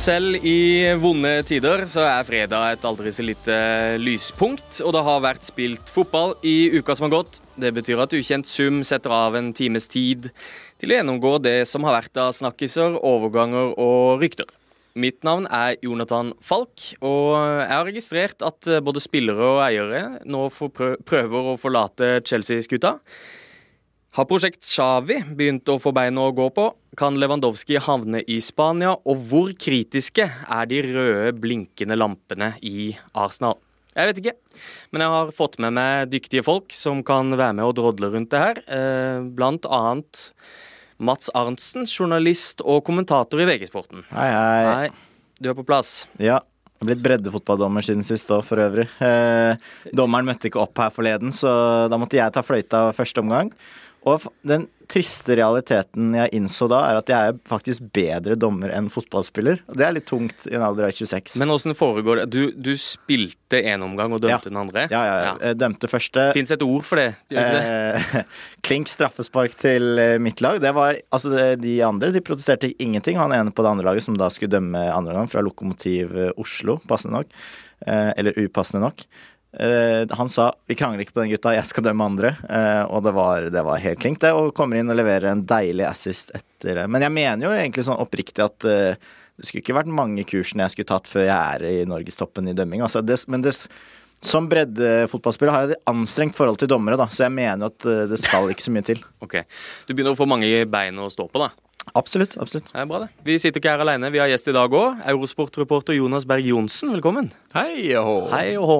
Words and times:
Selv 0.00 0.38
i 0.48 0.88
vonde 0.96 1.28
tider 1.44 1.82
så 1.84 2.06
er 2.08 2.24
fredag 2.24 2.70
et 2.72 2.84
aldri 2.88 3.10
så 3.12 3.20
lite 3.20 3.56
lyspunkt, 4.00 4.78
og 4.80 4.94
det 4.96 5.02
har 5.04 5.18
vært 5.20 5.44
spilt 5.44 5.90
fotball 5.92 6.32
i 6.40 6.70
uka 6.72 6.94
som 6.96 7.04
har 7.04 7.18
gått. 7.18 7.40
Det 7.60 7.68
betyr 7.76 8.00
at 8.00 8.14
Ukjent 8.16 8.48
sum 8.48 8.78
setter 8.86 9.12
av 9.12 9.36
en 9.36 9.50
times 9.52 9.90
tid 9.92 10.30
til 10.80 10.94
å 10.94 10.96
gjennomgå 10.96 11.34
det 11.44 11.68
som 11.68 11.84
har 11.84 11.98
vært 11.98 12.16
av 12.22 12.32
snakkiser, 12.32 12.96
overganger 12.96 13.74
og 13.76 14.24
rykter. 14.24 14.48
Mitt 14.96 15.20
navn 15.20 15.44
er 15.52 15.76
Jonathan 15.84 16.32
Falk, 16.40 16.94
og 17.04 17.36
jeg 17.36 17.68
har 17.74 17.84
registrert 17.90 18.46
at 18.48 18.72
både 18.80 19.04
spillere 19.04 19.52
og 19.52 19.60
eiere 19.66 20.02
nå 20.24 20.46
prøver 20.48 21.52
å 21.52 21.58
forlate 21.60 22.22
Chelsea-skuta. 22.24 22.96
Har 24.18 24.26
prosjekt 24.26 24.64
Xavi 24.66 25.20
begynt 25.38 25.68
å 25.70 25.76
få 25.78 25.92
beina 25.94 26.24
å 26.26 26.32
gå 26.34 26.48
på? 26.50 26.64
Kan 26.98 27.14
Lewandowski 27.22 27.78
havne 27.78 28.24
i 28.26 28.40
Spania? 28.42 28.96
Og 29.06 29.20
hvor 29.30 29.52
kritiske 29.54 30.24
er 30.26 30.70
de 30.70 30.80
røde, 30.82 31.28
blinkende 31.38 31.94
lampene 31.94 32.48
i 32.66 32.88
Arsenal? 33.14 33.60
Jeg 33.94 34.08
vet 34.08 34.18
ikke, 34.18 34.32
men 34.90 35.04
jeg 35.04 35.12
har 35.14 35.30
fått 35.34 35.60
med 35.62 35.76
meg 35.76 36.10
dyktige 36.10 36.42
folk 36.46 36.74
som 36.74 37.04
kan 37.06 37.30
være 37.38 37.54
med 37.60 37.68
og 37.68 37.76
drodle 37.78 38.10
rundt 38.10 38.32
det 38.34 38.40
her. 38.42 38.58
Eh, 38.66 39.22
blant 39.30 39.66
annet 39.70 40.24
Mats 40.98 41.30
Arntzen, 41.38 41.86
journalist 41.86 42.64
og 42.66 42.82
kommentator 42.86 43.38
i 43.42 43.46
VG-sporten. 43.46 44.02
Hei, 44.10 44.26
hei. 44.34 44.64
Hei, 44.70 44.88
Du 45.38 45.52
er 45.52 45.54
på 45.58 45.66
plass. 45.66 46.08
Ja. 46.18 46.40
Jeg 46.80 46.86
har 46.86 46.94
blitt 46.94 47.04
breddefotballdommer 47.04 47.84
siden 47.84 48.02
sist 48.08 48.30
òg, 48.32 48.42
for 48.48 48.58
øvrig. 48.58 48.86
Eh, 49.04 49.54
dommeren 49.94 50.26
møtte 50.26 50.48
ikke 50.48 50.62
opp 50.62 50.80
her 50.80 50.90
forleden, 50.96 51.30
så 51.30 51.52
da 51.92 51.98
måtte 52.00 52.16
jeg 52.18 52.32
ta 52.34 52.42
fløyta 52.42 52.86
første 52.96 53.20
omgang. 53.22 53.52
Og 54.08 54.24
den 54.46 54.68
triste 54.90 55.36
realiteten 55.38 56.14
jeg 56.16 56.32
innså 56.34 56.66
da, 56.70 56.80
er 56.88 56.98
at 56.98 57.10
jeg 57.10 57.30
er 57.30 57.36
faktisk 57.46 57.84
bedre 57.94 58.34
dommer 58.38 58.72
enn 58.74 58.88
fotballspiller. 58.90 59.60
Og 59.70 59.78
det 59.78 59.86
er 59.86 59.94
litt 59.94 60.08
tungt 60.08 60.46
i 60.50 60.56
en 60.58 60.64
alder 60.66 60.88
av 60.88 60.94
26. 60.96 61.36
Men 61.40 61.52
åssen 61.54 61.76
foregår 61.78 62.22
det? 62.22 62.26
Du, 62.34 62.40
du 62.56 62.72
spilte 62.80 63.60
én 63.60 63.84
omgang 63.86 64.16
og 64.16 64.22
dømte 64.24 64.48
ja. 64.48 64.50
den 64.50 64.60
andre? 64.60 64.86
Ja, 64.90 65.02
ja. 65.06 65.16
ja. 65.30 65.54
Dømte 65.58 65.90
første. 65.90 66.30
Fins 66.36 66.50
et 66.54 66.64
ord 66.66 66.86
for 66.88 67.00
det? 67.00 67.12
Eh, 67.30 68.18
klink 68.66 68.90
straffespark 68.90 69.54
til 69.60 70.02
eh, 70.02 70.16
mitt 70.22 70.42
lag. 70.44 70.58
Det 70.62 70.74
var, 70.76 70.98
altså 71.14 71.54
De 71.60 71.76
andre 71.86 72.12
de 72.14 72.24
protesterte 72.24 72.72
ingenting. 72.82 73.20
Han 73.20 73.34
ene 73.36 73.54
på 73.54 73.66
det 73.66 73.74
andre 73.74 73.90
laget 73.92 74.08
som 74.08 74.18
da 74.18 74.30
skulle 74.34 74.56
dømme 74.56 74.88
andre 74.90 75.18
gang, 75.20 75.30
fra 75.30 75.44
Lokomotiv 75.44 76.16
eh, 76.18 76.32
Oslo, 76.40 76.80
passende 76.90 77.20
nok. 77.20 77.36
Eh, 77.86 78.10
eller 78.18 78.42
upassende 78.42 78.82
nok. 78.88 79.06
Uh, 79.50 80.06
han 80.14 80.28
sa 80.30 80.52
'vi 80.66 80.76
krangler 80.78 81.02
ikke 81.02 81.16
på 81.16 81.24
den 81.24 81.32
gutta, 81.32 81.54
jeg 81.56 81.66
skal 81.66 81.82
dømme 81.82 82.06
andre'. 82.06 82.36
Uh, 82.46 82.84
og 82.94 83.02
det 83.02 83.12
var, 83.16 83.46
det 83.50 83.62
var, 83.66 83.82
helt 83.82 83.98
klink, 83.98 84.20
det. 84.22 84.30
Og 84.32 84.54
kommer 84.54 84.78
inn 84.78 84.90
og 84.90 84.98
leverer 84.98 85.32
en 85.32 85.42
deilig 85.42 85.88
assist 85.88 86.30
etter 86.30 86.78
det. 86.78 86.86
Men 86.86 87.02
jeg 87.02 87.14
mener 87.14 87.48
jo 87.48 87.54
egentlig 87.56 87.86
sånn 87.88 87.98
oppriktig 87.98 88.44
at 88.44 88.68
uh, 88.68 88.94
det 88.94 89.48
skulle 89.48 89.64
ikke 89.64 89.78
vært 89.80 89.90
mange 89.90 90.22
kursene 90.28 90.66
jeg 90.68 90.76
skulle 90.76 90.90
tatt 90.92 91.08
før 91.10 91.26
jeg 91.26 91.34
er 91.34 91.64
i 91.66 91.88
norgestoppen 91.88 92.52
i 92.52 92.54
dømming. 92.54 92.84
Altså 92.84 93.02
det, 93.02 93.18
men 93.26 93.42
det, 93.42 93.56
som 94.22 94.46
breddefotballspiller 94.52 95.54
har 95.54 95.64
jeg 95.64 95.78
et 95.78 95.90
anstrengt 95.90 96.36
forhold 96.36 96.60
til 96.60 96.70
dommere, 96.70 97.00
da, 97.00 97.08
så 97.08 97.24
jeg 97.24 97.34
mener 97.34 97.72
at 97.72 97.86
det 98.10 98.18
skal 98.20 98.52
ikke 98.52 98.66
så 98.66 98.74
mye 98.74 98.84
til. 98.84 99.00
Ok, 99.24 99.40
Du 99.88 99.94
begynner 99.94 100.12
å 100.12 100.20
få 100.20 100.28
mange 100.28 100.50
bein 100.68 101.00
å 101.00 101.08
stå 101.08 101.24
på, 101.32 101.40
da? 101.40 101.48
Absolutt. 101.94 102.36
absolutt. 102.38 102.70
Det 102.72 102.78
er 102.78 102.86
bra, 102.86 103.00
det. 103.04 103.08
Vi 103.26 103.36
sitter 103.42 103.62
ikke 103.62 103.72
her 103.74 103.82
alene. 103.84 104.10
Vi 104.14 104.20
har 104.22 104.30
gjest 104.30 104.50
i 104.50 104.54
dag 104.54 104.72
òg. 104.76 105.00
Eurosport-reporter 105.10 105.96
Jonas 105.96 106.26
Berg 106.28 106.46
Johnsen, 106.46 106.92
velkommen. 106.94 107.30
Hei 107.54 107.96
og 107.98 108.06
hå. 108.06 108.16
Hei 108.34 108.46
og 108.60 108.66
hå. 108.70 108.78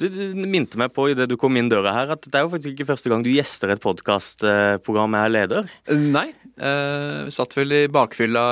Du, 0.00 0.06
du 0.12 0.46
minte 0.46 0.80
meg 0.80 0.94
på 0.96 1.10
idet 1.12 1.28
du 1.30 1.36
kom 1.40 1.56
inn 1.58 1.70
døra 1.72 1.94
her, 1.96 2.14
at 2.16 2.24
det 2.24 2.38
er 2.38 2.46
jo 2.46 2.52
faktisk 2.54 2.74
ikke 2.74 2.90
første 2.94 3.12
gang 3.12 3.24
du 3.26 3.30
gjester 3.32 3.72
et 3.74 3.82
podkastprogram 3.82 5.18
jeg 5.18 5.28
er 5.28 5.34
leder. 5.36 5.72
Nei. 5.92 6.28
Eh, 6.56 7.26
vi 7.26 7.32
satt 7.34 7.52
vel 7.52 7.74
i 7.76 7.82
bakfylla 7.92 8.44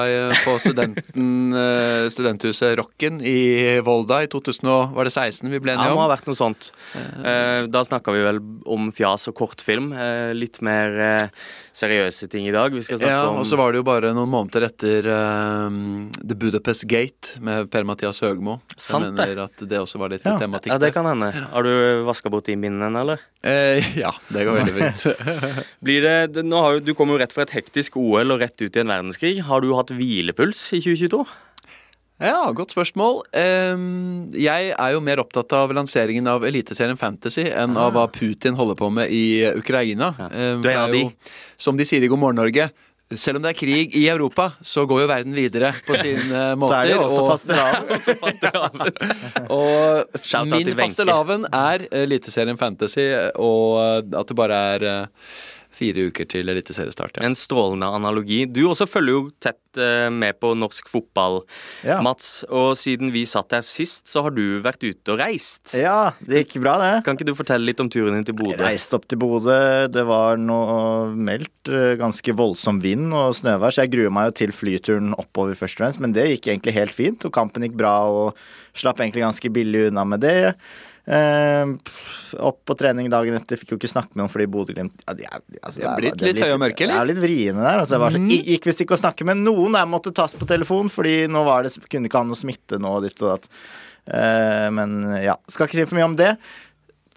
på 0.44 0.58
studenten, 0.60 1.54
eh, 1.62 2.08
studenthuset 2.12 2.74
Rocken 2.76 3.22
i 3.24 3.80
Volda 3.84 4.18
i 4.26 4.28
2016 4.28 5.48
vi 5.48 5.62
ble 5.62 5.72
enige 5.72 5.86
om. 5.86 5.86
Ja, 5.86 5.94
det 5.94 5.96
må 5.96 6.04
ha 6.04 6.10
vært 6.12 6.28
noe 6.28 6.36
sånt. 6.36 6.68
Eh, 6.94 7.64
da 7.72 7.84
snakka 7.86 8.12
vi 8.12 8.24
vel 8.26 8.42
om 8.68 8.90
fjas 8.92 9.28
og 9.30 9.38
kortfilm. 9.38 9.92
Eh, 9.96 10.34
litt 10.36 10.60
mer 10.64 10.98
eh, 11.00 11.46
seriøse 11.72 12.28
ting 12.32 12.48
i 12.48 12.54
dag. 12.54 12.74
Vi 12.74 12.84
skal 12.84 13.00
snakke 13.00 13.14
ja, 13.14 13.24
om 13.30 13.40
Og 13.40 13.48
så 13.48 13.56
var 13.56 13.72
det 13.72 13.80
jo 13.80 13.86
bare 13.86 13.93
noen 14.02 14.28
måneder 14.28 14.64
etter 14.66 15.06
uh, 15.06 15.70
The 16.26 16.34
Budapest 16.34 16.84
Gate 16.90 17.38
med 17.40 17.70
Per-Mathias 17.70 18.18
Høgmo. 18.24 18.58
Sant 18.76 19.04
jeg 19.04 19.12
mener 19.14 19.44
at 19.44 19.62
det 19.70 19.78
også 19.78 19.98
var 20.02 20.08
litt 20.10 20.24
Ja. 20.26 20.34
tematikk 20.38 20.72
Ja, 20.72 20.78
det 20.78 20.92
kan 20.92 21.06
hende. 21.06 21.30
Har 21.52 21.62
du 21.62 22.02
vaska 22.04 22.28
bort 22.30 22.44
de 22.46 22.56
minnene, 22.56 23.00
eller? 23.00 23.20
Eh, 23.44 23.84
ja, 24.00 24.10
det 24.34 24.44
går 24.44 24.58
veldig 24.60 24.74
fint. 24.74 25.06
Blir 25.84 26.02
det, 26.02 26.42
nå 26.44 26.60
har 26.64 26.78
du, 26.80 26.80
Du 26.90 26.94
kommer 26.94 27.14
jo 27.14 27.22
rett 27.22 27.32
fra 27.32 27.42
et 27.46 27.54
hektisk 27.54 27.96
OL 27.96 28.32
og 28.34 28.40
rett 28.40 28.58
ut 28.60 28.74
i 28.76 28.80
en 28.80 28.88
verdenskrig. 28.88 29.40
Har 29.46 29.60
du 29.60 29.72
hatt 29.78 29.90
hvilepuls 29.94 30.72
i 30.74 30.80
2022? 30.82 31.24
Ja, 32.22 32.44
godt 32.54 32.70
spørsmål. 32.70 33.24
Ehm, 33.34 34.30
Jeg 34.38 34.70
er 34.78 34.92
jo 34.94 35.00
mer 35.02 35.18
opptatt 35.18 35.50
av 35.52 35.72
lanseringen 35.74 36.28
av 36.30 36.44
Eliteserien 36.46 36.96
Fantasy 36.96 37.48
enn 37.50 37.74
av 37.76 37.90
hva 37.96 38.04
Putin 38.14 38.54
holder 38.54 38.78
på 38.78 38.86
med 38.94 39.10
i 39.10 39.42
Ukraina. 39.50 40.12
Ehm, 40.30 40.62
Du 40.62 40.68
er 40.70 40.76
en 40.76 40.84
av 40.86 40.92
det 40.94 41.10
Som 41.58 41.76
de 41.76 41.84
sier 41.84 42.02
i 42.02 42.08
God 42.08 42.18
morgen 42.22 42.36
Norge, 42.38 42.70
selv 43.20 43.36
om 43.38 43.42
det 43.44 43.50
er 43.54 43.58
krig 43.58 43.94
i 43.96 44.04
Europa, 44.10 44.50
så 44.64 44.84
går 44.88 45.00
jo 45.04 45.08
verden 45.10 45.34
videre 45.36 45.72
på 45.86 45.96
sine 46.00 46.42
Så 46.60 46.74
er 46.74 46.84
det 46.88 46.94
jo 46.94 47.02
også 47.06 47.22
og- 47.22 47.30
fastelavn. 47.34 48.78
Og 49.50 50.04
min 50.50 50.70
fastelavn 50.78 51.46
er 51.52 51.86
Eliteserien 52.04 52.58
Fantasy, 52.60 53.06
og 53.34 53.80
at 54.14 54.28
det 54.30 54.36
bare 54.38 54.60
er 54.76 54.86
eh, 54.90 55.06
fire 55.74 56.08
uker 56.10 56.28
til 56.30 56.48
eliteseriestart. 56.52 57.18
Ja. 57.20 57.26
En 57.28 57.34
strålende 57.38 57.88
analogi. 57.90 58.44
Du 58.46 58.62
også 58.70 58.86
følger 58.90 59.16
jo 59.18 59.22
tett 59.42 59.80
eh, 59.80 60.06
med 60.14 60.38
på 60.42 60.52
norsk 60.58 60.88
fotball, 60.92 61.40
Ja. 61.84 61.98
Mats. 62.04 62.44
Og 62.48 62.74
siden 62.78 63.10
vi 63.14 63.24
satt 63.28 63.52
her 63.56 63.64
sist, 63.66 64.06
så 64.10 64.22
har 64.26 64.34
du 64.36 64.60
vært 64.64 64.82
ute 64.86 65.14
og 65.14 65.20
reist. 65.20 65.74
ja, 65.78 66.12
det 66.24 66.44
gikk 66.44 66.60
bra, 66.64 66.76
det. 66.82 66.92
Kan 67.06 67.18
ikke 67.18 67.26
du 67.28 67.34
fortelle 67.38 67.66
litt 67.68 67.80
om 67.82 67.90
turen 67.90 68.14
din 68.18 68.24
til 68.28 68.36
Bodø? 68.38 68.60
reiste 68.64 68.94
opp 68.98 69.06
til 69.10 69.18
Bodø. 69.22 69.58
Det 69.90 70.06
var 70.08 70.38
noe 70.40 71.10
meldt 71.14 71.70
eh, 71.72 71.94
ganske 72.00 72.34
voldsom 72.38 72.80
vind 72.84 73.12
og 73.14 73.34
snøvær, 73.38 73.74
så 73.74 73.84
jeg 73.84 73.94
gruer 73.96 74.14
meg 74.14 74.30
jo 74.30 74.38
til 74.44 74.54
flyturen 74.54 75.14
oppover 75.18 75.54
først 75.58 75.78
og 75.78 75.84
fremst, 75.84 76.00
men 76.04 76.14
det 76.16 76.28
gikk 76.36 76.50
egentlig 76.54 76.74
helt 76.78 76.94
fint, 76.94 77.24
og 77.26 77.34
kampen 77.34 77.66
gikk 77.66 77.76
bra 77.80 77.96
og 78.10 78.38
slapp 78.78 79.00
egentlig 79.02 79.22
ganske 79.26 79.50
billig 79.54 79.88
unna 79.90 80.04
med 80.08 80.22
det. 80.24 80.54
Eh, 81.04 81.66
opp 82.40 82.62
på 82.64 82.76
trening 82.80 83.10
dagen 83.12 83.34
etter, 83.36 83.58
fikk 83.60 83.74
jo 83.74 83.76
ikke 83.76 83.90
snakke 83.92 84.14
med 84.16 84.22
noen 84.22 84.32
fordi 84.32 84.46
Bodø-Glimt 84.48 85.02
ja, 85.04 85.12
de 85.18 85.58
altså, 85.60 85.82
det 85.82 85.84
er- 85.90 85.98
blitt 86.00 86.22
litt 86.24 86.40
høye 86.40 86.54
og 86.54 86.60
mørke, 86.62 86.80
eller? 86.86 86.94
Det 86.94 87.02
er 87.02 87.10
litt 87.12 87.22
vriene 87.26 87.60
der. 87.60 87.78
Altså, 87.82 87.92
jeg 87.98 88.00
var 88.06 88.14
så, 88.16 88.22
gikk- 88.24 88.46
gikk 88.54 88.68
visst 88.70 88.80
ikke 88.86 88.96
å 88.96 89.02
snakke 89.02 89.26
med 89.28 89.36
noen 89.44 89.76
Jeg 89.76 89.90
måtte 89.92 90.14
tas 90.16 90.32
på 90.34 90.48
telefon, 90.48 90.88
fordi 90.88 91.26
nå 91.28 91.44
var 91.44 91.62
det, 91.66 91.74
kunne 91.92 92.08
ikke 92.08 92.22
ha 92.22 92.24
noe 92.24 92.40
smitte 92.40 92.80
nå 92.80 92.94
ditt 93.04 93.20
og 93.20 93.34
datt. 93.34 93.48
Eh, 94.08 94.70
men 94.70 94.96
ja, 95.22 95.36
skal 95.48 95.66
ikke 95.68 95.76
si 95.82 95.84
for 95.84 95.96
mye 96.00 96.08
om 96.08 96.16
det. 96.16 96.38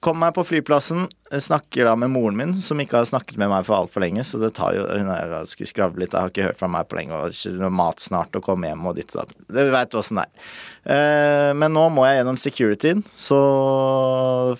Kom 0.06 0.20
meg 0.22 0.36
på 0.36 0.44
flyplassen, 0.46 1.08
snakker 1.42 1.88
da 1.88 1.96
med 1.98 2.12
moren 2.14 2.38
min, 2.38 2.52
som 2.62 2.78
ikke 2.78 3.00
har 3.00 3.08
snakket 3.10 3.40
med 3.42 3.50
meg 3.50 3.66
for 3.66 3.80
altfor 3.80 4.04
lenge. 4.04 4.22
Så 4.28 4.38
det 4.38 4.52
tar 4.58 4.76
jo 4.78 4.84
Hun 4.86 5.10
er, 5.10 5.34
skulle 5.50 5.70
skravle 5.72 6.04
litt, 6.04 6.14
jeg 6.14 6.22
har 6.22 6.34
ikke 6.34 6.50
hørt 6.52 6.60
fra 6.60 6.70
meg 6.70 6.86
på 6.90 7.00
lenge, 7.00 7.18
og 7.18 7.34
ikke 7.34 7.72
mat 7.74 8.04
snart 8.04 8.38
og 8.38 8.46
komme 8.46 8.70
hjem 8.70 8.86
og 8.86 9.00
ditt 9.00 9.16
og 9.16 9.24
datt. 9.24 9.40
Det 9.58 9.66
veit 9.74 9.94
du 9.94 9.98
åssen 9.98 10.22
det 10.22 10.28
er. 10.28 10.52
Eh, 10.94 11.54
men 11.58 11.74
nå 11.74 11.88
må 11.96 12.06
jeg 12.06 12.20
gjennom 12.20 12.38
securityen, 12.42 13.02
så 13.18 13.40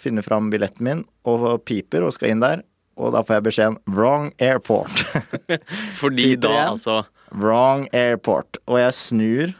finne 0.02 0.26
fram 0.26 0.50
billetten 0.54 0.90
min, 0.90 1.06
og 1.30 1.62
piper 1.70 2.08
og 2.08 2.16
skal 2.18 2.34
inn 2.34 2.42
der. 2.42 2.66
Og 2.98 3.14
da 3.14 3.22
får 3.22 3.38
jeg 3.38 3.46
beskjeden 3.52 3.78
'wrong 3.94 4.32
airport'. 4.42 5.06
Fordi 6.02 6.34
da, 6.36 6.72
altså 6.72 7.04
Wrong 7.36 7.88
airport. 7.94 8.58
Og 8.66 8.80
jeg 8.80 8.94
snur 8.96 9.54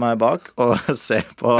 meg 0.00 0.18
bak 0.20 0.50
og 0.60 0.74
ser 1.08 1.26
på 1.38 1.54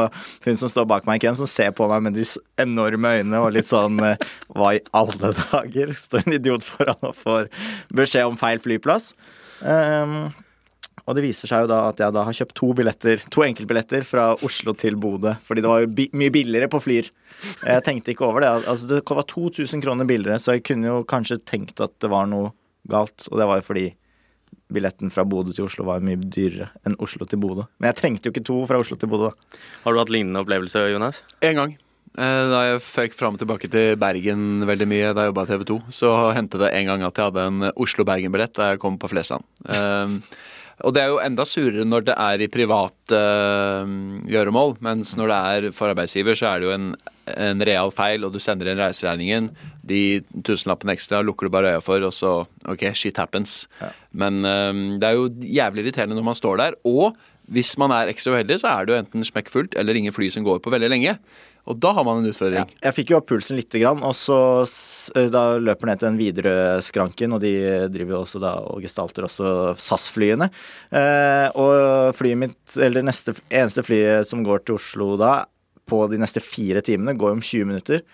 hun 0.46 0.58
som 0.60 0.72
står 0.72 0.88
bak 0.90 1.06
meg 1.08 1.20
i 1.20 1.26
køen, 1.26 1.38
som 1.38 1.50
ser 1.50 1.72
på 1.76 1.88
meg 1.90 2.04
med 2.06 2.18
de 2.18 2.26
enorme 2.62 3.14
øynene 3.18 3.44
og 3.44 3.54
litt 3.56 3.70
sånn 3.70 4.00
eh, 4.04 4.26
Hva 4.54 4.74
i 4.76 4.82
alle 4.96 5.32
dager? 5.38 5.94
Står 6.08 6.26
en 6.26 6.36
idiot 6.38 6.66
foran 6.66 7.00
og 7.02 7.16
får 7.18 7.48
beskjed 7.94 8.28
om 8.28 8.38
feil 8.40 8.62
flyplass. 8.62 9.12
Um, 9.60 10.30
og 11.08 11.16
det 11.16 11.24
viser 11.24 11.48
seg 11.48 11.64
jo 11.64 11.70
da 11.70 11.78
at 11.88 12.00
jeg 12.02 12.12
da 12.12 12.22
har 12.26 12.36
kjøpt 12.36 12.54
to 12.58 12.68
billetter, 12.76 13.22
to 13.32 13.44
enkeltbilletter 13.46 14.04
fra 14.04 14.26
Oslo 14.44 14.74
til 14.76 14.98
Bodø. 15.00 15.32
Fordi 15.46 15.64
det 15.64 15.70
var 15.70 15.80
jo 15.80 15.92
bi 15.96 16.04
mye 16.12 16.32
billigere 16.34 16.68
på 16.68 16.82
Flyr. 16.84 17.08
Jeg 17.64 17.84
tenkte 17.86 18.12
ikke 18.12 18.26
over 18.28 18.44
det. 18.44 18.50
Altså 18.68 18.90
det 18.90 19.00
var 19.08 19.24
2000 19.30 19.84
kroner 19.84 20.08
billigere, 20.08 20.36
så 20.42 20.58
jeg 20.58 20.66
kunne 20.68 20.90
jo 20.90 20.98
kanskje 21.08 21.40
tenkt 21.48 21.80
at 21.80 21.94
det 22.04 22.12
var 22.12 22.28
noe 22.28 22.52
galt. 22.92 23.24
Og 23.32 23.40
det 23.40 23.48
var 23.48 23.62
jo 23.62 23.66
fordi 23.70 23.86
billetten 24.72 25.10
fra 25.10 25.24
Bodø 25.24 25.52
til 25.56 25.64
Oslo 25.64 25.84
var 25.88 26.00
mye 26.04 26.16
dyrere 26.20 26.68
enn 26.86 26.96
Oslo 27.00 27.24
til 27.26 27.38
Bodø. 27.40 27.64
Men 27.80 27.88
jeg 27.92 27.96
trengte 28.02 28.28
jo 28.28 28.32
ikke 28.34 28.44
to 28.44 28.56
fra 28.68 28.78
Oslo 28.82 28.96
til 29.00 29.08
Bodø. 29.08 29.30
da. 29.30 29.58
Har 29.84 29.92
du 29.94 29.98
hatt 30.02 30.10
lignende 30.12 30.42
opplevelser, 30.44 30.90
Jonas? 30.92 31.22
En 31.42 31.54
gang. 31.56 31.72
eh, 32.18 32.44
Da 32.50 32.60
jeg 32.72 32.82
fikk 32.82 33.14
fram 33.14 33.34
og 33.34 33.40
tilbake 33.40 33.70
til 33.70 33.96
Bergen 33.96 34.66
veldig 34.66 34.88
mye 34.88 35.14
da 35.14 35.24
jeg 35.24 35.32
jobba 35.32 35.44
i 35.44 35.50
TV 35.52 35.64
2, 35.64 35.78
så 35.90 36.12
hendte 36.34 36.58
det 36.58 36.72
en 36.74 36.86
gang 36.86 37.02
at 37.06 37.14
jeg 37.16 37.24
hadde 37.30 37.46
en 37.46 37.72
Oslo-Bergen-billett 37.76 38.54
da 38.54 38.70
jeg 38.72 38.78
kom 38.80 38.98
på 38.98 39.08
Flesland. 39.08 39.44
Og 40.86 40.94
det 40.94 41.02
er 41.02 41.10
jo 41.10 41.20
enda 41.22 41.44
surere 41.48 41.86
når 41.86 42.04
det 42.06 42.14
er 42.22 42.42
i 42.44 42.50
privat 42.52 43.14
uh, 43.14 43.82
gjøremål, 44.30 44.76
mens 44.84 45.14
når 45.18 45.32
det 45.32 45.38
er 45.38 45.70
for 45.74 45.90
arbeidsgiver, 45.90 46.38
så 46.38 46.52
er 46.52 46.60
det 46.60 46.68
jo 46.68 46.74
en, 46.76 46.92
en 47.34 47.64
real 47.66 47.90
feil, 47.94 48.26
og 48.26 48.34
du 48.34 48.38
sender 48.42 48.70
inn 48.70 48.78
reiseregningen. 48.78 49.50
De 49.88 50.02
tusenlappene 50.46 50.94
ekstra 50.94 51.24
lukker 51.26 51.48
du 51.48 51.54
bare 51.54 51.74
øya 51.74 51.82
for, 51.82 52.04
og 52.06 52.14
så 52.14 52.36
OK, 52.70 52.86
shit 52.94 53.18
happens. 53.18 53.64
Men 54.12 54.38
um, 54.44 54.84
det 55.02 55.10
er 55.10 55.18
jo 55.18 55.32
jævlig 55.58 55.86
irriterende 55.86 56.18
når 56.18 56.30
man 56.30 56.38
står 56.38 56.62
der. 56.62 56.78
Og 56.86 57.18
Hvis 57.48 57.78
man 57.80 57.90
er 57.96 58.10
ekstra 58.12 58.34
uheldig, 58.34 58.58
så 58.60 58.68
er 58.68 58.84
det 58.84 58.92
jo 58.92 58.98
enten 59.00 59.24
smekkfullt 59.24 59.72
eller 59.80 59.96
ingen 59.96 60.12
fly 60.12 60.28
som 60.30 60.44
går 60.44 60.58
på 60.60 60.70
veldig 60.70 60.90
lenge. 60.92 61.14
Og 61.68 61.76
da 61.76 61.92
har 61.92 62.06
man 62.06 62.22
en 62.22 62.30
utfordring. 62.30 62.62
Ja, 62.62 62.80
jeg 62.88 62.96
fikk 62.96 63.12
jo 63.12 63.18
opp 63.18 63.28
pulsen 63.28 63.58
lite 63.58 63.80
grann, 63.82 64.00
og 64.06 64.14
så 64.16 64.38
da 65.32 65.42
løper 65.60 65.90
ned 65.90 66.00
til 66.00 66.08
den 66.08 66.20
Widerøe-skranken, 66.20 67.34
og 67.36 67.42
de 67.44 67.52
driver 67.92 68.16
jo 68.16 68.22
også 68.22 68.40
da 68.42 68.54
og 68.64 68.80
gestalter 68.84 69.26
også 69.28 69.52
SAS-flyene. 69.76 70.48
Eh, 70.88 71.46
og 71.60 72.16
flyet 72.16 72.40
mitt, 72.40 72.58
eller 72.78 73.02
det 73.02 73.10
neste, 73.10 73.36
eneste 73.52 73.84
flyet 73.84 74.30
som 74.30 74.46
går 74.46 74.64
til 74.64 74.78
Oslo 74.78 75.12
da, 75.20 75.42
på 75.88 76.02
de 76.12 76.20
neste 76.20 76.40
fire 76.44 76.80
timene, 76.84 77.16
går 77.20 77.36
om 77.36 77.44
20 77.44 77.68
minutter. 77.68 78.04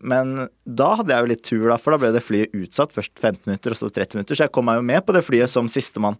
Men 0.00 0.46
da 0.64 0.94
hadde 1.00 1.12
jeg 1.12 1.24
jo 1.24 1.30
litt 1.32 1.44
tur, 1.46 1.66
da, 1.72 1.76
for 1.82 1.94
da 1.94 2.00
ble 2.02 2.14
det 2.14 2.24
flyet 2.24 2.54
utsatt. 2.56 2.94
Først 2.94 3.12
15 3.18 3.42
minutter, 3.50 3.74
og 3.74 3.80
så 3.80 3.90
30 3.90 4.20
minutter. 4.20 4.38
Så 4.38 4.46
jeg 4.46 4.54
kom 4.54 4.70
meg 4.70 4.78
jo 4.78 4.86
med 4.86 5.02
på 5.06 5.14
det 5.16 5.26
flyet 5.26 5.50
som 5.52 5.68
sistemann. 5.70 6.18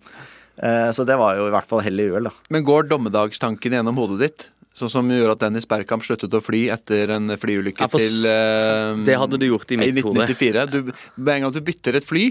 Eh, 0.58 0.90
så 0.96 1.06
det 1.08 1.16
var 1.20 1.38
jo 1.38 1.46
i 1.48 1.54
hvert 1.54 1.68
fall 1.70 1.84
hell 1.86 2.02
i 2.02 2.08
uhell, 2.10 2.28
da. 2.28 2.34
Men 2.52 2.66
går 2.66 2.90
dommedagstanken 2.90 3.78
gjennom 3.78 4.00
hodet 4.00 4.20
ditt? 4.26 4.50
Sånn 4.76 4.90
som 4.92 5.08
gjorde 5.10 5.32
at 5.34 5.40
Dennis 5.42 5.66
Bergkamp 5.66 6.04
sluttet 6.06 6.34
å 6.36 6.40
fly 6.44 6.68
etter 6.70 7.10
en 7.16 7.26
flyulykke 7.42 7.82
Ja, 7.82 7.88
til 7.90 8.20
uh, 8.30 9.00
det 9.04 9.16
hadde 9.18 9.40
du 9.42 9.48
gjort 9.48 9.72
i 9.74 9.80
mitt 9.80 9.98
hode. 10.04 10.22
1994. 10.28 10.66
Du, 10.70 10.92
med 11.18 11.32
en 11.40 11.46
gang 11.48 11.54
du 11.56 11.60
bytter 11.66 11.98
et 11.98 12.06
fly, 12.06 12.28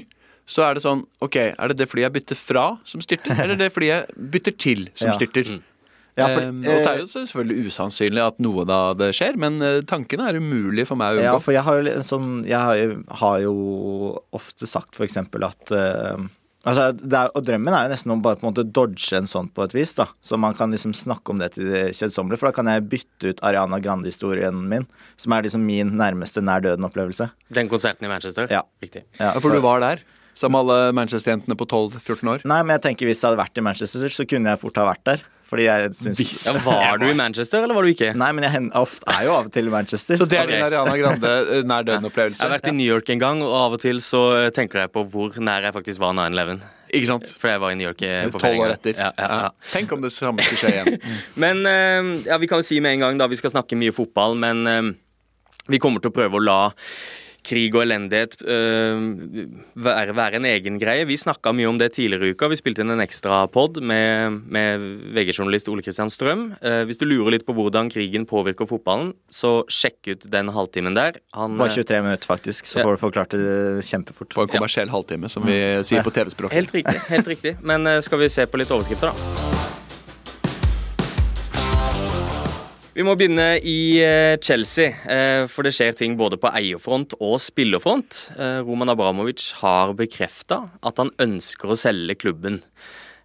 så 0.50 0.64
er 0.70 0.78
det 0.80 0.82
sånn 0.86 1.04
Ok, 1.22 1.36
er 1.52 1.68
det 1.74 1.76
det 1.84 1.90
flyet 1.92 2.08
jeg 2.08 2.16
bytter 2.22 2.40
fra 2.40 2.64
som 2.88 3.04
styrter, 3.04 3.36
eller 3.44 3.60
det 3.60 3.68
flyet 3.76 3.92
jeg 3.92 4.30
bytter 4.38 4.56
til 4.66 4.86
som 4.96 5.08
Ja. 5.12 5.18
styrter? 5.20 5.60
Ja, 6.20 6.26
for- 6.34 6.48
Eh, 6.50 6.74
og 6.74 6.82
så 6.84 6.90
er 6.90 6.98
det 6.98 7.04
jo 7.06 7.12
selvfølgelig 7.14 7.68
usannsynlig 7.70 8.24
at 8.26 8.40
noe 8.44 8.64
da 8.68 8.80
det 8.98 9.12
skjer, 9.16 9.38
men 9.40 9.62
eh, 9.64 9.78
tankene 9.88 10.26
er 10.28 10.40
umulig 10.42 10.84
for 10.90 11.00
meg 11.00 11.20
å 11.20 11.22
Ja, 11.24 11.36
for 11.40 11.54
jeg 11.56 11.64
har 11.64 11.80
jo 11.80 12.02
sånn 12.04 12.42
Jeg 12.50 12.60
har 13.22 13.38
jo, 13.44 13.54
ofte 14.36 14.68
sagt 14.68 14.98
for 15.00 15.06
eksempel 15.08 15.46
at 15.48 15.72
eh, 15.72 16.18
Altså, 16.68 16.90
det 16.92 17.16
er, 17.16 17.30
og 17.38 17.46
drømmen 17.48 17.72
er 17.72 17.86
jo 17.88 17.92
nesten 17.94 18.12
å 18.12 18.18
bare 18.24 18.36
på 18.40 18.44
en 18.44 18.50
måte 18.50 18.66
dodge 18.68 19.16
en 19.16 19.30
sånn 19.32 19.48
på 19.56 19.64
et 19.64 19.76
vis, 19.78 19.94
da. 19.96 20.10
Så 20.20 20.36
man 20.42 20.58
kan 20.58 20.74
liksom 20.76 20.92
snakke 20.98 21.32
om 21.32 21.40
det 21.40 21.54
til 21.56 21.70
det 21.72 21.84
kjedsommelige, 21.96 22.42
for 22.42 22.50
da 22.50 22.56
kan 22.58 22.68
jeg 22.68 22.84
bytte 22.92 23.32
ut 23.32 23.44
Ariana 23.48 23.80
Grande-historien 23.84 24.60
min, 24.72 24.88
som 25.16 25.36
er 25.38 25.48
liksom 25.48 25.64
min 25.64 25.96
nærmeste 26.00 26.44
nær 26.44 26.66
døden-opplevelse. 26.66 27.30
Den 27.56 27.72
konserten 27.72 28.10
i 28.10 28.12
Manchester? 28.12 28.52
Ja. 28.52 28.66
Viktig. 28.84 29.06
Ja, 29.22 29.32
Ja, 29.34 29.40
for 29.40 29.56
du 29.56 29.62
var 29.64 29.80
der, 29.86 30.04
Som 30.40 30.56
alle 30.56 30.92
Manchester-jentene 30.96 31.56
på 31.58 31.66
12-14 31.66 32.30
år. 32.32 32.44
Nei, 32.48 32.62
men 32.64 32.76
jeg 32.78 32.84
tenker 32.86 33.08
hvis 33.10 33.20
jeg 33.20 33.28
hadde 33.32 33.42
vært 33.42 33.58
i 33.60 33.64
Manchester, 33.66 34.12
så 34.14 34.24
kunne 34.30 34.54
jeg 34.54 34.60
fort 34.62 34.78
ha 34.80 34.86
vært 34.88 35.04
der. 35.04 35.24
Fordi 35.50 35.66
jeg 35.66 35.94
syns 35.98 36.20
Ja, 36.46 36.54
var 36.66 37.00
du 37.02 37.08
i 37.10 37.14
Manchester, 37.18 37.64
eller 37.66 37.74
var 37.74 37.86
du 37.88 37.90
ikke? 37.90 38.12
Nei, 38.18 38.28
men 38.38 38.46
jeg 38.46 38.68
ofte 38.78 39.10
er 39.16 39.24
jo 39.26 39.32
av 39.34 39.48
og 39.50 39.54
til 39.56 39.66
i 39.70 39.74
Manchester. 39.74 40.20
Så 40.22 40.28
det 40.30 40.38
er 40.38 40.44
Ok. 40.46 40.52
din 40.54 40.66
Ariana 40.68 40.98
Grande 41.02 41.32
eh, 41.58 41.64
nær 41.66 41.88
døden-opplevelse? 41.88 42.44
Jeg 42.44 42.46
har 42.52 42.54
vært 42.60 42.70
i 42.70 42.76
New 42.78 42.86
York 42.86 43.10
en 43.10 43.24
gang, 43.24 43.42
og 43.46 43.56
av 43.58 43.78
og 43.80 43.82
til 43.82 44.02
så 44.06 44.22
eh, 44.44 44.50
tenker 44.54 44.84
jeg 44.84 44.92
på 44.94 45.04
hvor 45.10 45.40
nær 45.42 45.66
jeg 45.66 45.74
faktisk 45.74 46.04
var 46.04 46.14
9-11. 46.20 46.62
Ikke 46.94 47.10
sant? 47.10 47.26
For 47.42 47.50
jeg 47.50 47.62
var 47.62 47.74
i 47.74 47.80
New 47.80 47.88
York 47.90 48.02
eh, 48.06 48.28
på 48.34 48.42
Tolv 48.42 48.62
år 48.66 48.76
etter. 48.76 48.94
Ja, 48.98 49.10
ja, 49.18 49.40
ja. 49.48 49.50
Tenk 49.74 49.92
om 49.98 50.06
det 50.06 50.14
samme 50.14 50.46
skulle 50.46 50.62
skje 50.62 50.76
igjen. 50.76 51.02
Men 51.46 51.66
ja, 52.30 52.38
vi 52.42 52.50
kan 52.50 52.62
jo 52.62 52.68
si 52.70 52.78
med 52.82 52.98
en 53.00 53.08
gang, 53.08 53.18
da, 53.22 53.28
vi 53.30 53.38
skal 53.42 53.54
snakke 53.54 53.78
mye 53.78 53.94
fotball, 53.94 54.38
men 54.38 54.94
vi 55.70 55.78
kommer 55.82 56.02
til 56.02 56.10
å 56.10 56.16
prøve 56.16 56.38
å 56.40 56.42
la 56.42 56.62
krig 57.46 57.74
og 57.76 57.84
elendighet 57.86 58.36
eh, 58.44 59.00
være, 59.80 60.14
være 60.18 60.40
en 60.40 60.48
egen 60.50 60.80
greie. 60.82 61.06
Vi 61.10 61.18
snakka 61.20 61.54
mye 61.56 61.70
om 61.70 61.78
det 61.80 61.92
tidligere 61.96 62.30
i 62.30 62.36
uka. 62.36 62.50
Vi 62.52 62.58
spilte 62.60 62.84
inn 62.84 62.94
en 62.94 63.04
ekstra 63.04 63.42
pod 63.52 63.80
med, 63.82 64.40
med 64.52 64.86
VG-journalist 65.16 65.70
Ole 65.72 65.84
Kristian 65.86 66.12
Strøm. 66.14 66.50
Eh, 66.62 66.82
hvis 66.90 67.00
du 67.02 67.08
lurer 67.10 67.38
litt 67.38 67.46
på 67.48 67.56
hvordan 67.58 67.92
krigen 67.94 68.28
påvirker 68.30 68.70
fotballen, 68.70 69.14
så 69.34 69.60
sjekk 69.72 70.12
ut 70.14 70.28
den 70.32 70.52
halvtimen 70.56 70.98
der. 70.98 71.20
Han, 71.38 71.58
Bare 71.60 71.72
eh, 71.74 71.80
23 71.82 72.02
minutter, 72.06 72.30
faktisk, 72.30 72.70
så 72.70 72.80
Ja. 72.82 72.88
får 72.88 72.98
du 72.98 73.04
forklart 73.08 73.36
det 73.36 73.86
kjempefort. 73.90 74.34
På 74.36 74.46
en 74.46 74.54
kommersiell 74.56 74.90
halvtime, 74.94 75.30
som 75.30 75.46
vi 75.48 75.60
sier 75.88 76.04
på 76.06 76.14
TV-språket. 76.16 76.56
Helt 76.60 76.74
riktig. 76.76 76.98
helt 77.10 77.28
riktig. 77.36 77.56
Men 77.64 77.88
eh, 77.88 78.02
skal 78.06 78.20
vi 78.20 78.30
se 78.30 78.46
på 78.46 78.62
litt 78.62 78.72
overskrifter, 78.72 79.14
da? 79.14 79.89
Vi 83.00 83.04
må 83.08 83.14
begynne 83.16 83.54
i 83.64 83.96
eh, 84.04 84.34
Chelsea, 84.44 84.90
eh, 85.08 85.46
for 85.48 85.64
det 85.64 85.72
skjer 85.72 85.94
ting 85.96 86.18
både 86.20 86.36
på 86.36 86.50
eierfront 86.52 87.14
og 87.24 87.38
spillerfront. 87.40 88.26
Eh, 88.36 88.58
Roman 88.68 88.92
Abramovic 88.92 89.54
har 89.62 89.94
bekrefta 89.96 90.58
at 90.84 91.00
han 91.00 91.14
ønsker 91.24 91.72
å 91.72 91.78
selge 91.80 92.18
klubben. 92.20 92.60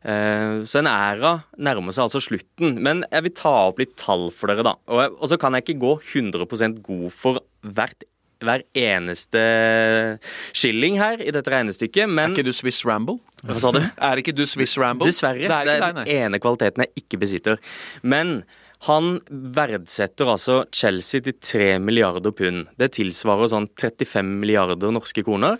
Så 0.05 0.76
en 0.82 0.87
æra 0.91 1.31
nærmer 1.65 1.94
seg 1.97 2.03
altså 2.05 2.21
slutten. 2.21 2.75
Men 2.85 3.06
jeg 3.09 3.25
vil 3.25 3.32
ta 3.38 3.53
opp 3.71 3.79
litt 3.81 3.94
tall 3.97 4.26
for 4.37 4.53
dere, 4.53 4.62
da. 4.67 4.75
Og 4.93 4.99
jeg- 5.00 5.12
Og 5.19 5.29
så 5.31 5.38
kan 5.41 5.55
jeg 5.56 5.65
ikke 5.65 5.81
gå 5.81 5.93
100% 6.05 6.82
god 6.85 7.06
for 7.11 7.41
hvert, 7.65 8.05
hver 8.38 8.62
eneste 8.77 10.20
skilling 10.53 10.99
her 11.00 11.17
i 11.25 11.31
dette 11.32 11.49
regnestykket, 11.49 12.05
Er 12.05 12.29
ikke 12.29 12.44
du 12.44 12.53
Swiss 12.53 12.85
Ramble? 12.85 13.19
Hva 13.47 13.59
sa 13.59 13.73
du? 13.73 13.81
Er 13.81 14.17
ikke 14.20 14.35
du 14.37 14.44
Swiss 14.44 14.77
Ramble? 14.77 15.06
Dessverre. 15.09 15.41
Det 15.41 15.50
er 15.50 15.65
Det 15.65 15.82
er 15.82 15.93
den 16.05 16.06
ene 16.06 16.38
kvaliteten 16.38 16.85
jeg 16.85 16.93
ikke 17.00 17.19
besitter. 17.19 17.59
Men 18.03 18.44
han 18.84 19.19
verdsetter 19.31 20.28
altså 20.28 20.58
Chelsea 20.75 21.22
til 21.25 21.36
3 21.40 21.69
milliarder 21.81 22.34
pund. 22.36 22.66
Det 22.76 22.90
tilsvarer 22.98 23.48
sånn 23.48 23.69
35 23.81 24.34
milliarder 24.42 24.92
norske 24.92 25.25
kroner. 25.25 25.56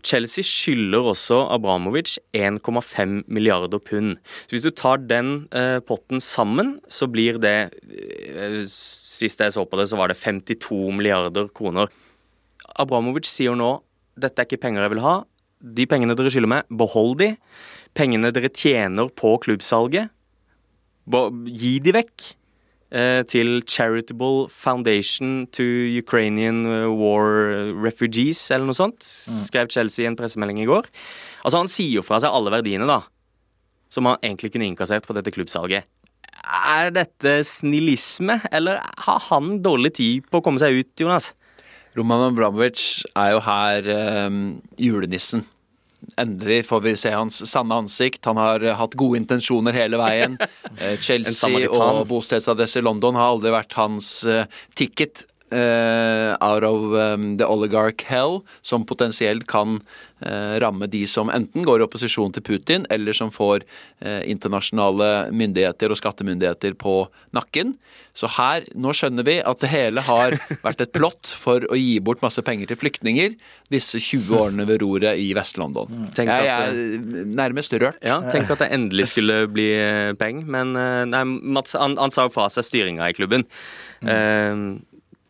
Chelsea 0.00 0.46
skylder 0.46 1.10
også 1.12 1.42
Abramovic 1.52 2.16
1,5 2.32 3.22
milliarder 3.28 3.82
pund. 3.82 4.16
Så 4.46 4.56
hvis 4.56 4.64
du 4.64 4.72
tar 4.72 5.04
den 5.04 5.50
eh, 5.52 5.80
potten 5.84 6.22
sammen, 6.24 6.78
så 6.88 7.10
blir 7.12 7.40
det 7.42 7.56
eh, 7.92 8.62
Sist 9.12 9.42
jeg 9.44 9.52
så 9.54 9.62
på 9.68 9.76
det, 9.78 9.84
så 9.86 9.98
var 10.00 10.08
det 10.10 10.16
52 10.18 10.88
milliarder 10.96 11.50
kroner. 11.54 11.92
Abramovic 12.80 13.28
sier 13.28 13.54
nå 13.54 13.76
dette 14.18 14.40
er 14.40 14.48
ikke 14.48 14.62
penger 14.64 14.82
jeg 14.82 14.94
vil 14.94 15.04
ha. 15.04 15.12
De 15.62 15.84
pengene 15.86 16.16
dere 16.18 16.32
skylder 16.32 16.50
meg, 16.50 16.72
behold 16.80 17.18
de. 17.20 17.28
Pengene 17.94 18.32
dere 18.34 18.50
tjener 18.50 19.12
på 19.14 19.36
klubbsalget, 19.44 20.10
gi 21.52 21.76
de 21.84 21.94
vekk. 21.94 22.32
Eh, 22.92 23.22
til 23.28 23.62
Charitable 23.68 24.46
Foundation 24.52 25.46
to 25.56 25.64
Ukrainian 25.98 26.62
eh, 26.68 26.88
War 26.92 27.72
Refugees, 27.82 28.44
eller 28.52 28.68
noe 28.68 28.78
sånt. 28.78 29.02
Skrev 29.02 29.72
Chelsea 29.72 30.04
i 30.04 30.10
en 30.10 30.18
pressemelding 30.18 30.62
i 30.62 30.68
går. 30.68 30.86
Altså 31.42 31.62
Han 31.62 31.72
sier 31.72 31.98
jo 31.98 32.06
fra 32.06 32.20
seg 32.22 32.32
alle 32.32 32.52
verdiene, 32.54 32.88
da. 32.88 33.02
Som 33.92 34.08
han 34.08 34.20
egentlig 34.22 34.52
kunne 34.54 34.68
innkassert 34.70 35.08
på 35.08 35.16
dette 35.16 35.34
klubbsalget. 35.34 35.88
Er 36.42 36.92
dette 36.94 37.40
snillisme, 37.46 38.40
eller 38.52 38.80
har 39.06 39.24
han 39.28 39.58
dårlig 39.64 39.94
tid 39.98 40.28
på 40.30 40.40
å 40.40 40.44
komme 40.44 40.62
seg 40.62 40.80
ut, 40.80 40.92
Jonas? 41.00 41.32
Roman 41.96 42.30
Abramovic 42.30 43.02
er 43.12 43.34
jo 43.34 43.42
her 43.44 43.88
um, 44.26 44.38
julenissen. 44.80 45.44
Endelig 46.16 46.66
får 46.66 46.80
vi 46.80 46.96
se 46.96 47.10
hans 47.10 47.50
sanne 47.50 47.74
ansikt. 47.74 48.24
Han 48.24 48.36
har 48.36 48.62
eh, 48.62 48.74
hatt 48.76 48.94
gode 48.98 49.20
intensjoner 49.22 49.76
hele 49.76 50.00
veien. 50.02 50.38
Eh, 50.72 50.96
Chelsea 51.04 51.66
og 51.68 52.06
bostedsadresse 52.08 52.80
i 52.80 52.84
London 52.86 53.16
har 53.18 53.34
aldri 53.34 53.50
vært 53.52 53.74
hans 53.76 54.06
eh, 54.24 54.46
ticket 54.78 55.26
eh, 55.52 56.32
out 56.40 56.64
of 56.66 56.92
um, 56.96 57.36
the 57.38 57.46
oligarch 57.46 58.04
hell, 58.08 58.40
som 58.62 58.86
potensielt 58.88 59.46
kan 59.50 59.78
uh, 60.24 60.58
ramme 60.62 60.88
de 60.90 61.04
som 61.06 61.30
enten 61.30 61.64
går 61.66 61.82
i 61.82 61.86
opposisjon 61.86 62.34
til 62.34 62.44
Putin, 62.46 62.86
eller 62.90 63.16
som 63.16 63.30
får 63.32 63.62
uh, 64.02 64.22
internasjonale 64.26 65.30
myndigheter 65.30 65.92
og 65.92 66.00
skattemyndigheter 66.00 66.74
på 66.80 66.96
nakken. 67.36 67.76
Så 68.16 68.28
her, 68.34 68.66
nå 68.76 68.92
skjønner 68.96 69.24
vi 69.24 69.38
at 69.40 69.62
det 69.62 69.70
hele 69.72 70.02
har 70.04 70.36
vært 70.66 70.82
et 70.84 70.92
plott 70.92 71.30
for 71.30 71.64
å 71.72 71.78
gi 71.78 71.96
bort 72.04 72.24
masse 72.24 72.42
penger 72.44 72.68
til 72.72 72.80
flyktninger 72.82 73.38
disse 73.72 74.02
20 74.02 74.36
årene 74.36 74.66
ved 74.68 74.82
roret 74.82 75.20
i 75.22 75.30
Vest-London. 75.36 76.10
Tenk 76.16 76.28
Jeg 76.28 76.50
er 76.50 76.76
nærmest 77.32 77.72
rørt. 77.78 78.02
Ja, 78.04 78.18
tenk 78.32 78.52
at 78.52 78.60
det 78.64 78.72
endelig 78.74 79.08
skulle 79.14 79.44
bli 79.52 79.70
penger, 79.72 80.20
peng, 80.22 80.44
men 80.50 80.76
nei, 81.10 81.22
Mats 81.24 81.74
han, 81.78 81.96
han 82.00 82.12
sa 82.14 82.28
jo 82.28 82.34
fra 82.34 82.48
seg 82.52 82.66
styringa 82.68 83.08
i 83.10 83.16
klubben. 83.16 83.46
Eh, 84.02 84.54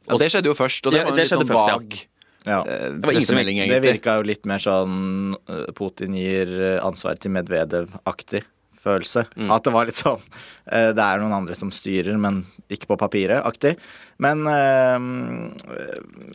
Ja, 0.08 0.16
det 0.18 0.30
skjedde 0.32 0.50
jo 0.50 0.54
først, 0.58 0.86
og 0.86 0.92
det 0.92 0.98
Ja, 1.00 1.04
var 1.08 1.16
det 1.16 1.22
litt 1.24 1.32
sånn 1.32 1.46
først, 1.46 1.70
vag 1.72 1.98
Ja. 2.44 2.62
Det 2.64 3.04
var 3.06 3.12
ingen 3.12 3.22
som- 3.22 3.38
egentlig. 3.38 3.68
Det 3.70 3.82
virka 3.82 4.16
jo 4.18 4.22
litt 4.26 4.44
mer 4.46 4.58
sånn 4.58 5.36
eh, 5.48 5.66
Putin 5.78 6.14
gir 6.18 6.48
eh, 6.60 6.80
ansvar 6.82 7.18
til 7.22 7.30
Medvedev-aktig 7.30 8.42
følelse. 8.82 9.26
At 9.48 9.62
det 9.62 9.72
var 9.72 9.86
litt 9.86 9.94
sånn 10.00 10.18
eh, 10.66 10.90
Det 10.92 10.98
er 10.98 11.20
noen 11.22 11.32
andre 11.36 11.54
som 11.54 11.70
styrer, 11.70 12.18
men 12.18 12.44
ikke 12.68 12.88
på 12.90 12.98
papiret-aktig. 12.98 13.76
Men 14.18 14.42
eh, 14.50 14.98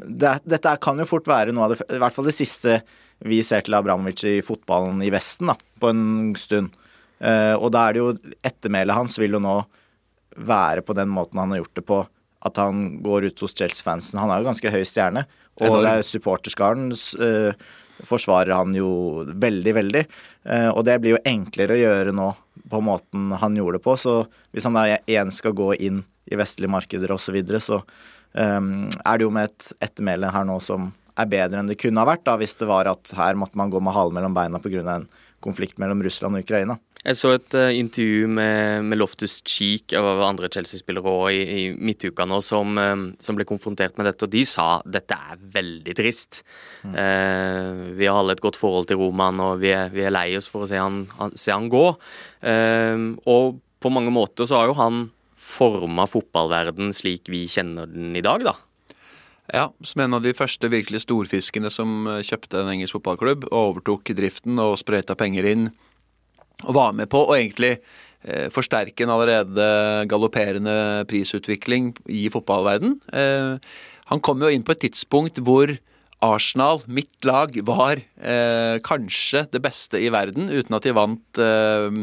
det, 0.08 0.32
dette 0.48 0.78
kan 0.80 0.98
jo 1.02 1.06
fort 1.10 1.28
være 1.28 1.52
noe 1.56 1.68
av 1.68 1.76
det 1.76 1.86
I 1.98 2.00
hvert 2.02 2.16
fall 2.16 2.26
det 2.30 2.38
siste 2.38 2.82
vi 3.26 3.40
ser 3.42 3.64
til 3.66 3.74
Abramovic 3.74 4.22
i 4.30 4.36
fotballen 4.46 5.00
i 5.04 5.10
Vesten, 5.10 5.48
da, 5.50 5.56
på 5.82 5.90
en 5.90 6.36
stund. 6.38 6.70
Eh, 7.20 7.56
og 7.58 7.72
da 7.74 7.88
er 7.90 7.96
det 7.98 8.02
jo 8.04 8.12
Ettermælet 8.46 8.94
hans 8.94 9.18
vil 9.18 9.34
jo 9.34 9.40
nå 9.42 9.56
være 10.38 10.84
på 10.86 10.94
den 10.94 11.10
måten 11.10 11.40
han 11.42 11.50
har 11.56 11.64
gjort 11.64 11.80
det 11.80 11.86
på. 11.90 11.98
At 12.46 12.60
han 12.62 13.02
går 13.06 13.32
ut 13.32 13.44
hos 13.44 13.56
Chelsea-fansen. 13.58 14.20
Han 14.22 14.32
er 14.32 14.42
jo 14.42 14.50
ganske 14.52 14.72
høy 14.74 14.84
stjerne. 14.86 15.26
Og 15.58 15.68
Enorm. 15.68 15.84
det 15.86 15.94
er 15.94 16.06
supporterskaren 16.06 16.92
uh, 16.94 17.70
forsvarer 18.06 18.54
han 18.54 18.76
jo 18.78 18.90
veldig, 19.26 19.74
veldig. 19.80 20.04
Uh, 20.46 20.70
og 20.76 20.84
det 20.88 21.00
blir 21.02 21.16
jo 21.16 21.24
enklere 21.26 21.78
å 21.78 21.82
gjøre 21.82 22.14
nå 22.16 22.30
på 22.70 22.84
måten 22.84 23.32
han 23.42 23.58
gjorde 23.58 23.80
det 23.80 23.86
på. 23.88 23.98
Så 23.98 24.20
hvis 24.54 24.68
han 24.70 24.78
da 24.78 24.86
igjen 25.00 25.34
skal 25.34 25.58
gå 25.58 25.74
inn 25.76 26.04
i 26.28 26.38
vestlige 26.40 26.72
markeder 26.72 27.14
osv., 27.16 27.30
så, 27.32 27.36
videre, 27.36 27.64
så 27.64 27.82
um, 28.34 28.88
er 28.88 29.18
det 29.18 29.26
jo 29.26 29.34
med 29.34 29.50
et 29.50 29.70
ettermæle 29.88 30.32
her 30.34 30.48
nå 30.48 30.60
som 30.64 30.92
er 31.18 31.30
bedre 31.32 31.62
enn 31.62 31.70
det 31.72 31.80
kunne 31.82 32.04
ha 32.04 32.10
vært, 32.12 32.26
da, 32.28 32.36
hvis 32.38 32.58
det 32.60 32.68
var 32.70 32.90
at 32.92 33.14
her 33.18 33.38
måtte 33.40 33.58
man 33.58 33.72
gå 33.74 33.82
med 33.82 33.96
halen 33.96 34.18
mellom 34.18 34.36
beina 34.38 34.62
pga. 34.62 34.84
en 34.94 35.08
konflikt 35.42 35.80
mellom 35.82 36.02
Russland 36.06 36.38
og 36.38 36.46
Ukraina. 36.46 36.78
Jeg 37.06 37.18
så 37.20 37.30
et 37.36 37.56
uh, 37.56 37.70
intervju 37.78 38.26
med, 38.32 38.88
med 38.90 38.98
Loftus 38.98 39.38
Cheek 39.46 39.94
og 40.00 40.24
andre 40.26 40.50
Chelsea-spillere 40.52 41.12
òg 41.12 41.36
i, 41.36 41.44
i 41.46 41.62
midtuka 41.72 42.26
nå, 42.28 42.40
som, 42.44 42.74
um, 42.74 43.06
som, 43.22 43.38
ble 43.38 43.46
konfrontert 43.48 44.00
med 44.00 44.10
dette, 44.10 44.26
og 44.26 44.34
de 44.34 44.42
sa 44.48 44.82
dette 44.84 45.16
er 45.16 45.38
veldig 45.54 45.96
trist. 45.98 46.42
Mm. 46.82 46.98
Uh, 46.98 47.84
vi 48.00 48.10
har 48.10 48.18
alle 48.18 48.36
et 48.36 48.44
godt 48.44 48.60
forhold 48.60 48.90
til 48.90 49.00
Roman, 49.04 49.40
og 49.46 49.62
vi 49.62 49.72
er, 49.78 49.94
vi 49.94 50.08
er 50.08 50.16
lei 50.16 50.32
oss 50.40 50.50
for 50.52 50.66
å 50.66 50.70
se 50.72 50.82
han, 50.82 51.06
han, 51.20 51.38
se 51.38 51.54
han 51.54 51.70
gå. 51.72 51.86
Uh, 52.42 53.14
og 53.30 53.62
på 53.84 53.94
mange 53.94 54.12
måter 54.12 54.50
så 54.50 54.60
har 54.64 54.72
jo 54.72 54.80
han 54.82 55.08
forma 55.38 56.10
fotballverden 56.10 56.92
slik 56.98 57.30
vi 57.32 57.46
kjenner 57.48 57.88
den 57.88 58.18
i 58.18 58.26
dag, 58.26 58.44
da. 58.50 58.58
Ja, 59.54 59.70
som 59.80 60.02
en 60.04 60.18
av 60.18 60.26
de 60.26 60.34
første 60.36 60.68
virkelig 60.68 61.06
storfiskene 61.06 61.70
som 61.72 62.02
kjøpte 62.20 62.60
en 62.60 62.74
engelsk 62.74 62.98
fotballklubb 62.98 63.46
og 63.48 63.60
overtok 63.62 64.12
driften 64.18 64.60
og 64.60 64.76
sprøyta 64.82 65.16
penger 65.16 65.48
inn 65.48 65.70
og 66.66 66.78
var 66.78 66.96
med 66.98 67.10
på 67.12 67.22
å 67.26 67.36
egentlig 67.38 67.76
eh, 67.78 68.48
forsterke 68.54 69.06
en 69.06 69.14
allerede 69.14 69.68
galopperende 70.10 71.06
prisutvikling 71.10 71.94
i 72.10 72.28
fotballverden. 72.34 72.98
Eh, 73.14 73.78
han 74.08 74.24
kom 74.24 74.42
jo 74.42 74.50
inn 74.52 74.66
på 74.66 74.74
et 74.74 74.88
tidspunkt 74.88 75.42
hvor 75.44 75.76
Arsenal, 76.26 76.82
mitt 76.90 77.26
lag, 77.28 77.54
var 77.62 78.00
eh, 78.02 78.78
kanskje 78.82 79.44
det 79.54 79.62
beste 79.62 80.00
i 80.02 80.10
verden, 80.10 80.50
uten 80.50 80.74
at 80.74 80.88
de 80.88 80.94
vant 80.98 81.42
eh, 81.44 82.00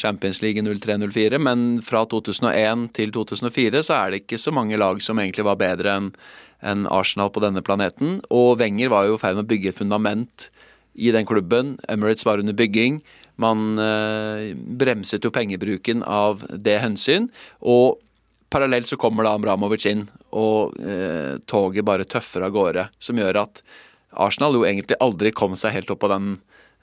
Champions 0.00 0.40
League 0.42 0.62
03-04. 0.62 1.38
Men 1.38 1.78
fra 1.86 2.02
2001 2.10 2.88
til 2.98 3.14
2004 3.14 3.84
så 3.86 4.00
er 4.00 4.10
det 4.10 4.24
ikke 4.24 4.40
så 4.42 4.54
mange 4.54 4.78
lag 4.80 4.98
som 5.02 5.22
egentlig 5.22 5.46
var 5.46 5.60
bedre 5.60 5.94
enn 5.94 6.10
en 6.64 6.86
Arsenal 6.88 7.30
på 7.30 7.42
denne 7.44 7.62
planeten. 7.62 8.18
Og 8.32 8.58
Wenger 8.58 8.90
var 8.90 9.06
jo 9.06 9.18
i 9.18 9.22
ferd 9.22 9.38
med 9.38 9.46
å 9.46 9.52
bygge 9.52 9.76
fundament 9.76 10.48
i 10.94 11.12
den 11.14 11.26
klubben. 11.28 11.76
Emirates 11.90 12.26
var 12.26 12.42
under 12.42 12.56
bygging. 12.56 13.02
Man 13.42 13.78
eh, 13.82 14.54
bremset 14.54 15.24
jo 15.24 15.32
pengebruken 15.34 16.04
av 16.06 16.44
det 16.50 16.78
hensyn. 16.82 17.28
Og 17.60 17.98
parallelt 18.54 18.88
så 18.90 18.98
kommer 19.00 19.26
da 19.26 19.34
Amramovic 19.34 19.86
inn, 19.90 20.06
og 20.34 20.76
eh, 20.78 21.40
toget 21.50 21.86
bare 21.86 22.06
tøffer 22.06 22.46
av 22.46 22.54
gårde. 22.54 22.88
Som 23.02 23.18
gjør 23.18 23.42
at 23.42 23.62
Arsenal 24.14 24.54
jo 24.54 24.66
egentlig 24.66 25.00
aldri 25.02 25.34
kom 25.34 25.56
seg 25.58 25.74
helt 25.74 25.90
opp 25.90 26.04
på 26.04 26.12
den 26.12 26.36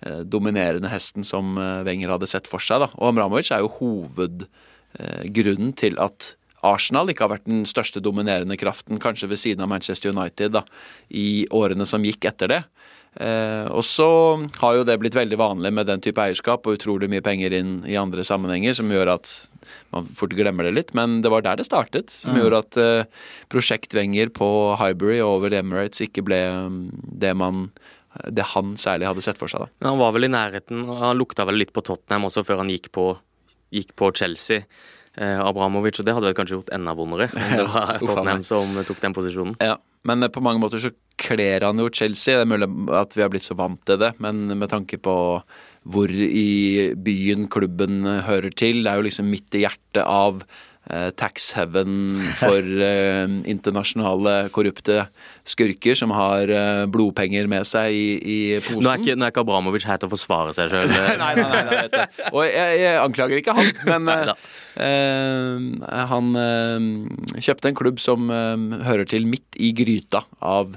eh, 0.04 0.22
dominerende 0.28 0.92
hesten 0.92 1.24
som 1.28 1.56
eh, 1.56 1.84
Wenger 1.88 2.18
hadde 2.18 2.30
sett 2.32 2.50
for 2.52 2.64
seg. 2.64 2.84
da. 2.84 2.92
Og 3.00 3.14
Amramovic 3.14 3.54
er 3.56 3.64
jo 3.64 3.72
hovedgrunnen 3.80 5.72
til 5.80 6.00
at 6.04 6.34
Arsenal 6.68 7.10
ikke 7.10 7.26
har 7.26 7.34
vært 7.34 7.48
den 7.50 7.64
største 7.66 8.02
dominerende 8.04 8.58
kraften, 8.60 9.00
kanskje 9.02 9.32
ved 9.32 9.40
siden 9.42 9.64
av 9.66 9.72
Manchester 9.72 10.14
United, 10.14 10.54
da, 10.54 10.62
i 11.10 11.48
årene 11.50 11.88
som 11.90 12.04
gikk 12.06 12.28
etter 12.30 12.52
det. 12.52 12.62
Eh, 13.20 13.68
og 13.68 13.84
så 13.84 14.08
har 14.62 14.78
jo 14.78 14.84
det 14.88 14.96
blitt 15.02 15.18
veldig 15.18 15.40
vanlig 15.40 15.74
med 15.76 15.90
den 15.90 16.04
type 16.04 16.22
eierskap 16.24 16.68
og 16.68 16.78
utrolig 16.78 17.10
mye 17.12 17.24
penger 17.26 17.52
inn 17.58 17.82
i 17.84 17.98
andre 18.00 18.24
sammenhenger, 18.28 18.78
som 18.78 18.92
gjør 18.92 19.18
at 19.18 19.34
man 19.92 20.08
fort 20.18 20.36
glemmer 20.38 20.68
det 20.68 20.76
litt. 20.78 20.94
Men 20.98 21.20
det 21.26 21.32
var 21.34 21.44
der 21.46 21.60
det 21.60 21.68
startet, 21.68 22.14
som 22.14 22.36
mm. 22.36 22.42
gjorde 22.42 22.62
at 22.64 22.80
eh, 22.82 23.26
prosjekt 23.52 23.96
Wenger 23.98 24.32
på 24.36 24.48
Highbury 24.80 25.20
og 25.20 25.42
over 25.42 25.58
Emirates 25.60 26.04
ikke 26.08 26.24
ble 26.28 26.40
um, 26.52 26.86
det 26.92 27.36
man 27.38 27.68
det 28.28 28.44
han 28.52 28.74
særlig 28.76 29.08
hadde 29.08 29.24
sett 29.24 29.38
for 29.40 29.52
seg. 29.52 29.64
da. 29.64 29.72
Men 29.80 29.94
han 29.94 30.02
var 30.02 30.16
vel 30.16 30.28
i 30.28 30.32
nærheten, 30.32 30.82
og 30.84 30.98
han 31.00 31.20
lukta 31.20 31.46
vel 31.48 31.62
litt 31.62 31.72
på 31.72 31.84
Tottenham 31.88 32.28
også 32.28 32.44
før 32.44 32.60
han 32.60 32.72
gikk 32.72 32.90
på, 32.96 33.06
gikk 33.72 33.94
på 33.96 34.10
Chelsea. 34.20 34.66
Eh, 35.16 35.40
Abramovic, 35.40 36.00
og 36.00 36.08
det 36.08 36.16
hadde 36.16 36.28
vel 36.28 36.36
kanskje 36.36 36.58
gjort 36.58 36.70
enda 36.76 36.94
vondere 36.96 37.26
det 37.32 37.66
var 37.72 37.98
Tottenham 38.00 38.44
som 38.48 38.78
tok 38.88 39.00
den 39.04 39.16
posisjonen. 39.16 39.56
Ja, 39.64 39.78
men 40.08 40.28
på 40.34 40.44
mange 40.44 40.62
måter 40.64 40.82
så 40.82 40.94
kler 41.22 41.68
han 41.68 41.78
jo 41.78 41.92
Chelsea. 41.94 42.40
Det 42.40 42.46
er 42.48 42.50
mulig 42.50 42.70
at 42.98 43.14
vi 43.14 43.22
har 43.22 43.30
blitt 43.30 43.46
så 43.46 43.58
vant 43.58 43.82
til 43.86 44.00
det, 44.02 44.16
men 44.24 44.48
med 44.58 44.72
tanke 44.72 44.98
på 45.02 45.16
hvor 45.92 46.12
i 46.14 46.92
byen 46.94 47.48
klubben 47.50 48.06
hører 48.26 48.54
til, 48.54 48.84
det 48.84 48.92
er 48.92 49.00
jo 49.00 49.08
liksom 49.08 49.30
midt 49.34 49.58
i 49.58 49.64
hjertet 49.64 50.04
av 50.06 50.44
Eh, 50.46 50.71
tax 51.16 51.52
heaven 51.54 52.24
for 52.40 52.66
eh, 52.90 53.28
internasjonale 53.52 54.50
korrupte 54.56 55.06
skurker 55.48 55.98
som 55.98 56.14
har 56.16 56.50
eh, 56.52 56.84
blodpenger 56.92 57.48
med 57.50 57.68
seg 57.70 57.94
i, 57.94 58.08
i 58.18 58.40
posen. 58.66 58.82
Nå 58.84 58.92
er 58.92 59.04
ikke, 59.04 59.18
nå 59.18 59.28
er 59.28 59.34
ikke 59.34 59.44
Abramovic 59.46 59.86
her 59.88 60.02
til 60.02 60.10
å 60.10 60.14
forsvare 60.14 60.56
seg 60.58 60.72
sjøl. 60.74 60.92
nei, 61.22 61.34
nei, 61.38 61.46
nei, 61.52 61.84
nei, 61.94 62.08
Og 62.32 62.42
jeg, 62.48 62.80
jeg, 62.82 62.96
anklager 63.02 63.42
ikke 63.42 63.56
han, 63.58 63.72
men 63.90 64.34
eh, 64.82 66.02
han 66.12 66.32
eh, 66.42 66.90
kjøpte 67.38 67.72
en 67.72 67.78
klubb 67.78 68.02
som 68.04 68.34
eh, 68.34 68.82
hører 68.88 69.10
til 69.10 69.30
midt 69.30 69.62
i 69.62 69.74
gryta 69.78 70.26
av 70.40 70.76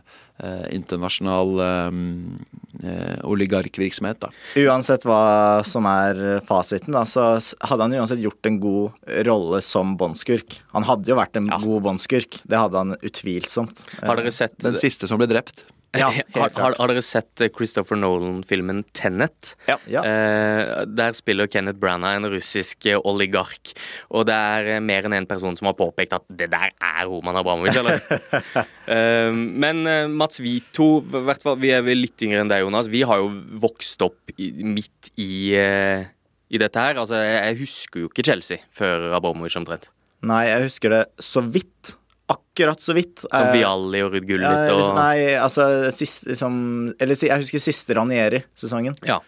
internasjonal 0.74 1.60
eh, 1.62 3.20
oligarkvirksomhet. 3.22 4.18
Da. 4.24 4.30
Uansett 4.64 5.06
hva 5.06 5.62
som 5.66 5.86
er 5.86 6.40
fasiten, 6.48 6.94
da, 6.96 7.04
så 7.06 7.36
hadde 7.62 7.86
han 7.86 7.94
uansett 8.00 8.22
gjort 8.24 8.50
en 8.50 8.58
god 8.62 9.14
rolle 9.28 9.62
som 9.64 9.94
båndskurk. 10.00 10.58
Han 10.74 10.88
hadde 10.88 11.12
jo 11.12 11.18
vært 11.20 11.38
en 11.38 11.52
ja. 11.52 11.60
god 11.62 11.86
båndskurk, 11.86 12.40
det 12.42 12.60
hadde 12.60 12.82
han 12.82 12.96
utvilsomt. 12.98 13.86
Har 14.02 14.18
dere 14.20 14.34
sett 14.34 14.58
Den 14.64 14.78
siste 14.80 15.10
som 15.10 15.22
ble 15.22 15.30
drept? 15.30 15.68
Ja, 15.94 16.08
har, 16.34 16.50
har, 16.58 16.74
har, 16.78 16.90
dere 16.90 17.02
sett 17.04 17.42
eh, 17.44 17.50
Christopher 17.54 17.98
Nolan-filmen 17.98 18.82
Tenet? 18.96 19.54
Ja. 19.68 19.76
ja. 19.90 20.02
Eh, 20.02 20.82
der 20.90 21.14
spiller 21.16 21.48
Kenneth 21.50 21.78
Branagh 21.78 22.18
en 22.18 22.28
russisk 22.32 22.86
eh, 22.90 22.98
oligark. 22.98 23.72
Og 24.10 24.26
det 24.28 24.34
er 24.34 24.70
eh, 24.76 24.82
mer 24.82 25.06
enn 25.06 25.14
én 25.14 25.22
en 25.22 25.30
person 25.30 25.56
som 25.58 25.70
har 25.70 25.76
påpekt 25.78 26.16
at 26.16 26.26
det 26.28 26.50
der 26.52 26.74
er 26.74 27.06
Roman 27.10 27.38
Abramovic, 27.40 27.78
eller? 27.78 28.02
eh, 28.94 29.30
men 29.34 29.84
Mats, 30.18 30.42
vi 30.42 30.58
to, 30.74 30.98
vi 31.04 31.72
er 31.74 31.84
vel 31.86 32.04
litt 32.04 32.26
yngre 32.26 32.42
enn 32.42 32.52
deg, 32.52 32.64
Jonas. 32.66 32.90
Vi 32.92 33.04
har 33.06 33.22
jo 33.22 33.30
vokst 33.62 34.02
opp 34.04 34.34
i, 34.36 34.50
midt 34.66 35.12
i, 35.14 35.54
eh, 35.58 36.06
i, 36.50 36.60
dette 36.60 36.88
her. 36.88 36.98
Altså, 37.02 37.20
jeg 37.22 37.60
husker 37.62 38.04
jo 38.04 38.10
ikke 38.12 38.26
Chelsea 38.26 38.64
før 38.74 39.12
Abramovic 39.14 39.56
omtrent. 39.60 39.90
Nei, 40.24 40.46
jeg 40.48 40.70
husker 40.70 40.94
det 40.94 41.04
så 41.22 41.42
vidt 41.44 41.94
akkurat 42.30 42.80
så 42.80 42.94
vidt. 42.96 43.24
Og 43.28 43.50
Vialli 43.52 44.00
og 44.04 44.14
Ruud 44.14 44.26
Gullit 44.28 44.72
og 44.72 44.94
Nei, 44.96 45.34
altså 45.36 45.66
sist, 45.94 46.26
liksom, 46.30 46.56
Eller 46.98 47.18
jeg 47.20 47.44
husker 47.44 47.62
siste 47.62 47.96
Ranieri-sesongen. 47.98 48.96
Ja. 49.08 49.20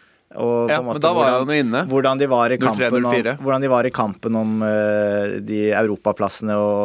Og 0.43 0.71
ja, 0.71 0.81
men 0.85 0.99
da 1.01 1.13
var 1.17 1.31
hvordan, 1.31 1.53
jeg 1.53 1.65
inne. 1.65 1.83
Hvordan 1.91 2.21
de 2.21 2.29
var 2.31 2.53
i 2.53 2.59
kampen, 2.61 2.97
om, 2.99 3.07
hvordan 3.43 3.65
de 3.65 3.71
var 3.73 3.89
i 3.89 3.93
kampen 3.95 4.39
om 4.39 4.55
uh, 4.65 5.37
de 5.47 5.61
europaplassene, 5.71 6.57
og, 6.57 6.83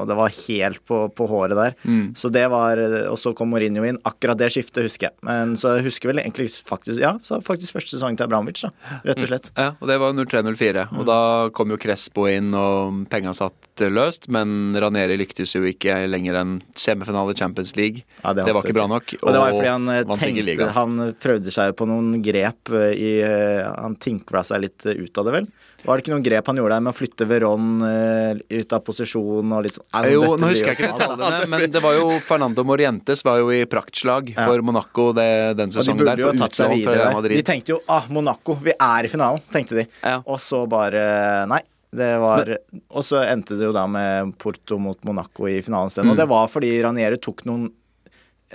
og, 0.00 0.04
det 0.08 0.18
var 0.18 0.34
helt 0.38 0.82
på, 0.88 1.00
på 1.12 1.28
håret 1.30 1.58
der. 1.58 1.76
Mm. 1.84 2.04
Så 2.18 2.30
det 2.32 2.46
var 2.52 2.80
Og 3.10 3.18
så 3.20 3.32
kom 3.36 3.52
Mourinho 3.52 3.84
inn. 3.86 3.98
Akkurat 4.08 4.38
det 4.38 4.50
skiftet 4.54 4.86
husker 4.86 5.08
jeg. 5.08 5.16
Men 5.26 5.56
så 5.60 5.76
jeg 5.76 5.88
husker 5.88 6.12
vel 6.12 6.22
egentlig 6.22 6.48
faktisk 6.68 7.00
Ja, 7.02 7.14
så 7.24 7.40
faktisk 7.44 7.76
første 7.76 7.96
sesong 7.96 8.16
til 8.18 8.28
Abramovic, 8.28 8.62
da. 8.64 8.72
Rett 9.04 9.18
og 9.18 9.26
mm. 9.26 9.30
slett. 9.30 9.50
Mm. 9.52 9.62
Ja, 9.62 9.68
og 9.76 9.92
det 9.92 9.98
var 10.02 10.16
03-04. 10.18 10.86
Mm. 10.88 11.00
Og 11.00 11.08
da 11.08 11.20
kom 11.56 11.74
jo 11.74 11.80
Crespo 11.80 12.28
inn, 12.30 12.52
og 12.56 13.04
penga 13.12 13.34
satt 13.36 13.84
løst, 13.88 14.26
men 14.32 14.76
Raneri 14.78 15.18
lyktes 15.20 15.54
jo 15.54 15.62
ikke 15.68 16.00
lenger 16.10 16.40
enn 16.40 16.56
semifinale 16.78 17.36
Champions 17.38 17.76
League. 17.78 18.04
Ja, 18.22 18.34
det, 18.34 18.48
det, 18.48 18.56
var 18.56 18.66
ikke 18.66 18.78
bra 18.80 18.88
nok. 18.90 19.14
Og, 19.20 19.28
og 19.28 19.34
det 19.36 19.42
var 19.42 19.54
fordi 19.54 19.70
han 19.70 19.92
eh, 19.92 20.16
tenkte 20.18 20.70
Han 20.78 20.98
prøvde 21.22 21.54
seg 21.54 21.76
på 21.78 21.86
noen 21.88 22.18
grep 22.24 22.68
Eh, 22.77 22.77
i 22.94 23.12
eh, 23.24 23.64
Han 23.82 23.96
tinkla 24.00 24.42
seg 24.46 24.62
litt 24.64 24.86
eh, 24.86 24.98
ut 24.98 25.20
av 25.20 25.28
det, 25.28 25.34
vel? 25.38 25.48
Var 25.84 25.94
det 25.94 26.04
ikke 26.04 26.12
noen 26.14 26.24
grep 26.26 26.50
han 26.50 26.58
gjorde 26.58 26.74
der 26.74 26.84
med 26.86 26.90
å 26.90 26.98
flytte 26.98 27.26
Veron 27.30 27.66
ut 28.50 28.72
av 28.74 28.80
posisjon 28.82 29.52
og 29.54 29.62
litt 29.62 29.76
sånn? 29.76 29.86
Jo, 30.10 30.32
nå 30.34 30.50
husker 30.50 30.72
jeg 30.72 30.80
ikke 30.80 30.90
detaljene, 30.98 31.46
men 31.52 31.70
det 31.70 31.82
var 31.84 31.94
jo 31.94 32.16
Fernando 32.26 32.64
Morientes 32.66 33.22
var 33.22 33.38
jo 33.38 33.52
i 33.54 33.60
praktslag 33.70 34.32
ja. 34.34 34.48
for 34.48 34.64
Monaco 34.66 35.12
det, 35.14 35.28
den 35.60 35.70
sesongen 35.70 36.02
der. 36.02 36.10
Og 36.10 36.18
de 36.18 36.26
burde 36.26 36.26
jo 36.26 36.42
tatt 36.42 36.58
seg 36.58 36.74
videre. 36.74 37.30
De 37.30 37.42
tenkte 37.46 37.76
jo 37.76 37.80
ah, 37.86 38.10
Monaco, 38.10 38.58
vi 38.64 38.74
er 38.74 39.06
i 39.06 39.12
finalen, 39.12 39.44
tenkte 39.54 39.78
de. 39.78 39.86
Ja. 40.02 40.18
Og 40.26 40.42
så 40.42 40.64
bare 40.70 41.46
nei. 41.50 41.62
Det 41.90 42.18
var, 42.20 42.50
og 42.92 43.04
så 43.04 43.22
endte 43.24 43.56
det 43.56 43.64
jo 43.64 43.72
da 43.72 43.86
med 43.88 44.34
Porto 44.36 44.76
mot 44.82 44.98
Monaco 45.08 45.46
i 45.48 45.62
finalen 45.64 45.88
stedet. 45.88 46.04
Mm. 46.04 46.12
Og 46.12 46.18
det 46.20 46.26
var 46.28 46.50
fordi 46.52 46.72
Ranieri 46.84 47.16
tok 47.22 47.46
noen 47.48 47.70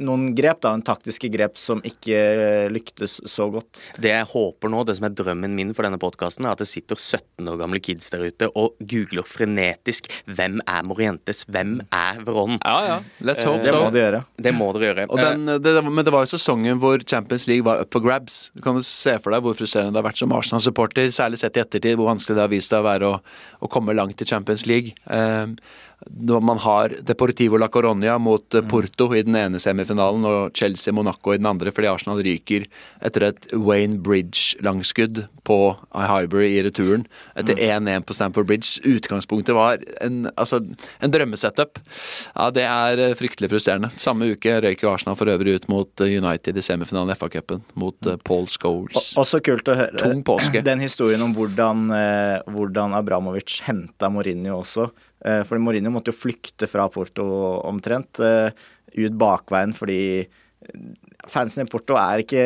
noen 0.01 0.31
grep, 0.37 0.61
da, 0.63 0.73
en 0.73 0.83
taktiske 0.85 1.29
grep 1.33 1.57
som 1.61 1.81
ikke 1.85 2.69
lyktes 2.73 3.19
så 3.29 3.45
godt. 3.53 3.81
Det 4.01 4.13
jeg 4.13 4.29
håper 4.31 4.71
nå, 4.71 4.81
det 4.87 4.97
som 4.97 5.07
er 5.07 5.15
drømmen 5.17 5.53
min 5.57 5.73
for 5.75 5.85
denne 5.85 5.99
podkasten, 6.01 6.47
er 6.47 6.55
at 6.55 6.63
det 6.63 6.69
sitter 6.69 6.97
17 6.97 7.51
år 7.51 7.59
gamle 7.61 7.81
kids 7.83 8.09
der 8.13 8.25
ute 8.25 8.49
og 8.57 8.79
googler 8.79 9.27
frenetisk 9.27 10.09
'Hvem 10.25 10.61
er 10.65 10.81
Morientes? 10.87 11.43
Hvem 11.45 11.81
er 11.91 12.23
Veron?' 12.25 12.59
Ja, 12.63 12.79
ja. 12.87 12.97
Let's 13.21 13.45
hope 13.45 13.63
det 13.63 13.69
so. 13.69 13.83
må 13.83 13.91
de 13.93 14.01
gjøre. 14.01 14.23
Det 14.37 14.53
må 14.55 14.71
dere 14.73 14.93
gjøre. 14.93 15.07
Den, 15.13 15.45
det, 15.61 15.75
men 15.83 16.05
det 16.05 16.13
var 16.13 16.25
jo 16.25 16.33
sesongen 16.33 16.79
hvor 16.81 16.97
Champions 17.05 17.47
League 17.47 17.65
var 17.65 17.81
up 17.81 17.93
for 17.93 18.01
grabs. 18.01 18.51
Du 18.55 18.61
kan 18.61 18.75
du 18.75 18.81
se 18.81 19.17
for 19.19 19.33
deg 19.35 19.45
hvor 19.45 19.57
frustrerende 19.57 19.93
det 19.93 20.01
har 20.01 20.09
vært 20.09 20.21
som 20.21 20.33
Arsenal-supporter, 20.33 21.09
særlig 21.13 21.41
sett 21.41 21.57
i 21.57 21.63
ettertid, 21.63 21.97
hvor 21.99 22.09
vanskelig 22.09 22.37
det 22.37 22.45
har 22.45 22.53
vist 22.53 22.73
seg 22.73 22.81
å 22.81 22.89
være 22.89 23.09
å, 23.13 23.19
å 23.61 23.71
komme 23.71 23.93
langt 23.93 24.21
i 24.21 24.25
Champions 24.25 24.65
League. 24.65 24.95
Um, 25.05 25.57
da 26.05 26.39
man 26.39 26.57
har 26.57 26.95
Deportivo 27.01 27.57
la 27.57 27.67
Coronia 27.67 28.17
mot 28.17 28.53
eh, 28.53 28.61
Porto 28.61 29.09
i 29.15 29.23
den 29.23 29.35
ene 29.39 29.59
semifinalen 29.61 30.25
og 30.27 30.57
Chelsea-Monaco 30.57 31.33
i 31.33 31.39
den 31.39 31.49
andre, 31.49 31.71
fordi 31.73 31.89
Arsenal 31.91 32.21
ryker 32.25 32.67
etter 33.03 33.29
et 33.29 33.47
Wayne 33.53 33.99
Bridge-langskudd 34.03 35.25
på 35.47 35.59
Highbury 35.91 36.53
i 36.57 36.63
returen. 36.63 37.05
Etter 37.39 37.59
1-1 37.59 38.07
på 38.07 38.15
Stamford 38.15 38.47
Bridge. 38.47 38.79
Utgangspunktet 38.87 39.55
var 39.55 39.83
en, 40.03 40.27
altså, 40.35 40.61
en 41.03 41.13
drømmesetup. 41.13 41.79
Ja, 42.33 42.49
det 42.55 42.65
er 42.67 43.03
eh, 43.09 43.15
fryktelig 43.19 43.51
frustrerende. 43.53 43.91
Samme 44.01 44.33
uke 44.33 44.57
røyk 44.63 44.83
jo 44.85 44.91
Arsenal 44.93 45.19
for 45.19 45.31
øvrig 45.31 45.57
ut 45.59 45.69
mot 45.71 46.03
eh, 46.03 46.17
United 46.19 46.59
i 46.59 46.65
semifinalen 46.65 47.13
i 47.13 47.19
FA-cupen, 47.19 47.63
mot 47.79 48.11
Paul 48.27 48.47
Scholes. 48.51 49.13
Også 49.19 49.41
kult 49.43 49.71
å 49.71 49.77
høre 49.79 49.99
Tung 49.99 50.23
påske. 50.25 50.63
den 50.65 50.83
historien 50.83 51.21
om 51.23 51.33
hvordan, 51.35 51.87
hvordan 52.51 52.95
Abramovic 52.97 53.59
henta 53.67 54.09
Mourinho 54.11 54.59
også. 54.61 54.89
Fordi 55.23 55.61
Mourinho 55.63 55.92
måtte 55.95 56.13
jo 56.13 56.19
flykte 56.23 56.69
fra 56.69 56.87
Porto 56.91 57.25
omtrent, 57.63 58.21
eh, 58.23 58.53
ut 58.93 59.17
bakveien 59.19 59.73
fordi 59.75 60.01
eh, 60.23 60.79
fansen 61.31 61.63
i 61.63 61.69
Porto 61.69 61.97
er 61.99 62.23
ikke 62.23 62.43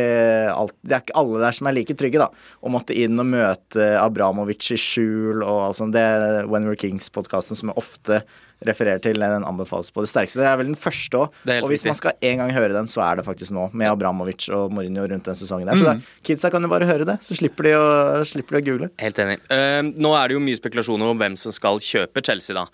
alt, 0.54 0.76
Det 0.84 0.96
er 0.96 1.06
ikke 1.06 1.20
alle 1.20 1.44
der 1.44 1.58
som 1.58 1.70
er 1.70 1.78
like 1.78 1.98
trygge, 1.98 2.22
da. 2.22 2.30
Og 2.62 2.74
måtte 2.76 2.98
inn 2.98 3.20
og 3.20 3.30
møte 3.32 3.88
Abramovic 4.02 4.72
i 4.76 4.80
skjul 4.82 5.42
og 5.42 5.70
altså 5.70 5.90
det 5.94 6.08
When 6.52 6.68
We're 6.70 6.80
Kings-podkasten 6.80 7.60
som 7.60 7.74
er 7.74 7.82
ofte 7.82 8.22
refererer 8.66 9.02
til, 9.04 9.20
den 9.22 9.46
anbefales 9.46 9.92
på 9.94 10.02
det 10.02 10.10
sterkeste. 10.12 10.42
Det 10.42 10.48
er 10.50 10.58
vel 10.60 10.72
den 10.72 10.80
første 10.80 11.20
òg. 11.20 11.36
Og 11.60 11.70
hvis 11.72 11.86
man 11.86 11.98
skal 11.98 12.18
en 12.26 12.42
gang 12.42 12.54
høre 12.56 12.74
den, 12.74 12.90
så 12.90 13.04
er 13.06 13.20
det 13.20 13.26
faktisk 13.28 13.54
nå, 13.56 13.68
med 13.78 13.90
Abramovic 13.92 14.48
og 14.54 14.74
Mourinho 14.74 15.06
rundt 15.10 15.30
den 15.30 15.38
sesongen 15.38 15.70
der. 15.70 15.78
Så 15.78 15.86
mm. 15.86 16.02
da, 16.02 16.18
kidsa 16.28 16.52
kan 16.54 16.66
jo 16.66 16.72
bare 16.72 16.88
høre 16.90 17.08
det, 17.08 17.20
så 17.26 17.38
slipper 17.38 17.70
de 17.70 17.76
å, 17.78 17.86
slipper 18.28 18.58
de 18.58 18.64
å 18.64 18.66
google. 18.72 18.90
Helt 19.04 19.22
enig. 19.24 19.38
Uh, 19.52 19.82
nå 19.94 20.14
er 20.18 20.32
det 20.32 20.38
jo 20.38 20.44
mye 20.48 20.60
spekulasjoner 20.60 21.14
om 21.14 21.22
hvem 21.22 21.38
som 21.40 21.56
skal 21.56 21.82
kjøpe 21.84 22.24
Chelsea, 22.26 22.58
da. 22.58 22.66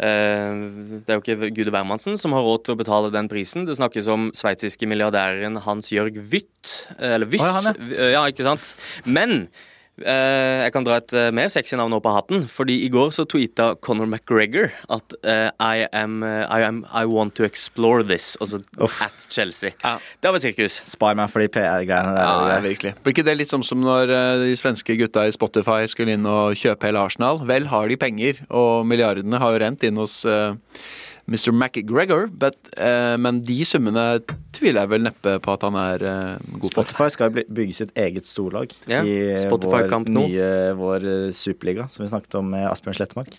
Uh, 0.00 0.98
det 1.06 1.14
er 1.14 1.20
jo 1.20 1.24
ikke 1.24 1.52
Gude 1.56 1.74
Wermansen 1.74 2.18
som 2.20 2.34
har 2.36 2.46
råd 2.46 2.66
til 2.66 2.76
å 2.76 2.82
betale 2.82 3.14
den 3.14 3.30
prisen. 3.30 3.68
Det 3.68 3.78
snakkes 3.78 4.10
om 4.12 4.28
sveitsiske 4.36 4.90
milliardæren 4.90 5.60
Hans 5.68 5.92
Jørg 5.94 6.18
Wytt, 6.32 6.76
eller 6.98 7.28
Wyss. 7.30 7.44
Oh, 7.44 7.72
ja, 7.94 8.12
ja, 8.18 8.28
ikke 8.30 8.46
sant. 8.46 8.74
Men 9.06 9.46
jeg 10.02 10.72
kan 10.74 10.86
dra 10.86 10.98
et 11.00 11.14
uh, 11.16 11.28
mer 11.34 11.50
sexy 11.52 11.76
navn 11.78 11.96
opp 11.96 12.06
av 12.10 12.18
hatten. 12.20 12.44
Fordi 12.50 12.78
i 12.84 12.90
går 12.92 13.10
så 13.16 13.26
tweeta 13.28 13.70
Conor 13.84 14.08
McGregor 14.08 14.70
at 14.94 15.16
uh, 15.24 15.48
I, 15.58 15.86
am, 15.92 16.20
I, 16.22 16.60
am, 16.66 16.84
I 16.92 17.04
want 17.08 17.36
to 17.38 17.46
explore 17.46 18.04
this. 18.06 18.36
Altså 18.40 18.62
Uff. 18.78 19.00
at 19.04 19.28
Chelsea. 19.32 19.74
Ja. 19.82 19.96
Det 20.22 20.32
var 20.34 20.44
sirkus. 20.44 20.80
Spar 20.88 21.18
meg 21.18 21.32
for 21.32 21.44
de 21.44 21.50
PR-greiene 21.52 22.14
der. 22.14 22.52
Ja, 22.52 22.60
virkelig. 22.64 22.94
Blir 23.02 23.16
ikke 23.16 23.26
det 23.26 23.38
litt 23.40 23.52
sånn 23.52 23.66
som 23.66 23.82
når 23.84 24.12
de 24.44 24.54
svenske 24.58 24.98
gutta 25.00 25.26
i 25.28 25.34
Spotify 25.34 25.82
skulle 25.90 26.16
inn 26.16 26.28
og 26.28 26.56
kjøpe 26.58 26.88
hele 26.88 27.02
Arsenal? 27.02 27.42
Vel 27.48 27.68
har 27.72 27.90
de 27.90 27.98
penger, 28.00 28.42
og 28.48 28.86
milliardene 28.88 29.40
har 29.42 29.54
jo 29.54 29.62
rent 29.64 29.84
inn 29.86 30.00
hos 30.00 30.20
Mr. 31.28 31.52
McGregor, 31.52 32.26
but, 32.32 32.56
uh, 32.80 33.14
men 33.20 33.42
de 33.44 33.58
summene 33.68 34.06
tviler 34.56 34.86
jeg 34.86 34.92
vel 34.94 35.04
neppe 35.04 35.36
på 35.44 35.52
at 35.52 35.66
han 35.66 35.76
er 35.76 36.06
uh, 36.06 36.56
god 36.56 36.72
for. 36.72 36.88
Spotify 36.88 37.10
skal 37.12 37.36
bygge 37.36 37.76
sitt 37.82 37.92
eget 38.00 38.28
storlag 38.28 38.72
yeah. 38.88 39.04
i 39.04 39.44
vår 39.50 40.08
nye 40.08 40.48
vår 40.78 41.06
superliga, 41.36 41.90
som 41.92 42.06
vi 42.06 42.10
snakket 42.14 42.40
om 42.40 42.48
med 42.56 42.64
Asbjørn 42.70 42.96
Slettemark. 42.96 43.38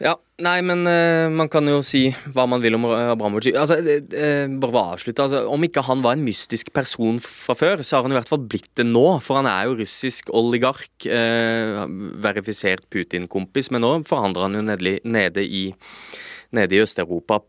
Ja, 0.00 0.14
nei, 0.40 0.62
men 0.64 0.86
uh, 0.88 1.28
man 1.28 1.50
kan 1.52 1.66
jo 1.68 1.82
si 1.84 2.06
hva 2.32 2.46
man 2.48 2.62
vil 2.62 2.78
om 2.78 2.86
Abramovic. 2.88 3.50
Altså, 3.52 3.76
uh, 3.82 4.46
bare 4.48 4.72
for 4.72 4.78
å 4.80 4.84
avslutte, 4.94 5.26
altså, 5.26 5.42
Om 5.52 5.66
ikke 5.66 5.84
han 5.84 6.00
var 6.06 6.16
en 6.16 6.24
mystisk 6.24 6.70
person 6.72 7.18
fra 7.20 7.56
før, 7.58 7.84
så 7.84 7.98
har 7.98 8.06
han 8.06 8.14
i 8.14 8.16
hvert 8.16 8.30
fall 8.30 8.40
blitt 8.40 8.70
det 8.80 8.86
nå. 8.88 9.04
For 9.20 9.42
han 9.42 9.50
er 9.50 9.68
jo 9.68 9.76
russisk 9.82 10.32
oligark, 10.32 10.88
uh, 11.04 11.84
verifisert 12.24 12.88
Putin-kompis, 12.88 13.68
men 13.74 13.84
nå 13.84 13.92
forhandler 14.08 14.48
han 14.48 14.56
jo 14.56 14.64
nede, 14.70 14.96
nede 15.04 15.44
i 15.44 15.66
nede 16.56 16.76
i 16.76 16.82
Øst-Europa 16.84 17.40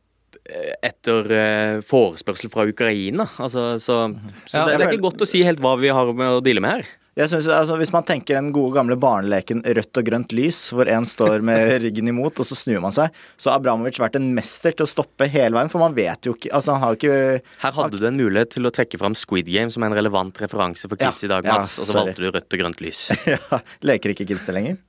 eh, 0.46 0.74
etter 0.92 1.30
uh, 1.32 1.84
forespørsel 1.86 2.52
fra 2.54 2.68
Ukraina. 2.70 3.28
Altså, 3.38 3.76
så, 3.82 4.02
så 4.46 4.66
det, 4.66 4.78
det, 4.78 4.88
er 4.88 4.90
ikke 4.92 5.10
godt 5.10 5.26
å 5.26 5.30
si 5.30 5.44
helt 5.48 5.62
hva 5.64 5.78
vi 5.82 5.94
har 5.94 6.14
med 6.14 6.40
å 6.40 6.44
deale 6.44 6.64
med 6.64 6.80
her. 6.80 6.92
Jeg 7.20 7.28
synes, 7.28 7.48
altså, 7.52 7.76
Hvis 7.76 7.92
man 7.92 8.06
tenker 8.08 8.38
den 8.38 8.54
gode 8.56 8.78
gamle 8.78 8.96
barneleken 9.00 9.66
rødt 9.66 10.00
og 10.00 10.06
grønt 10.08 10.32
lys, 10.36 10.60
hvor 10.72 10.88
en 10.88 11.08
står 11.08 11.44
med 11.44 11.74
ryggen 11.84 12.08
imot, 12.08 12.40
og 12.40 12.48
så 12.48 12.56
snur 12.56 12.80
man 12.84 12.96
seg, 12.96 13.12
så 13.36 13.52
har 13.52 13.60
Abramovic 13.60 14.00
vært 14.00 14.16
en 14.20 14.30
mester 14.38 14.76
til 14.76 14.88
å 14.88 14.90
stoppe 14.90 15.28
hele 15.32 15.58
veien, 15.58 15.72
for 15.72 15.84
man 15.84 15.98
vet 15.98 16.30
jo 16.30 16.38
ikke 16.38 16.54
altså 16.56 16.78
han 16.78 16.86
har 16.86 16.96
ikke 16.96 17.18
Her 17.66 17.76
hadde 17.76 18.00
du 18.00 18.08
en 18.08 18.22
mulighet 18.22 18.56
til 18.56 18.70
å 18.70 18.72
trekke 18.74 19.02
fram 19.02 19.18
Squid 19.18 19.52
Game 19.52 19.74
som 19.74 19.84
en 19.84 19.98
relevant 19.98 20.40
referanse 20.40 20.88
for 20.88 21.00
kids 21.00 21.26
ja, 21.26 21.28
i 21.28 21.34
dag, 21.34 21.52
Mats, 21.52 21.76
ja, 21.76 21.84
og 21.84 21.92
så 21.92 22.00
valgte 22.00 22.24
du 22.24 22.32
rødt 22.32 22.56
og 22.56 22.64
grønt 22.64 22.86
lys. 22.86 23.04
ja, 23.34 23.62
Leker 23.84 24.16
ikke 24.16 24.30
kids 24.32 24.48
det 24.48 24.56
lenger? 24.56 24.80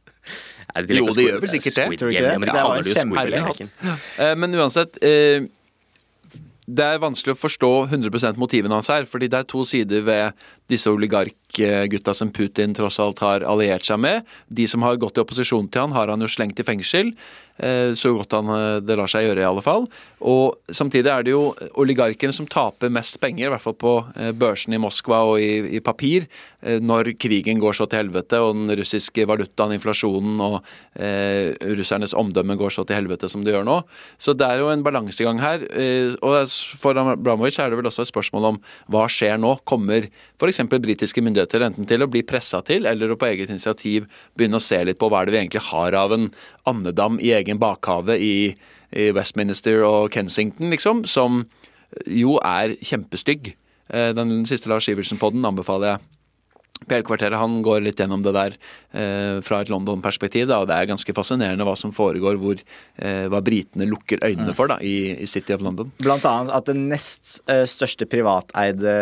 De 0.89 1.01
jo, 1.01 1.09
det 1.13 1.27
gjør 1.27 1.43
vel 1.43 1.53
sikkert 1.53 1.75
det. 1.81 1.99
Tror 2.01 2.09
du 2.09 2.15
ikke 2.15 2.29
det? 2.29 2.37
Men, 2.41 2.49
det 2.49 2.55
var 2.55 3.61
en. 3.61 3.73
Uh, 3.93 4.33
men 4.41 4.57
uansett 4.61 4.97
uh, 5.03 5.49
det 6.63 6.85
er 6.87 7.01
vanskelig 7.03 7.35
å 7.35 7.41
forstå 7.41 7.71
100% 7.91 8.39
motivene 8.41 8.77
hans 8.79 8.91
her. 8.93 9.05
fordi 9.09 9.29
det 9.29 9.41
er 9.43 9.49
to 9.51 9.65
sider 9.69 10.05
ved 10.07 10.45
disse 10.73 10.91
oligarkgutta 10.91 12.15
som 12.17 12.33
Putin 12.35 12.75
tross 12.77 12.99
alt 13.03 13.23
har 13.25 13.47
alliert 13.49 13.87
seg 13.87 14.01
med. 14.03 14.29
De 14.49 14.67
som 14.71 14.85
har 14.87 15.01
gått 15.01 15.21
i 15.21 15.25
opposisjon 15.25 15.69
til 15.69 15.85
han, 15.85 15.97
har 15.97 16.13
han 16.13 16.25
jo 16.25 16.31
slengt 16.31 16.61
i 16.61 16.67
fengsel. 16.67 17.13
Eh, 17.61 17.93
så 17.95 18.15
godt 18.17 18.33
han 18.33 18.49
eh, 18.49 18.79
det 18.81 18.97
lar 18.97 19.11
seg 19.11 19.27
gjøre, 19.27 19.43
i 19.43 19.47
alle 19.47 19.63
fall. 19.65 19.85
Og 20.25 20.57
samtidig 20.73 21.11
er 21.13 21.27
det 21.27 21.35
jo 21.35 21.53
oligarkene 21.81 22.33
som 22.35 22.49
taper 22.49 22.93
mest 22.93 23.19
penger, 23.23 23.47
i 23.47 23.53
hvert 23.53 23.65
fall 23.65 23.77
på 23.79 23.95
eh, 24.17 24.33
børsen 24.37 24.73
i 24.73 24.81
Moskva 24.81 25.23
og 25.29 25.43
i, 25.43 25.77
i 25.77 25.83
papir, 25.85 26.29
når 26.63 27.09
krigen 27.19 27.59
går 27.59 27.75
så 27.75 27.89
til 27.91 28.05
helvete 28.05 28.39
og 28.39 28.53
den 28.55 28.71
russiske 28.79 29.25
valutaen, 29.27 29.73
inflasjonen 29.75 30.39
og 30.45 30.61
eh, 30.95 31.51
russernes 31.75 32.15
omdømme 32.15 32.55
går 32.61 32.71
så 32.71 32.85
til 32.87 33.01
helvete 33.01 33.27
som 33.31 33.43
det 33.43 33.51
gjør 33.51 33.67
nå. 33.67 33.81
Så 34.15 34.37
det 34.39 34.47
er 34.47 34.63
jo 34.63 34.69
en 34.71 34.85
balansegang 34.87 35.43
her. 35.43 35.65
og 36.23 36.37
for 36.79 36.95
Abramovic 37.03 37.59
er 37.59 37.73
det 37.73 37.81
vel 37.81 37.91
også 37.91 38.07
et 38.07 38.13
spørsmål 38.13 38.47
om 38.53 38.61
hva 38.95 39.09
skjer 39.11 39.43
nå? 39.43 39.57
Kommer 39.67 40.07
f.eks. 40.07 40.62
britiske 40.71 41.23
myndigheter 41.25 41.65
enten 41.67 41.89
til 41.89 42.05
å 42.05 42.11
bli 42.11 42.23
pressa 42.27 42.63
til, 42.67 42.87
eller 42.87 43.13
å 43.13 43.19
på 43.19 43.29
eget 43.31 43.51
initiativ 43.51 44.07
begynne 44.37 44.61
å 44.61 44.63
se 44.63 44.83
litt 44.85 45.01
på 45.01 45.09
hva 45.11 45.23
er 45.23 45.29
det 45.29 45.35
vi 45.35 45.41
egentlig 45.43 45.65
har 45.71 45.97
av 45.99 46.15
en 46.17 46.29
andedam 46.69 47.19
i 47.21 47.33
egen 47.37 47.61
bakhave 47.63 48.19
i, 48.19 48.55
i 48.93 49.11
Westminster 49.17 49.83
og 49.89 50.13
Kensington, 50.15 50.71
liksom, 50.73 51.05
som 51.09 51.45
jo 52.07 52.39
er 52.47 52.77
kjempestygg. 52.81 53.55
Eh, 53.93 54.11
den 54.17 54.43
siste 54.49 54.71
Lars 54.73 54.89
Iversen-podden 54.89 55.45
anbefaler 55.49 55.95
jeg. 55.95 56.09
PL-kvarteret 56.89 57.41
han 57.41 57.61
går 57.65 57.83
litt 57.87 58.01
gjennom 58.03 58.23
det 58.25 58.35
der 58.37 58.57
eh, 58.93 59.41
fra 59.45 59.63
et 59.63 59.73
London-perspektiv. 59.73 60.51
og 60.51 60.69
Det 60.71 60.77
er 60.77 60.91
ganske 60.91 61.17
fascinerende 61.17 61.67
hva 61.69 61.77
som 61.79 61.95
foregår, 61.95 62.39
hvor, 62.43 62.63
eh, 62.97 63.27
hva 63.33 63.43
britene 63.45 63.89
lukker 63.91 64.23
øynene 64.23 64.51
mm. 64.53 64.57
for 64.59 64.73
da, 64.73 64.79
i, 64.83 65.15
i, 65.17 65.29
City 65.31 65.57
of 65.57 65.65
London. 65.65 65.93
Blant 66.03 66.27
annet 66.29 66.55
at 66.57 66.71
det 66.71 66.79
nest 66.79 67.39
uh, 67.51 67.65
største 67.69 68.09
privateide 68.11 68.97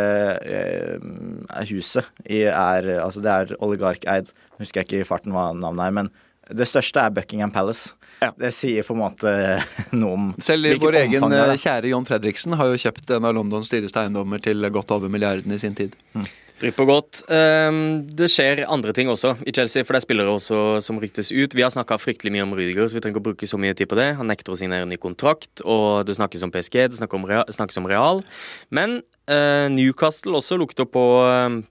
eh, 0.46 1.68
huset 1.70 2.06
er 2.30 2.86
altså 3.00 3.22
Det 3.24 3.30
er 3.30 3.54
oligarkeid. 3.60 4.30
Husker 4.60 4.82
jeg 4.82 4.88
ikke 4.88 5.04
i 5.04 5.08
farten 5.08 5.34
hva 5.34 5.50
navnet 5.56 5.86
er. 5.86 5.96
men 6.02 6.12
det 6.50 6.66
største 6.66 7.02
er 7.02 7.12
Buckingham 7.14 7.52
Palace. 7.54 7.94
Ja. 8.20 8.32
Det 8.36 8.50
sier 8.52 8.84
på 8.84 8.94
en 8.96 9.00
måte 9.00 9.30
noe 9.96 10.16
om 10.16 10.28
Selv 10.42 10.68
vår 10.82 10.98
egen 11.04 11.24
eh, 11.32 11.54
kjære 11.56 11.92
John 11.92 12.04
Fredriksen 12.08 12.56
har 12.58 12.68
jo 12.68 12.80
kjøpt 12.82 13.14
en 13.16 13.28
av 13.28 13.36
Londons 13.36 13.70
dyreste 13.72 14.02
eiendommer 14.02 14.42
til 14.44 14.66
godt 14.74 14.92
over 14.96 15.12
milliarden 15.12 15.54
i 15.54 15.60
sin 15.62 15.76
tid. 15.78 15.94
Mm. 16.12 16.26
Drypp 16.60 16.80
og 16.82 16.90
godt. 16.90 17.20
Um, 17.32 18.02
det 18.04 18.26
skjer 18.28 18.66
andre 18.68 18.92
ting 18.96 19.08
også 19.08 19.32
i 19.48 19.52
Chelsea, 19.56 19.80
for 19.80 19.96
det 19.96 20.02
er 20.02 20.04
spillere 20.04 20.34
også 20.34 20.58
som 20.84 20.98
ryktes 21.00 21.30
ut. 21.32 21.54
Vi 21.56 21.64
har 21.64 21.72
snakka 21.72 21.96
fryktelig 21.96 22.34
mye 22.34 22.44
om 22.44 22.52
Rydiger, 22.56 22.84
så 22.84 22.98
vi 22.98 23.00
trenger 23.00 23.16
ikke 23.16 23.22
å 23.22 23.28
bruke 23.30 23.48
så 23.48 23.60
mye 23.60 23.76
tid 23.76 23.88
på 23.88 23.96
det. 23.96 24.10
Han 24.18 24.28
nekter 24.28 24.52
å 24.52 24.58
signere 24.60 24.88
ny 24.88 24.98
kontrakt, 25.00 25.64
og 25.64 26.04
det 26.04 26.18
snakkes 26.18 26.44
om 26.44 26.52
PSG, 26.52 26.82
det 26.92 27.00
snakkes 27.00 27.80
om 27.80 27.88
Real. 27.88 28.20
Men 28.68 29.00
uh, 29.32 29.72
Newcastle 29.72 30.36
også 30.36 30.60
lukter 30.60 30.84
på, 30.84 31.06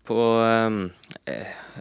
på 0.09 0.19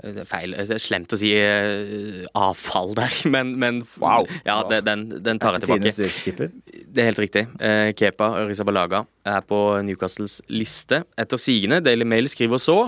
um, 0.02 0.18
er 0.22 0.28
feil, 0.28 0.54
Slemt 0.82 1.12
å 1.14 1.18
si 1.20 1.30
uh, 1.36 2.26
avfall 2.38 2.94
der, 2.98 3.14
men, 3.34 3.54
men 3.60 3.80
wow. 4.02 4.28
Ja, 4.46 4.60
det, 4.70 4.82
den, 4.88 5.08
den, 5.24 5.40
tar 5.42 5.56
jeg 5.56 5.66
tilbake. 5.66 6.50
Det 6.68 7.02
er 7.02 7.10
helt 7.10 7.22
riktig. 7.22 7.46
Uh, 7.60 7.90
Kepa 7.98 8.30
Rizabalaga 8.48 9.04
er 9.28 9.42
på 9.46 9.60
Newcastles 9.86 10.40
liste. 10.52 11.02
Etter 11.18 11.40
sigende, 11.42 11.82
Daily 11.84 12.06
Mail 12.08 12.30
skriver 12.30 12.62
så. 12.62 12.78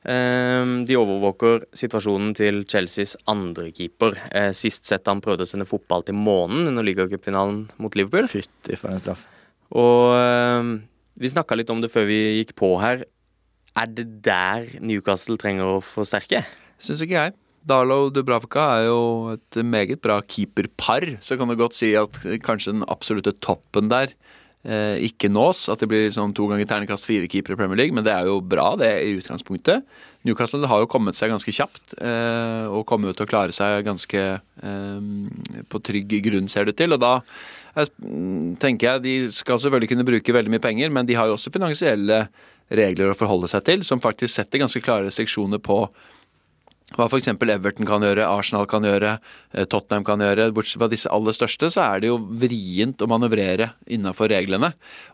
Uh, 0.00 0.80
de 0.88 0.96
overvåker 0.96 1.66
situasjonen 1.76 2.32
til 2.38 2.62
Chelseas 2.68 3.16
andrekeeper. 3.30 4.16
Sist 4.56 4.88
sett 4.88 5.08
han 5.10 5.22
prøvde 5.24 5.46
å 5.46 5.50
sende 5.50 5.68
fotball 5.68 6.06
til 6.08 6.18
månen 6.18 6.70
under 6.72 6.86
ligacupfinalen 6.86 7.66
mot 7.82 7.98
Liverpool. 7.98 8.30
Fytti 8.32 8.78
for 8.80 8.94
en 8.94 9.02
straff. 9.02 9.26
Og 9.70 10.16
vi 11.20 11.28
snakka 11.30 11.58
litt 11.58 11.70
om 11.70 11.82
det 11.82 11.90
før 11.92 12.06
vi 12.08 12.20
gikk 12.40 12.54
på 12.58 12.74
her. 12.82 13.04
Er 13.78 13.86
det 13.86 14.08
der 14.24 14.66
Newcastle 14.82 15.38
trenger 15.40 15.76
å 15.76 15.84
forsterke? 15.84 16.42
Syns 16.82 17.04
ikke 17.04 17.18
jeg. 17.18 17.36
Darlow 17.68 18.08
Dubravka 18.12 18.62
er 18.78 18.86
jo 18.88 19.00
et 19.34 19.60
meget 19.66 20.00
bra 20.02 20.18
keeperpar, 20.24 21.18
så 21.20 21.36
kan 21.36 21.50
du 21.50 21.58
godt 21.60 21.76
si 21.76 21.92
at 21.98 22.16
kanskje 22.44 22.72
den 22.72 22.86
absolutte 22.88 23.34
toppen 23.44 23.90
der 23.92 24.14
eh, 24.64 24.96
ikke 25.04 25.28
nås. 25.28 25.66
At 25.72 25.82
det 25.82 25.90
blir 25.90 26.08
sånn 26.14 26.32
to 26.36 26.48
ganger 26.48 26.68
ternekast 26.70 27.04
fire 27.06 27.28
keepere 27.30 27.58
i 27.58 27.60
Premier 27.60 27.82
League, 27.82 27.96
men 27.96 28.06
det 28.06 28.14
er 28.14 28.30
jo 28.30 28.40
bra, 28.40 28.72
det 28.80 28.90
i 29.04 29.14
utgangspunktet. 29.20 29.84
Newcastle 30.26 30.68
har 30.68 30.82
jo 30.82 30.90
kommet 30.90 31.16
seg 31.16 31.32
ganske 31.32 31.52
kjapt, 31.52 31.98
eh, 32.00 32.66
og 32.68 32.86
kommer 32.88 33.12
jo 33.12 33.18
til 33.18 33.28
å 33.28 33.30
klare 33.30 33.56
seg 33.56 33.84
ganske 33.86 34.24
eh, 34.40 35.00
på 35.68 35.82
trygg 35.84 36.16
grunn, 36.26 36.48
ser 36.48 36.68
det 36.68 36.78
til. 36.80 36.96
Og 36.96 37.02
da 37.04 37.18
jeg, 37.76 37.92
tenker 38.60 38.94
jeg 38.94 39.04
de 39.04 39.18
skal 39.36 39.60
selvfølgelig 39.60 39.92
kunne 39.92 40.08
bruke 40.08 40.36
veldig 40.36 40.56
mye 40.56 40.64
penger, 40.64 40.96
men 40.96 41.08
de 41.08 41.20
har 41.20 41.28
jo 41.28 41.36
også 41.36 41.52
finansielle 41.54 42.24
regler 42.70 43.10
å 43.10 43.18
forholde 43.18 43.50
seg 43.50 43.66
til, 43.66 43.84
som 43.86 44.02
faktisk 44.02 44.34
setter 44.34 44.62
ganske 44.62 44.82
klare 44.84 45.08
restriksjoner 45.08 45.62
på 45.62 45.84
hva 46.96 47.06
f.eks. 47.06 47.28
Everton 47.30 47.86
kan 47.86 48.02
gjøre, 48.02 48.26
Arsenal 48.26 48.66
kan 48.70 48.82
gjøre, 48.86 49.12
eh, 49.54 49.66
Tottenham 49.70 50.04
kan 50.06 50.22
gjøre. 50.22 50.48
Bortsett 50.54 50.80
fra 50.80 50.88
disse 50.90 51.10
aller 51.12 51.36
største, 51.36 51.70
så 51.70 51.84
er 51.84 52.02
det 52.02 52.10
jo 52.10 52.16
vrient 52.18 53.02
å 53.02 53.08
manøvrere 53.10 53.70
innafor 53.94 54.32
reglene. 54.32 54.72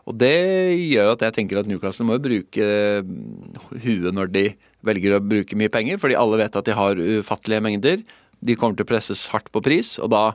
Og 0.09 0.17
det 0.17 0.33
gjør 0.73 1.13
at 1.13 1.27
jeg 1.27 1.35
tenker 1.37 1.61
at 1.61 1.69
Newcastle 1.69 2.07
må 2.07 2.17
jo 2.17 2.25
bruke 2.25 2.69
huet 3.83 4.15
når 4.15 4.33
de 4.33 4.45
velger 4.87 5.17
å 5.17 5.21
bruke 5.21 5.59
mye 5.59 5.73
penger, 5.73 6.01
fordi 6.01 6.17
alle 6.17 6.41
vet 6.41 6.57
at 6.57 6.65
de 6.65 6.77
har 6.77 6.97
ufattelige 6.97 7.65
mengder. 7.69 8.01
De 8.41 8.57
kommer 8.57 8.77
til 8.77 8.87
å 8.87 8.91
presses 8.95 9.27
hardt 9.33 9.51
på 9.53 9.61
pris, 9.65 9.97
og 10.01 10.11
da 10.13 10.25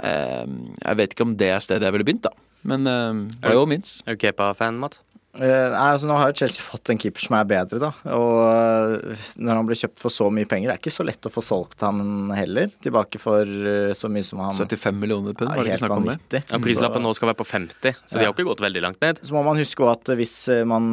eh, 0.00 0.48
Jeg 0.48 0.98
vet 1.02 1.12
ikke 1.12 1.28
om 1.28 1.36
det 1.36 1.52
er 1.52 1.64
stedet 1.64 1.84
jeg 1.84 1.98
ville 1.98 2.08
begynt, 2.08 2.28
da. 2.28 2.32
Men 2.64 2.88
eh, 2.88 3.24
by 3.44 3.56
all 3.58 3.68
means. 3.68 4.00
Er 4.06 4.16
du 4.16 4.24
Kepa-fan, 4.24 4.80
Mats? 4.80 5.04
Uh, 5.32 5.72
altså 5.72 6.04
Nå 6.10 6.16
har 6.20 6.28
jo 6.28 6.42
Chelsea 6.42 6.60
fått 6.60 6.90
en 6.92 6.98
keeper 7.00 7.22
som 7.24 7.38
er 7.38 7.46
bedre, 7.48 7.78
da. 7.80 7.88
Og 8.12 8.34
uh, 8.44 9.22
når 9.40 9.56
han 9.58 9.68
ble 9.68 9.78
kjøpt 9.80 10.02
for 10.02 10.12
så 10.12 10.26
mye 10.28 10.48
penger, 10.48 10.68
det 10.68 10.74
er 10.74 10.82
ikke 10.82 10.92
så 10.92 11.06
lett 11.08 11.24
å 11.24 11.32
få 11.32 11.40
solgt 11.44 11.80
han 11.86 12.28
heller. 12.36 12.68
Tilbake 12.84 13.20
for 13.22 13.48
uh, 13.48 13.94
så 13.96 14.10
mye 14.12 14.26
som 14.28 14.42
han 14.44 14.52
75 14.52 14.98
millioner 15.00 15.32
pund, 15.38 15.48
var 15.48 15.64
det 15.64 15.72
ikke 15.72 15.86
snakk 15.86 15.96
om 15.96 16.10
det? 16.10 16.42
Ja, 16.50 16.60
Prislappen 16.60 17.06
nå 17.06 17.14
skal 17.16 17.30
være 17.30 17.40
på 17.40 17.48
50, 17.48 17.96
så 18.04 18.18
ja. 18.18 18.20
de 18.20 18.28
har 18.28 18.36
ikke 18.36 18.46
gått 18.50 18.64
veldig 18.66 18.84
langt 18.84 19.00
ned. 19.04 19.22
Så 19.24 19.38
må 19.38 19.44
man 19.46 19.62
huske 19.62 19.88
at 19.88 20.12
hvis 20.20 20.36
man 20.68 20.92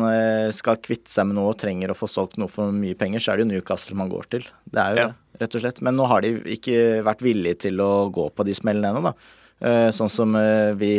skal 0.55 0.79
kvitte 0.87 1.11
seg 1.11 1.27
med 1.27 1.41
noe 1.41 1.51
og 1.51 1.59
trenger 1.59 1.91
å 1.91 1.99
få 1.99 2.07
solgt 2.07 2.39
noe 2.39 2.51
for 2.51 2.71
mye 2.71 2.95
penger, 2.95 3.19
så 3.19 3.33
er 3.33 3.41
det 3.41 3.47
jo 3.47 3.51
Newcastle 3.51 3.99
man 3.99 4.13
går 4.13 4.31
til. 4.37 4.47
Det 4.71 4.85
er 4.85 4.95
jo 4.95 5.03
ja. 5.03 5.11
det, 5.11 5.43
rett 5.43 5.59
og 5.59 5.67
slett. 5.67 5.83
Men 5.83 5.99
nå 5.99 6.07
har 6.07 6.23
de 6.23 6.37
ikke 6.55 6.79
vært 7.03 7.27
villige 7.27 7.65
til 7.67 7.83
å 7.83 8.07
gå 8.07 8.31
på 8.31 8.47
de 8.47 8.55
smellene 8.55 8.95
ennå, 8.95 9.11
da. 9.11 9.91
Sånn 9.91 10.07
som 10.07 10.31
vi 10.79 10.93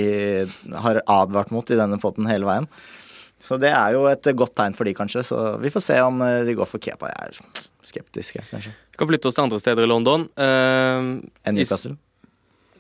har 0.85 0.99
advart 1.09 1.49
mot 1.55 1.71
i 1.73 1.79
denne 1.81 1.97
potten 2.03 2.29
hele 2.29 2.45
veien. 2.45 2.67
Så 3.51 3.59
det 3.59 3.73
er 3.75 3.97
jo 3.97 4.05
et 4.07 4.29
godt 4.39 4.55
tegn 4.55 4.77
for 4.79 4.87
de, 4.87 4.95
kanskje. 4.95 5.25
Så 5.27 5.37
vi 5.59 5.73
får 5.75 5.83
se 5.83 5.97
om 6.07 6.23
eh, 6.23 6.45
de 6.47 6.55
går 6.55 6.69
for 6.71 6.83
Kepa. 6.83 7.09
Jeg 7.11 7.33
er 7.33 7.65
skeptisk, 7.91 8.37
jeg, 8.39 8.47
kanskje. 8.47 8.71
Vi 8.95 9.01
kan 9.01 9.09
flytte 9.11 9.27
oss 9.27 9.39
til 9.39 9.49
andre 9.49 9.59
steder 9.59 9.87
i 9.87 9.89
London. 9.91 10.29
Uh, 10.39 11.19
en 11.49 11.57
Newcastle? 11.57 11.97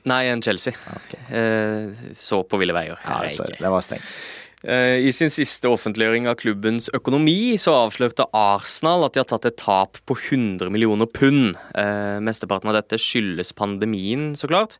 Nei, 0.06 0.20
en 0.30 0.42
Chelsea. 0.44 0.76
Ah, 0.86 1.00
okay. 1.00 1.24
Uh, 1.34 2.12
så 2.14 2.44
på 2.46 2.60
ville 2.60 2.76
veier. 2.76 3.00
Ja, 3.02 3.24
sorry, 3.34 3.56
det 3.58 3.72
var 3.72 3.82
stengt. 3.82 4.14
I 4.60 5.08
sin 5.16 5.30
siste 5.32 5.70
offentliggjøring 5.72 6.26
av 6.28 6.34
klubbens 6.36 6.90
økonomi 6.92 7.54
så 7.56 7.72
avslørte 7.86 8.26
Arsenal 8.36 9.06
at 9.06 9.14
de 9.14 9.22
har 9.22 9.28
tatt 9.30 9.46
et 9.48 9.56
tap 9.56 9.96
på 10.04 10.16
100 10.18 10.68
millioner 10.68 11.08
pund. 11.08 11.54
Eh, 11.80 12.18
mesteparten 12.20 12.68
av 12.68 12.76
dette 12.76 12.98
skyldes 13.00 13.54
pandemien, 13.56 14.34
så 14.36 14.50
klart. 14.52 14.76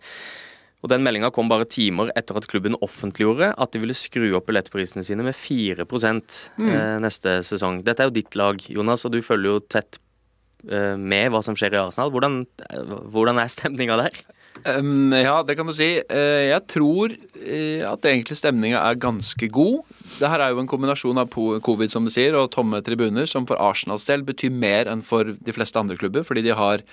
Og 0.81 0.89
Den 0.93 1.05
meldinga 1.05 1.31
kom 1.35 1.51
bare 1.51 1.69
timer 1.69 2.13
etter 2.17 2.39
at 2.39 2.49
klubben 2.51 2.79
offentliggjorde 2.81 3.53
at 3.53 3.73
de 3.75 3.83
ville 3.83 3.97
skru 3.97 4.31
opp 4.37 4.49
billettprisene 4.49 5.05
sine 5.07 5.27
med 5.27 5.37
4 5.37 5.85
mm. 5.85 6.21
Eh, 6.71 6.97
neste 7.05 7.41
sesong. 7.47 7.83
Dette 7.85 8.05
er 8.05 8.11
jo 8.11 8.17
ditt 8.17 8.37
lag, 8.39 8.61
Jonas, 8.69 9.05
og 9.05 9.13
du 9.13 9.21
følger 9.25 9.59
jo 9.59 9.65
tett 9.69 10.01
eh, 10.69 10.97
med 10.97 11.31
hva 11.33 11.45
som 11.45 11.57
skjer 11.57 11.77
i 11.77 11.83
Arsenal. 11.83 12.13
Hvordan, 12.15 12.45
eh, 12.71 12.95
hvordan 13.13 13.43
er 13.43 13.53
stemninga 13.53 14.01
der? 14.01 14.23
Um, 14.61 15.13
ja, 15.15 15.39
det 15.47 15.55
kan 15.57 15.69
du 15.69 15.73
si. 15.73 15.87
Jeg 16.03 16.63
tror 16.69 17.13
at 17.15 18.09
egentlig 18.09 18.37
stemninga 18.37 18.81
er 18.83 18.99
ganske 19.01 19.47
god. 19.49 19.87
Det 20.19 20.29
her 20.29 20.43
er 20.43 20.53
jo 20.53 20.61
en 20.61 20.69
kombinasjon 20.69 21.21
av 21.23 21.31
covid 21.65 21.93
som 21.93 22.05
du 22.05 22.13
sier, 22.13 22.35
og 22.37 22.51
tomme 22.53 22.83
tribuner, 22.85 23.29
som 23.31 23.47
for 23.49 23.61
Arsenals 23.63 24.09
del 24.09 24.27
betyr 24.27 24.53
mer 24.53 24.91
enn 24.91 25.05
for 25.07 25.33
de 25.33 25.55
fleste 25.55 25.81
andre 25.81 25.97
klubber, 26.01 26.27
fordi 26.27 26.45
de 26.49 26.57
har 26.59 26.85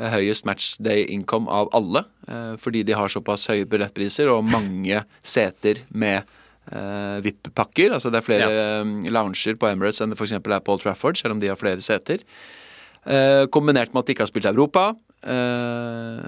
høyest 0.00 0.46
matchday 0.48 1.04
income 1.12 1.50
av 1.52 1.70
alle. 1.76 2.04
Eh, 2.28 2.54
fordi 2.60 2.84
de 2.86 2.96
har 2.96 3.12
såpass 3.12 3.48
høye 3.50 3.68
billettpriser 3.68 4.30
og 4.32 4.46
mange 4.48 5.02
seter 5.22 5.82
med 5.90 6.24
uh, 6.72 7.20
VIP-pakker. 7.24 7.92
Altså 7.92 8.10
det 8.12 8.22
er 8.22 8.26
flere 8.26 8.50
ja. 8.50 8.82
lounger 9.12 9.58
på 9.58 9.70
Emirates 9.70 10.02
enn 10.02 10.14
det 10.14 10.18
f.eks. 10.20 10.36
er 10.38 10.42
på 10.42 10.74
Old 10.74 10.84
Trafford, 10.84 11.20
selv 11.20 11.36
om 11.36 11.42
de 11.42 11.50
har 11.52 11.60
flere 11.60 11.84
seter. 11.84 12.24
Kombinert 13.50 13.90
med 13.90 14.04
at 14.04 14.06
de 14.06 14.14
ikke 14.14 14.22
har 14.22 14.30
spilt 14.30 14.46
Europa. 14.46 14.92
Uh, 15.22 16.18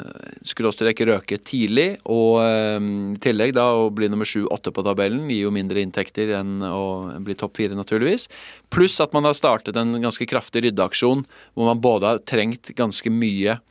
skråstrek 0.47 1.01
røke 1.09 1.41
tidlig, 1.43 1.97
og 2.07 2.37
uh, 2.39 2.79
i 3.11 3.19
tillegg 3.19 3.51
da 3.57 3.65
å 3.75 3.89
bli 3.91 4.07
nummer 4.07 4.29
sju-åtte 4.29 4.71
på 4.71 4.85
tabellen 4.87 5.25
gir 5.27 5.49
jo 5.49 5.51
mindre 5.55 5.83
inntekter 5.83 6.31
enn 6.39 6.63
å 6.63 7.19
bli 7.27 7.35
topp 7.35 7.59
fire, 7.59 7.75
naturligvis. 7.75 8.29
Pluss 8.71 9.01
at 9.03 9.11
man 9.17 9.27
har 9.27 9.35
startet 9.35 9.75
en 9.81 9.97
ganske 9.99 10.29
kraftig 10.31 10.63
ryddeaksjon 10.69 11.25
hvor 11.27 11.67
man 11.73 11.83
både 11.83 12.13
har 12.13 12.23
trengt 12.23 12.71
ganske 12.79 13.11
mye 13.11 13.57
eh, 13.57 13.63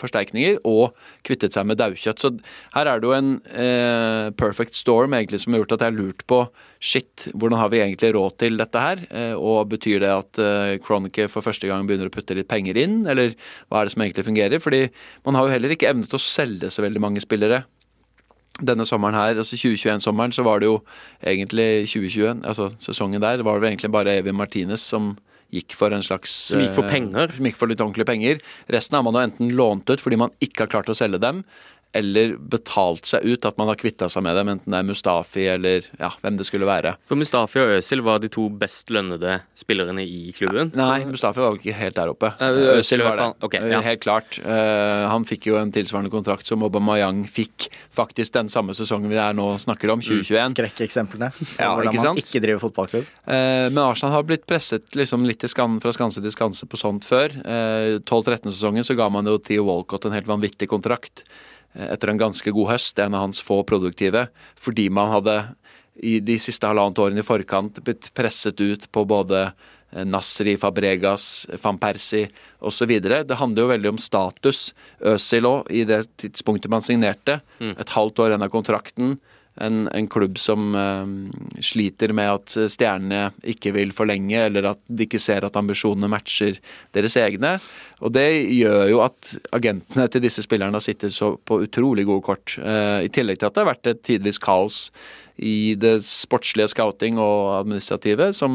forsterkninger 0.00 0.58
og 0.68 0.96
kvittet 1.26 1.54
seg 1.54 1.66
med 1.68 1.78
daukjøtt. 1.80 2.20
Så 2.20 2.32
her 2.74 2.88
er 2.90 3.00
det 3.00 3.08
jo 3.08 3.14
en 3.16 3.32
eh, 3.50 4.30
perfect 4.38 4.76
storm 4.78 5.14
egentlig 5.16 5.42
som 5.42 5.54
har 5.54 5.62
gjort 5.62 5.76
at 5.76 5.84
jeg 5.84 5.92
har 5.92 5.98
lurt 5.98 6.24
på 6.30 6.42
shit, 6.80 7.26
hvordan 7.34 7.60
har 7.60 7.72
vi 7.72 7.82
egentlig 7.84 8.12
råd 8.16 8.38
til 8.40 8.56
dette 8.60 8.84
her? 8.84 9.02
Eh, 9.10 9.34
og 9.36 9.68
betyr 9.72 10.00
det 10.04 10.12
at 10.12 10.40
eh, 10.42 10.76
Chronicle 10.84 11.28
for 11.32 11.44
første 11.44 11.68
gang 11.70 11.88
begynner 11.88 12.10
å 12.10 12.14
putte 12.14 12.36
litt 12.36 12.50
penger 12.50 12.78
inn, 12.80 13.02
eller 13.10 13.34
hva 13.68 13.82
er 13.82 13.88
det 13.88 13.94
som 13.94 14.04
egentlig 14.04 14.26
fungerer? 14.28 14.62
Fordi 14.62 14.86
man 15.28 15.38
har 15.38 15.46
jo 15.46 15.54
heller 15.54 15.76
ikke 15.76 15.90
evnet 15.92 16.16
å 16.16 16.22
selge 16.22 16.72
så 16.72 16.84
veldig 16.86 17.02
mange 17.02 17.24
spillere 17.24 17.64
denne 18.60 18.84
sommeren 18.84 19.16
her, 19.16 19.38
altså 19.40 19.56
2021-sommeren, 19.56 20.34
så 20.36 20.44
var 20.44 20.60
det 20.60 20.68
jo 20.68 20.80
egentlig 21.24 21.86
2021, 21.88 22.42
altså 22.44 22.68
sesongen 22.82 23.22
der, 23.22 23.40
var 23.46 23.60
det 23.60 23.70
egentlig 23.70 23.92
bare 23.94 24.18
Evy 24.20 24.34
Martinez 24.36 24.84
som 24.84 25.14
gikk 25.54 25.74
for 25.78 25.94
en 25.94 26.04
slags 26.06 26.32
Som 26.50 26.62
gikk 26.62 26.76
for 26.76 26.86
eh, 26.86 26.92
penger? 26.94 27.34
Som 27.36 27.48
gikk 27.48 27.58
for 27.58 27.70
litt 27.70 27.82
ordentlige 27.82 28.08
penger. 28.08 28.40
Resten 28.72 28.98
har 28.98 29.04
man 29.06 29.16
jo 29.16 29.24
enten 29.26 29.52
lånt 29.58 29.90
ut 29.90 30.02
fordi 30.02 30.20
man 30.20 30.34
ikke 30.42 30.64
har 30.64 30.72
klart 30.76 30.90
å 30.92 30.96
selge 30.96 31.20
dem, 31.22 31.44
eller 31.92 32.36
betalt 32.38 33.08
seg 33.10 33.24
ut, 33.26 33.46
at 33.46 33.56
man 33.58 33.70
har 33.70 33.78
kvitta 33.78 34.06
seg 34.12 34.22
med 34.22 34.36
dem, 34.38 34.50
enten 34.52 34.70
det 34.70 34.78
er 34.78 34.86
Mustafi 34.86 35.46
eller 35.50 35.86
ja, 35.98 36.12
hvem 36.22 36.36
det 36.38 36.46
skulle 36.46 36.68
være. 36.68 36.94
For 37.08 37.18
Mustafi 37.18 37.58
og 37.62 37.74
Øsil 37.80 38.04
var 38.06 38.20
de 38.22 38.30
to 38.30 38.46
best 38.60 38.92
lønnede 38.94 39.40
spillerne 39.58 40.04
i 40.06 40.30
klubben? 40.36 40.70
Nei, 40.78 41.02
Mustafi 41.10 41.42
var 41.42 41.58
ikke 41.58 41.74
helt 41.74 41.98
der 41.98 42.12
oppe. 42.12 42.30
Øsil 42.76 43.02
var 43.02 43.18
det, 43.18 43.26
okay, 43.46 43.66
ja. 43.72 43.82
helt 43.82 44.04
klart. 44.04 44.38
Uh, 44.44 45.08
han 45.10 45.26
fikk 45.26 45.50
jo 45.50 45.58
en 45.58 45.74
tilsvarende 45.74 46.12
kontrakt 46.14 46.46
som 46.46 46.62
Aubameyang 46.66 47.24
fikk 47.30 47.68
faktisk 47.96 48.38
den 48.38 48.52
samme 48.52 48.76
sesongen 48.78 49.10
vi 49.10 49.18
er 49.18 49.34
nå 49.34 49.50
snakker 49.62 49.90
om, 49.90 50.04
2021. 50.04 50.54
Skrekkeksemplene 50.54 51.32
for 51.34 51.58
ja, 51.58 51.74
hvordan 51.74 52.00
man 52.12 52.22
ikke 52.22 52.44
driver 52.46 52.64
fotballklubb. 52.68 53.10
Uh, 53.26 53.66
men 53.66 53.82
Arsenal 53.82 54.14
har 54.14 54.30
blitt 54.30 54.46
presset 54.50 54.86
liksom 54.98 55.26
litt 55.26 55.42
skan, 55.50 55.80
fra 55.82 55.94
skanse 55.96 56.22
til 56.22 56.34
skanse 56.34 56.70
på 56.70 56.78
sånt 56.78 57.08
før. 57.08 57.34
Uh, 57.42 57.98
12-13-sesongen 58.06 58.86
så 58.86 58.94
ga 58.98 59.10
man 59.10 59.26
jo 59.26 59.40
Theo 59.42 59.66
Walcott 59.66 60.06
en 60.06 60.14
helt 60.14 60.30
vanvittig 60.30 60.70
kontrakt. 60.70 61.26
Etter 61.74 62.10
en 62.10 62.18
ganske 62.18 62.50
god 62.50 62.72
høst, 62.72 62.98
en 62.98 63.14
av 63.14 63.28
hans 63.28 63.42
få 63.44 63.60
produktive, 63.68 64.26
fordi 64.58 64.88
man 64.90 65.12
hadde 65.12 65.36
i 66.02 66.18
de 66.24 66.38
siste 66.40 66.66
halvannet 66.66 66.98
årene 67.02 67.22
i 67.22 67.26
forkant 67.26 67.82
blitt 67.84 68.08
presset 68.16 68.60
ut 68.60 68.86
på 68.92 69.04
både 69.08 69.42
eh, 69.46 70.06
Nasri, 70.08 70.56
Fabregas, 70.58 71.46
van 71.62 71.78
Persie 71.78 72.30
osv. 72.58 72.94
Det 73.04 73.38
handler 73.38 73.62
jo 73.62 73.72
veldig 73.72 73.92
om 73.92 74.00
status. 74.00 74.70
Øzil 75.12 75.48
òg, 75.48 75.68
i 75.70 75.84
det 75.88 76.04
tidspunktet 76.20 76.72
man 76.72 76.84
signerte. 76.84 77.40
Mm. 77.60 77.74
Et 77.76 77.94
halvt 77.96 78.24
år 78.24 78.32
igjen 78.32 78.46
av 78.48 78.54
kontrakten 78.54 79.18
en, 79.60 79.88
en 79.92 80.08
klubb 80.08 80.38
som 80.38 80.74
um, 80.74 81.14
sliter 81.60 82.14
med 82.16 82.30
at 82.30 82.54
stjernene 82.72 83.30
ikke 83.50 83.72
vil 83.76 83.90
forlenge, 83.96 84.38
eller 84.46 84.70
at 84.72 84.82
de 84.86 85.06
ikke 85.08 85.20
ser 85.22 85.44
at 85.46 85.58
ambisjonene 85.58 86.10
matcher 86.10 86.60
deres 86.96 87.16
egne. 87.20 87.56
Og 88.00 88.14
det 88.14 88.28
gjør 88.56 88.86
jo 88.92 89.02
at 89.04 89.32
agentene 89.56 90.06
til 90.12 90.24
disse 90.24 90.44
spillerne 90.46 90.80
sitter 90.80 91.12
så 91.12 91.34
på 91.36 91.60
utrolig 91.66 92.06
gode 92.08 92.24
kort. 92.26 92.56
Uh, 92.62 93.02
I 93.04 93.10
tillegg 93.12 93.40
til 93.40 93.50
at 93.50 93.56
det 93.56 93.64
har 93.64 93.72
vært 93.72 93.90
et 93.90 94.04
tidvis 94.06 94.40
kaos 94.40 94.86
i 95.40 95.74
det 95.80 96.00
sportslige 96.04 96.68
scouting 96.72 97.18
og 97.20 97.62
administrative, 97.62 98.32
som 98.36 98.52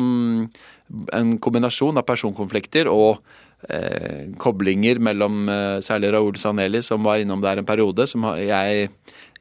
en 1.14 1.34
kombinasjon 1.42 1.98
av 1.98 2.06
personkonflikter 2.06 2.90
og 2.92 3.24
eh, 3.70 4.30
koblinger 4.42 5.02
mellom 5.04 5.50
eh, 5.50 5.78
særlig 5.86 6.14
Raoul 6.14 6.38
Saneli, 6.38 6.84
som 6.86 7.06
var 7.06 7.22
innom 7.22 7.42
der 7.44 7.62
en 7.62 7.68
periode, 7.68 8.06
som 8.10 8.28
jeg 8.38 8.90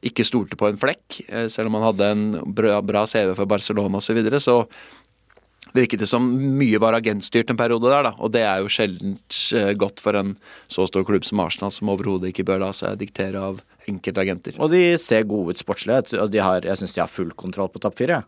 ikke 0.05 0.25
stolte 0.27 0.57
på 0.59 0.69
en 0.69 0.79
flekk, 0.79 1.21
eh, 1.27 1.47
selv 1.51 1.71
om 1.71 1.79
han 1.79 1.89
hadde 1.89 2.11
en 2.13 2.27
bra, 2.55 2.79
bra 2.85 3.05
CV 3.09 3.33
for 3.37 3.49
Barcelona 3.49 4.01
osv. 4.01 4.11
Så, 4.11 4.17
videre, 4.17 4.41
så 4.43 4.59
virket 5.75 6.03
det 6.03 6.09
som 6.09 6.25
mye 6.25 6.79
var 6.81 6.97
agentstyrt 6.97 7.51
en 7.51 7.59
periode 7.59 7.91
der, 7.91 8.09
da. 8.09 8.13
Og 8.23 8.31
det 8.33 8.43
er 8.45 8.63
jo 8.63 8.71
sjelden 8.71 9.17
eh, 9.55 9.71
godt 9.77 10.01
for 10.03 10.17
en 10.17 10.35
så 10.71 10.87
stor 10.89 11.05
klubb 11.07 11.25
som 11.27 11.41
Arsenal, 11.43 11.73
som 11.73 11.91
overhodet 11.91 12.31
ikke 12.31 12.45
bør 12.47 12.67
la 12.67 12.73
seg 12.75 12.99
diktere 13.01 13.41
av 13.41 13.63
enkeltagenter. 13.89 14.55
Og 14.63 14.71
de 14.73 14.95
ser 15.01 15.27
gode 15.29 15.53
ut 15.53 15.61
sportslig, 15.61 15.97
og 16.17 16.31
de 16.33 16.41
har, 16.41 16.65
jeg 16.65 16.79
syns 16.79 16.95
de 16.95 17.03
har 17.03 17.11
full 17.11 17.31
kontroll 17.37 17.69
på 17.73 17.81
topp 17.83 17.99
fire. 17.99 18.23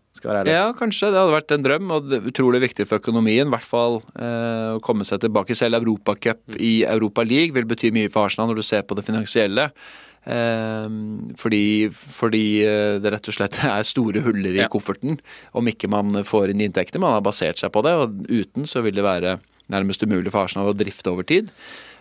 Ja, 0.50 0.68
kanskje. 0.78 1.10
Det 1.13 1.22
hadde 1.22 1.34
vært 1.34 1.54
en 1.56 1.66
drøm, 1.66 1.94
og 1.94 2.10
det 2.10 2.20
er 2.20 2.30
utrolig 2.32 2.62
viktig 2.68 2.88
for 2.90 3.02
økonomien. 3.02 3.48
I 3.48 3.56
hvert 3.56 3.70
fall 3.70 4.02
eh, 4.18 4.76
å 4.76 4.84
komme 4.86 5.08
seg 5.08 5.24
tilbake. 5.24 5.58
Selv 5.58 5.80
Europacup 5.80 6.60
i 6.62 6.82
Europa 6.86 7.26
League 7.26 7.58
vil 7.58 7.70
bety 7.70 7.94
mye 7.96 8.12
for 8.13 8.28
Arsenal 8.28 8.52
når 8.52 8.62
du 8.62 8.68
ser 8.68 8.86
på 8.86 8.98
det 8.98 9.06
finansielle. 9.08 9.72
Ehm, 10.28 11.34
fordi, 11.40 11.88
fordi, 11.92 12.46
eh, 12.68 13.00
det 13.00 13.12
rett 13.13 13.30
og 13.32 13.38
slett 13.38 13.60
er 13.63 13.88
store 13.88 14.24
huller 14.26 14.56
i 14.58 14.63
ja. 14.63 14.72
kofferten 14.72 15.20
om 15.56 15.68
ikke 15.72 15.90
man 15.92 16.24
får 16.28 16.52
inn 16.52 16.66
inntekter. 16.68 17.00
Man 17.00 17.16
har 17.16 17.26
basert 17.26 17.62
seg 17.62 17.72
på 17.72 17.84
det, 17.88 17.96
og 17.96 18.26
uten 18.28 18.68
så 18.68 18.84
vil 18.84 18.98
det 18.98 19.08
være 19.08 19.38
nærmest 19.72 20.04
umulig 20.04 20.32
for 20.34 20.44
Arsenal 20.44 20.74
å 20.74 20.78
drifte 20.78 21.12
over 21.12 21.28
tid. 21.28 21.52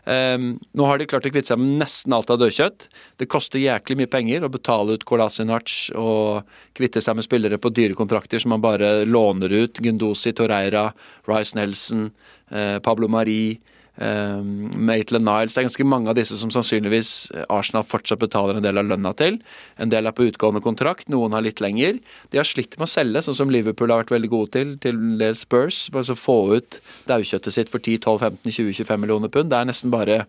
Um, 0.07 0.53
nå 0.79 0.87
har 0.87 1.01
de 1.01 1.07
klart 1.11 1.25
å 1.27 1.31
kvitte 1.35 1.51
seg 1.51 1.59
med 1.59 1.81
nesten 1.81 2.15
alt 2.15 2.31
av 2.31 2.39
dødkjøtt. 2.39 2.85
Det 3.19 3.27
koster 3.27 3.59
jæklig 3.59 3.97
mye 3.99 4.11
penger 4.11 4.45
å 4.47 4.51
betale 4.55 4.95
ut 4.95 5.07
Kolasinac 5.07 5.73
og 5.99 6.47
kvitte 6.79 7.03
seg 7.03 7.19
med 7.19 7.27
spillere 7.27 7.59
på 7.59 7.73
dyre 7.75 7.99
kontrakter 7.99 8.43
som 8.43 8.55
man 8.55 8.62
bare 8.62 9.01
låner 9.03 9.51
ut. 9.51 9.83
Gundosi, 9.83 10.31
Torreira, 10.31 10.93
Rice 11.27 11.59
Nelson, 11.59 12.12
eh, 12.55 12.79
Pablo 12.87 13.11
Marie. 13.11 13.59
Maitland 13.97 15.25
Niles. 15.25 15.55
Det 15.55 15.63
er 15.63 15.69
ganske 15.71 15.87
mange 15.89 16.11
av 16.13 16.19
disse 16.19 16.37
som 16.37 16.51
sannsynligvis 16.53 17.31
Arsenal 17.53 17.87
fortsatt 17.87 18.21
betaler 18.21 18.59
en 18.59 18.65
del 18.67 18.77
av 18.81 18.91
lønna 18.91 19.13
til. 19.17 19.39
En 19.81 19.93
del 19.93 20.09
er 20.09 20.17
på 20.17 20.27
utgående 20.29 20.61
kontrakt, 20.65 21.09
noen 21.13 21.33
har 21.33 21.45
litt 21.47 21.63
lenger. 21.65 22.03
De 22.33 22.41
har 22.41 22.49
slitt 22.49 22.77
med 22.77 22.89
å 22.89 22.93
selge, 22.93 23.25
sånn 23.25 23.39
som 23.39 23.53
Liverpool 23.53 23.95
har 23.95 24.05
vært 24.05 24.13
veldig 24.19 24.33
gode 24.33 24.53
til, 24.59 24.77
til 24.83 25.01
dels 25.21 25.47
Spurs. 25.47 25.87
Bare 25.95 26.11
så 26.11 26.19
få 26.19 26.37
ut 26.59 26.79
daukjøttet 27.09 27.57
sitt 27.57 27.73
for 27.73 27.81
10-12-15-20-25 27.81 29.03
millioner 29.03 29.33
pund. 29.33 29.51
Det 29.53 29.59
er 29.63 29.73
nesten 29.73 29.95
bare 29.95 30.21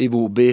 Iwobi 0.00 0.50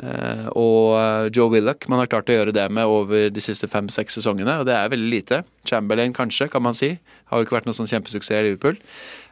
uh, 0.00 0.48
og 0.56 1.30
Joe 1.36 1.50
Willoch 1.52 1.88
man 1.90 2.00
har 2.00 2.10
klart 2.10 2.30
å 2.30 2.36
gjøre 2.36 2.54
det 2.56 2.66
med 2.72 2.88
over 2.88 3.28
de 3.34 3.44
siste 3.44 3.68
fem-seks 3.68 4.20
sesongene, 4.20 4.60
og 4.60 4.68
det 4.70 4.76
er 4.78 4.92
veldig 4.92 5.12
lite. 5.12 5.44
Chamberlain 5.68 6.16
kanskje, 6.16 6.48
kan 6.52 6.64
man 6.64 6.76
si. 6.78 6.94
Har 7.28 7.40
jo 7.40 7.48
ikke 7.48 7.60
vært 7.60 7.68
noen 7.68 7.82
sånn 7.82 7.90
kjempesuksess 7.90 8.38
i 8.38 8.44
Liverpool. 8.48 8.80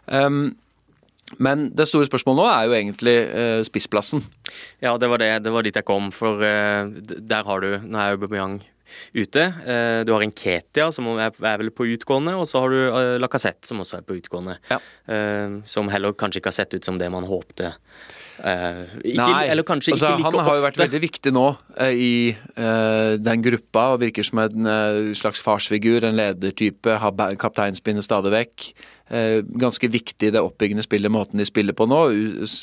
Um, 0.09 0.57
men 1.37 1.69
det 1.77 1.89
store 1.89 2.09
spørsmålet 2.09 2.41
nå 2.41 2.49
er 2.49 2.65
jo 2.65 2.75
egentlig 2.79 3.17
eh, 3.27 3.61
spissplassen. 3.67 4.25
Ja, 4.85 4.97
det 5.01 5.11
var, 5.13 5.21
det, 5.21 5.31
det 5.45 5.53
var 5.53 5.67
dit 5.67 5.77
jeg 5.77 5.87
kom, 5.89 6.11
for 6.15 6.43
eh, 6.45 6.89
der 7.19 7.45
har 7.49 7.65
du 7.65 7.71
Nå 7.85 8.01
er 8.01 8.17
Aubameyang 8.17 8.61
ute. 9.13 9.43
Eh, 9.69 10.01
du 10.09 10.15
har 10.15 10.25
en 10.25 10.33
Ketia 10.33 10.89
som 10.95 11.11
er, 11.19 11.35
er, 11.37 11.61
vel 11.61 11.73
på 11.75 11.91
utgående, 11.93 12.33
og 12.39 12.49
så 12.49 12.65
har 12.65 12.73
du 12.73 12.79
eh, 12.87 13.17
Lacassette 13.21 13.69
som 13.69 13.85
også 13.85 14.01
er 14.01 14.07
på 14.09 14.17
utgående. 14.17 14.59
Ja. 14.73 14.81
som 15.69 15.89
heller 15.89 16.13
kanskje 16.17 16.41
ikke 16.41 16.51
har 16.51 16.59
sett 16.59 16.75
ut 16.77 16.85
som 16.85 16.99
det 17.01 17.09
man 17.13 17.27
håpte. 17.29 17.75
Ikke, 18.39 19.17
Nei, 19.19 19.49
eller 19.51 19.65
kanskje 19.67 19.97
altså, 19.97 20.13
like 20.15 20.23
Han 20.29 20.37
har 20.47 20.59
jo 20.59 20.63
vært 20.63 20.77
veldig 20.79 20.99
viktig 21.03 21.33
nå 21.35 21.47
i 21.91 22.13
den 23.19 23.43
gruppa 23.43 23.89
og 23.97 24.03
virker 24.05 24.27
som 24.27 24.45
en 24.45 24.69
slags 25.19 25.43
farsfigur, 25.43 26.07
en 26.07 26.15
ledertype, 26.21 27.01
har 27.03 27.35
kapteinspinnet 27.41 28.07
stadig 28.07 28.31
vekk. 28.37 28.69
Eh, 29.09 29.41
ganske 29.41 29.89
viktig 29.89 30.33
det 30.35 30.41
oppbyggende 30.45 30.85
spillet, 30.85 31.13
måten 31.13 31.41
de 31.41 31.47
spiller 31.49 31.77
på 31.77 31.87
nå. 31.89 32.01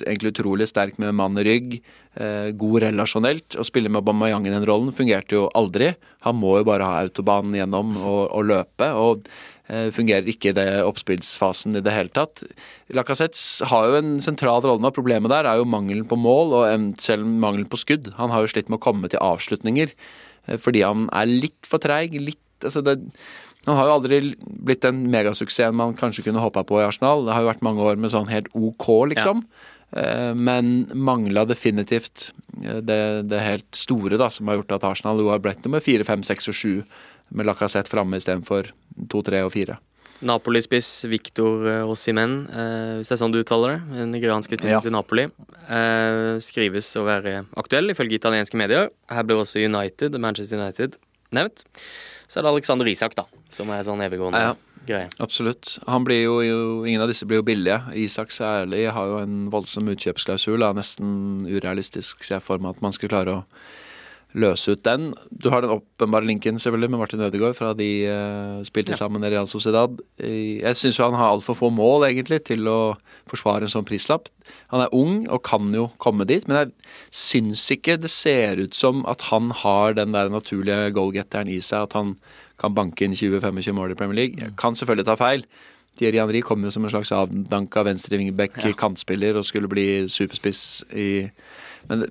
Egentlig 0.05 0.35
utrolig 0.35 0.67
sterk 0.69 0.99
med 1.01 1.15
mann 1.17 1.37
i 1.41 1.45
rygg. 1.47 1.79
Eh, 2.13 2.51
god 2.53 2.83
relasjonelt. 2.85 3.57
Å 3.57 3.65
spille 3.65 3.89
med 3.89 4.03
Aubameyang 4.03 4.45
i 4.45 4.53
den 4.53 4.67
rollen 4.67 4.93
fungerte 4.93 5.39
jo 5.39 5.47
aldri. 5.57 5.95
Han 6.27 6.37
må 6.37 6.59
jo 6.59 6.67
bare 6.69 6.85
ha 6.85 7.01
autobanen 7.01 7.57
gjennom 7.57 7.97
og, 7.97 8.21
og 8.29 8.45
løpe. 8.51 8.91
og 8.93 9.25
eh, 9.65 9.89
fungerer 9.89 10.29
ikke 10.29 10.51
i 10.51 10.57
det 10.59 10.67
oppspillsfasen 10.85 11.79
i 11.79 11.83
det 11.85 11.95
hele 11.95 12.13
tatt. 12.13 12.45
Lacassette 12.93 13.65
har 13.71 13.89
jo 13.89 13.97
en 13.97 14.13
sentral 14.21 14.61
rolle 14.61 14.85
nå. 14.85 14.93
Problemet 14.93 15.33
der 15.33 15.49
er 15.49 15.57
jo 15.57 15.65
mangelen 15.65 16.05
på 16.05 16.19
mål 16.19 16.53
og 16.59 16.93
selv 17.01 17.25
mangelen 17.25 17.65
på 17.71 17.81
skudd. 17.81 18.13
Han 18.19 18.29
har 18.29 18.45
jo 18.45 18.53
slitt 18.53 18.69
med 18.69 18.77
å 18.77 18.85
komme 18.85 19.09
til 19.09 19.23
avslutninger 19.23 19.97
fordi 20.61 20.83
han 20.85 21.07
er 21.09 21.25
litt 21.25 21.65
for 21.65 21.81
treig. 21.81 22.13
Litt, 22.21 22.37
altså 22.61 22.83
det, 22.85 22.99
han 23.65 23.79
har 23.79 23.89
jo 23.89 23.95
aldri 23.97 24.19
blitt 24.39 24.83
den 24.85 25.05
megasuksessen 25.13 25.77
man 25.77 25.95
kanskje 25.97 26.27
kunne 26.27 26.43
håpa 26.43 26.63
på 26.67 26.81
i 26.81 26.85
Arsenal. 26.85 27.25
Det 27.25 27.33
har 27.33 27.45
jo 27.45 27.49
vært 27.49 27.65
mange 27.65 27.85
år 27.85 27.97
med 27.97 28.13
sånn 28.13 28.29
helt 28.29 28.51
OK, 28.53 28.89
liksom. 29.13 29.45
Ja. 29.45 29.71
Men 30.35 30.89
mangla 30.93 31.45
definitivt 31.47 32.33
eh, 32.61 32.81
det, 32.83 32.99
det, 33.31 33.39
helt 33.39 33.77
store 33.77 34.19
da, 34.19 34.29
som 34.33 34.49
har 34.49 34.59
gjort 34.59 34.73
at 34.75 34.87
Arsenal 34.89 35.21
jo 35.21 35.29
har 35.31 35.39
blitt 35.43 35.63
nummer 35.63 35.79
fire, 35.83 36.03
fem, 36.03 36.25
seks 36.25 36.49
og 36.51 36.57
sju 36.57 36.71
med 37.29 37.47
Lacassette 37.47 37.89
framme 37.89 38.19
istedenfor 38.19 38.73
to, 39.09 39.21
tre 39.25 39.45
og 39.45 39.53
fire. 39.55 39.79
Napoli-spiss 40.25 41.05
Victor 41.11 41.63
Osimen, 41.85 41.87
Ossimen, 41.91 42.35
eh, 42.49 42.91
hvis 42.99 43.11
det 43.11 43.15
er 43.15 43.21
sånn 43.21 43.33
du 43.33 43.39
uttaler 43.39 43.75
det. 43.75 44.03
En 44.03 44.13
nigeriansk 44.15 44.53
utvisning 44.57 44.77
ja. 44.77 44.83
til 44.83 44.95
Napoli. 44.95 45.25
Eh, 45.69 46.35
skrives 46.43 46.91
å 46.99 47.05
være 47.07 47.41
aktuell, 47.59 47.91
ifølge 47.93 48.19
italienske 48.19 48.59
medier. 48.59 48.91
Her 49.11 49.27
ble 49.27 49.39
også 49.41 49.63
United, 49.63 50.17
Manchester 50.19 50.59
United 50.59 50.99
nevnt. 51.37 51.65
Så 52.27 52.39
er 52.39 52.45
det 52.45 52.53
Alexander 52.53 52.89
Isak, 52.89 53.15
da, 53.17 53.27
som 53.53 53.69
er 53.73 53.85
sånn 53.85 54.01
eviggående 54.01 54.41
ja, 54.41 54.53
greie. 54.87 55.09
Absolutt. 55.21 55.77
Han 55.85 56.07
blir 56.07 56.23
jo, 56.23 56.35
ingen 56.87 57.03
av 57.03 57.11
disse 57.11 57.27
blir 57.29 57.43
jo 57.43 57.47
billige. 57.47 57.79
Isak 58.01 58.33
særlig 58.33 58.87
har 58.95 59.11
jo 59.11 59.21
en 59.21 59.45
voldsom 59.53 59.91
utkjøpsklausul. 59.93 60.65
Nesten 60.77 61.45
urealistisk, 61.49 62.25
ser 62.25 62.39
jeg 62.39 62.47
for 62.47 62.61
meg 62.63 62.75
at 62.75 62.85
man 62.85 62.95
skal 62.95 63.13
klare 63.13 63.39
å 63.39 63.43
løse 64.35 64.75
ut 64.75 64.83
den. 64.85 65.09
Du 65.31 65.49
har 65.51 65.63
den 65.63 65.73
åpenbare 65.77 66.27
linken 66.27 66.59
selvfølgelig 66.59 66.91
med 66.91 66.99
Martin 66.99 67.23
Ødegaard 67.23 67.55
fra 67.57 67.71
de 67.77 67.89
uh, 68.09 68.63
spilte 68.67 68.93
ja. 68.93 68.99
sammen 68.99 69.23
i 69.23 69.31
Real 69.31 69.47
Sociedad. 69.47 69.99
Jeg 70.19 70.79
syns 70.79 70.99
han 71.03 71.15
har 71.17 71.31
altfor 71.33 71.57
få 71.57 71.71
mål 71.73 72.07
egentlig 72.09 72.41
til 72.49 72.67
å 72.67 72.79
forsvare 73.31 73.67
en 73.67 73.73
sånn 73.73 73.87
prislapp. 73.87 74.27
Han 74.73 74.83
er 74.83 74.95
ung 74.95 75.23
og 75.29 75.43
kan 75.47 75.71
jo 75.75 75.87
komme 76.03 76.27
dit, 76.27 76.47
men 76.49 76.59
jeg 76.59 76.73
syns 77.15 77.63
ikke 77.73 77.97
det 78.01 78.11
ser 78.13 78.61
ut 78.61 78.75
som 78.75 79.05
at 79.09 79.29
han 79.31 79.53
har 79.63 79.95
den 79.97 80.15
der 80.15 80.31
naturlige 80.33 80.91
goalgetteren 80.95 81.51
i 81.51 81.61
seg, 81.63 81.87
at 81.87 81.95
han 81.97 82.17
kan 82.61 82.75
banke 82.75 83.07
inn 83.07 83.15
20-25 83.15 83.75
mål 83.75 83.95
i 83.95 83.97
Premier 83.99 84.19
League. 84.19 84.41
Jeg 84.41 84.55
kan 84.59 84.75
selvfølgelig 84.75 85.09
ta 85.09 85.17
feil. 85.19 85.47
Thierry 85.95 86.19
Henry 86.19 86.41
kom 86.43 86.63
jo 86.63 86.71
som 86.73 86.83
en 86.83 86.91
slags 86.91 87.13
avdanka 87.15 87.85
venstre 87.87 88.19
wingback, 88.19 88.57
ja. 88.59 88.73
kantspiller, 88.75 89.37
og 89.39 89.47
skulle 89.47 89.71
bli 89.71 89.87
superspiss 90.11 90.83
i 90.91 91.09
men 91.89 92.05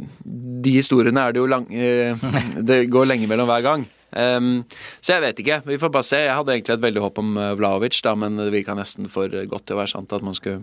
de 0.64 0.72
historiene 0.76 1.20
er 1.20 1.34
det 1.34 1.42
jo 1.42 1.50
lang 1.50 1.66
eh, 1.70 2.24
Det 2.70 2.84
går 2.92 3.08
lenge 3.10 3.28
mellom 3.30 3.48
hver 3.50 3.64
gang. 3.64 3.86
Um, 4.14 4.62
så 5.02 5.16
jeg 5.16 5.24
vet 5.24 5.40
ikke. 5.42 5.60
Vi 5.66 5.78
får 5.82 5.92
bare 5.94 6.06
se. 6.06 6.20
Jeg 6.22 6.36
hadde 6.38 6.54
egentlig 6.54 6.76
et 6.76 6.84
veldig 6.84 7.02
håp 7.02 7.20
om 7.22 7.32
eh, 7.40 7.54
Vlaovic, 7.58 7.98
da, 8.06 8.14
men 8.18 8.38
det 8.38 8.52
virka 8.54 8.76
nesten 8.78 9.10
for 9.10 9.32
godt 9.50 9.66
til 9.66 9.76
å 9.76 9.82
være 9.82 9.94
sant 9.96 10.14
at 10.14 10.26
man 10.26 10.36
skulle 10.38 10.62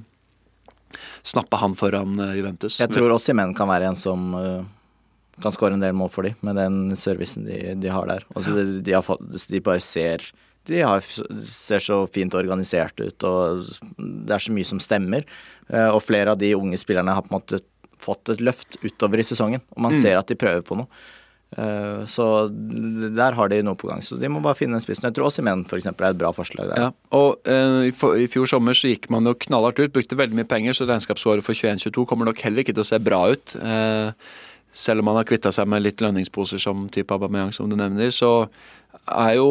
snappe 1.28 1.60
han 1.60 1.76
foran 1.80 2.20
eh, 2.20 2.38
Juventus. 2.40 2.80
Jeg 2.80 2.94
tror 2.94 3.12
også 3.12 3.32
Simen 3.32 3.56
kan 3.58 3.70
være 3.72 3.92
en 3.92 4.00
som 4.00 4.32
kan 5.42 5.54
skåre 5.56 5.76
en 5.76 5.84
del 5.84 5.96
mål 5.98 6.12
for 6.14 6.28
dem, 6.28 6.38
med 6.46 6.58
den 6.60 6.96
servicen 7.00 7.48
de, 7.48 7.74
de 7.82 7.92
har 7.92 8.08
der. 8.08 8.24
Altså, 8.36 8.56
de, 8.56 8.80
de, 8.86 8.96
har 8.96 9.04
fått, 9.06 9.24
de 9.50 9.62
bare 9.64 9.84
ser 9.84 10.24
de 10.70 10.84
har, 10.86 11.02
ser 11.48 11.82
så 11.82 12.04
fint 12.14 12.36
organisert 12.38 13.00
ut, 13.02 13.24
og 13.26 13.64
det 13.98 14.36
er 14.36 14.44
så 14.44 14.54
mye 14.54 14.68
som 14.70 14.78
stemmer. 14.84 15.26
Og 15.72 15.98
flere 16.06 16.36
av 16.36 16.38
de 16.38 16.52
unge 16.54 16.78
spillerne 16.78 17.16
har 17.18 17.26
på 17.26 17.32
en 17.32 17.40
måte 17.40 17.62
fått 18.02 18.34
et 18.34 18.44
løft 18.44 18.80
utover 18.84 19.22
i 19.22 19.26
sesongen, 19.28 19.64
og 19.76 19.84
man 19.88 19.96
mm. 19.96 20.00
ser 20.04 20.20
at 20.20 20.30
de 20.30 20.40
prøver 20.40 20.64
på 20.66 20.78
noe. 20.80 20.90
Uh, 21.52 22.08
så 22.08 22.48
der 22.48 23.36
har 23.36 23.50
de 23.52 23.58
noe 23.66 23.76
på 23.76 23.90
gang. 23.90 24.00
Så 24.06 24.16
de 24.16 24.30
må 24.32 24.40
bare 24.44 24.56
finne 24.56 24.78
en 24.78 24.84
spiss. 24.84 25.02
Jeg 25.04 25.16
tror 25.18 25.34
Simen 25.36 25.66
f.eks. 25.68 25.90
er 25.90 26.06
et 26.08 26.20
bra 26.22 26.30
forslag 26.36 26.70
der. 26.72 26.86
Ja, 26.86 26.92
og 27.18 27.42
uh, 27.44 27.82
i, 27.90 27.92
for, 27.96 28.16
i, 28.16 28.30
fjor 28.32 28.48
sommer 28.48 28.78
så 28.78 28.94
gikk 28.94 29.10
man 29.12 29.28
jo 29.28 29.36
knallhardt 29.48 29.82
ut, 29.82 29.92
brukte 29.96 30.20
veldig 30.20 30.40
mye 30.40 30.48
penger, 30.48 30.78
så 30.78 30.88
regnskapsåret 30.88 31.44
for 31.44 31.58
21-22 31.58 32.08
kommer 32.08 32.30
nok 32.30 32.40
heller 32.46 32.64
ikke 32.64 32.78
til 32.78 32.86
å 32.86 32.88
se 32.88 33.02
bra 33.04 33.26
ut. 33.34 33.58
Uh, 33.60 34.16
selv 34.72 35.04
om 35.04 35.12
man 35.12 35.20
har 35.20 35.28
kvitta 35.28 35.52
seg 35.52 35.68
med 35.68 35.84
litt 35.84 36.00
lønningsposer 36.04 36.62
som 36.64 36.88
type 36.94 37.12
Aubameyang, 37.12 37.52
som 37.56 37.68
du 37.68 37.76
nevner, 37.76 38.14
så 38.16 38.48
er 39.12 39.36
jo 39.36 39.50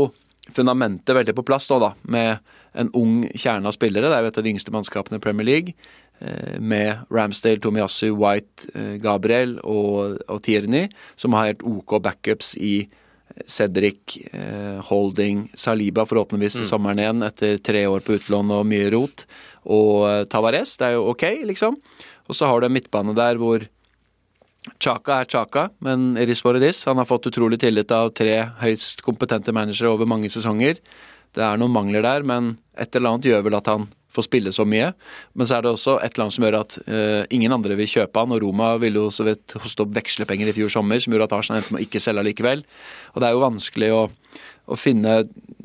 fundamentet 0.51 1.13
veldig 1.15 1.37
på 1.37 1.45
plass 1.47 1.69
nå, 1.69 1.83
da, 1.83 1.93
med 2.09 2.41
en 2.81 2.91
ung 2.97 3.27
kjerne 3.35 3.69
av 3.69 3.77
spillere. 3.77 4.09
Det 4.09 4.17
er 4.17 4.25
jo 4.25 4.31
et 4.31 4.41
av 4.41 4.47
de 4.47 4.53
yngste 4.55 4.73
mannskapene 4.73 5.21
i 5.21 5.23
Premier 5.23 5.47
League. 5.47 5.75
Eh, 6.21 6.61
med 6.61 6.99
Ramsdale, 7.11 7.61
Tomiyasu, 7.61 8.11
White, 8.13 8.69
eh, 8.75 8.97
Gabriel 9.01 9.57
og, 9.65 10.19
og 10.29 10.43
Tierney, 10.45 10.91
som 11.17 11.33
har 11.33 11.49
helt 11.49 11.63
OK 11.65 11.97
backups 12.05 12.59
i 12.61 12.85
Cedric, 13.49 14.19
eh, 14.37 14.83
Holding, 14.85 15.47
Saliba 15.57 16.05
forhåpentligvis 16.05 16.59
til 16.59 16.67
mm. 16.67 16.69
sommeren 16.69 17.01
igjen 17.01 17.25
etter 17.25 17.57
tre 17.65 17.87
år 17.89 18.05
på 18.05 18.19
utlån 18.19 18.53
og 18.53 18.67
mye 18.69 18.91
rot, 18.93 19.25
og 19.65 20.29
Tavares. 20.29 20.75
Det 20.77 20.91
er 20.91 20.99
jo 20.99 21.07
OK, 21.15 21.25
liksom. 21.49 21.79
Og 22.29 22.37
så 22.37 22.51
har 22.51 22.61
du 22.61 22.69
en 22.69 22.75
midtbane 22.75 23.15
der 23.17 23.41
hvor 23.41 23.65
Chaka 24.77 25.23
er 25.23 25.31
Chaka, 25.31 25.71
men 25.81 26.19
Iris 26.21 26.45
Boredis 26.45 26.83
han 26.85 27.01
har 27.01 27.09
fått 27.09 27.31
utrolig 27.31 27.63
tillit 27.63 27.95
av 27.97 28.11
tre 28.13 28.43
høyst 28.61 29.01
kompetente 29.07 29.55
managere 29.57 29.89
over 29.95 30.11
mange 30.11 30.29
sesonger. 30.29 30.83
Det 31.33 31.47
er 31.47 31.57
noen 31.57 31.73
mangler 31.73 32.05
der, 32.05 32.29
men 32.29 32.59
et 32.77 32.93
eller 32.93 33.15
annet 33.15 33.31
gjør 33.31 33.49
vel 33.49 33.57
at 33.57 33.73
han 33.73 33.89
får 34.21 34.29
spille 34.29 34.53
så 34.55 34.67
mye. 34.69 34.93
Men 35.35 35.49
så 35.49 35.57
er 35.57 35.65
det 35.65 35.73
også 35.73 35.97
et 35.99 36.15
eller 36.15 36.27
annet 36.27 36.37
som 36.37 36.47
gjør 36.47 36.59
at 36.61 36.79
uh, 36.87 37.23
ingen 37.35 37.57
andre 37.57 37.79
vil 37.81 37.91
kjøpe 37.91 38.23
han, 38.23 38.35
og 38.37 38.43
Roma 38.45 38.73
ville 38.83 39.03
jo 39.03 39.13
så 39.15 39.27
vidt 39.27 39.57
hoste 39.61 39.85
opp 39.85 39.95
vekslepenger 39.97 40.53
i 40.53 40.57
fjor 40.57 40.73
sommer, 40.77 41.03
som 41.03 41.15
gjorde 41.15 41.31
at 41.31 41.37
Arsenal 41.39 41.61
endte 41.61 41.75
med 41.75 41.83
å 41.83 41.87
ikke 41.89 42.03
selge 42.03 42.27
likevel. 42.29 42.65
Og 43.15 43.23
det 43.23 43.31
er 43.31 43.37
jo 43.37 43.47
vanskelig 43.47 43.91
å, 43.97 44.03
å 44.71 44.79
finne 44.81 45.23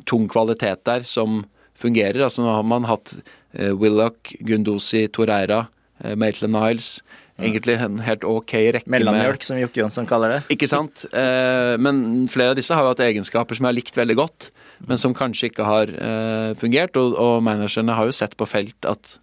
tung 0.10 0.30
kvalitet 0.32 0.86
der 0.88 1.06
som 1.08 1.44
fungerer. 1.80 2.24
Altså 2.26 2.46
nå 2.46 2.56
har 2.56 2.66
man 2.68 2.88
hatt 2.90 3.18
uh, 3.20 3.74
Willoch, 3.78 4.36
Gundosi, 4.46 5.06
Torreira, 5.14 5.66
uh, 6.04 6.16
Maitland 6.20 6.58
Niles. 6.58 6.98
Egentlig 7.36 7.76
en 7.84 7.98
helt 8.00 8.24
ok 8.24 8.54
rekke 8.78 8.92
Mellomjølk, 8.92 9.44
som 9.44 9.58
Jokke 9.60 9.82
Jonsson 9.82 10.08
kaller 10.08 10.38
det. 10.38 10.38
Ikke 10.56 10.70
sant. 10.72 11.04
Eh, 11.12 11.74
men 11.84 12.30
flere 12.32 12.54
av 12.54 12.56
disse 12.56 12.72
har 12.72 12.86
jo 12.86 12.94
hatt 12.94 13.04
egenskaper 13.04 13.58
som 13.58 13.68
jeg 13.68 13.74
har 13.74 13.76
likt 13.76 13.98
veldig 14.00 14.16
godt 14.22 14.48
men 14.84 15.00
som 15.00 15.16
kanskje 15.16 15.52
ikke 15.52 15.68
har 15.68 15.92
uh, 15.94 16.52
fungert. 16.60 16.98
Og, 17.00 17.16
og 17.20 17.44
managerne 17.46 17.96
har 17.96 18.10
jo 18.10 18.16
sett 18.16 18.36
på 18.38 18.48
felt 18.50 18.90
at 18.90 19.18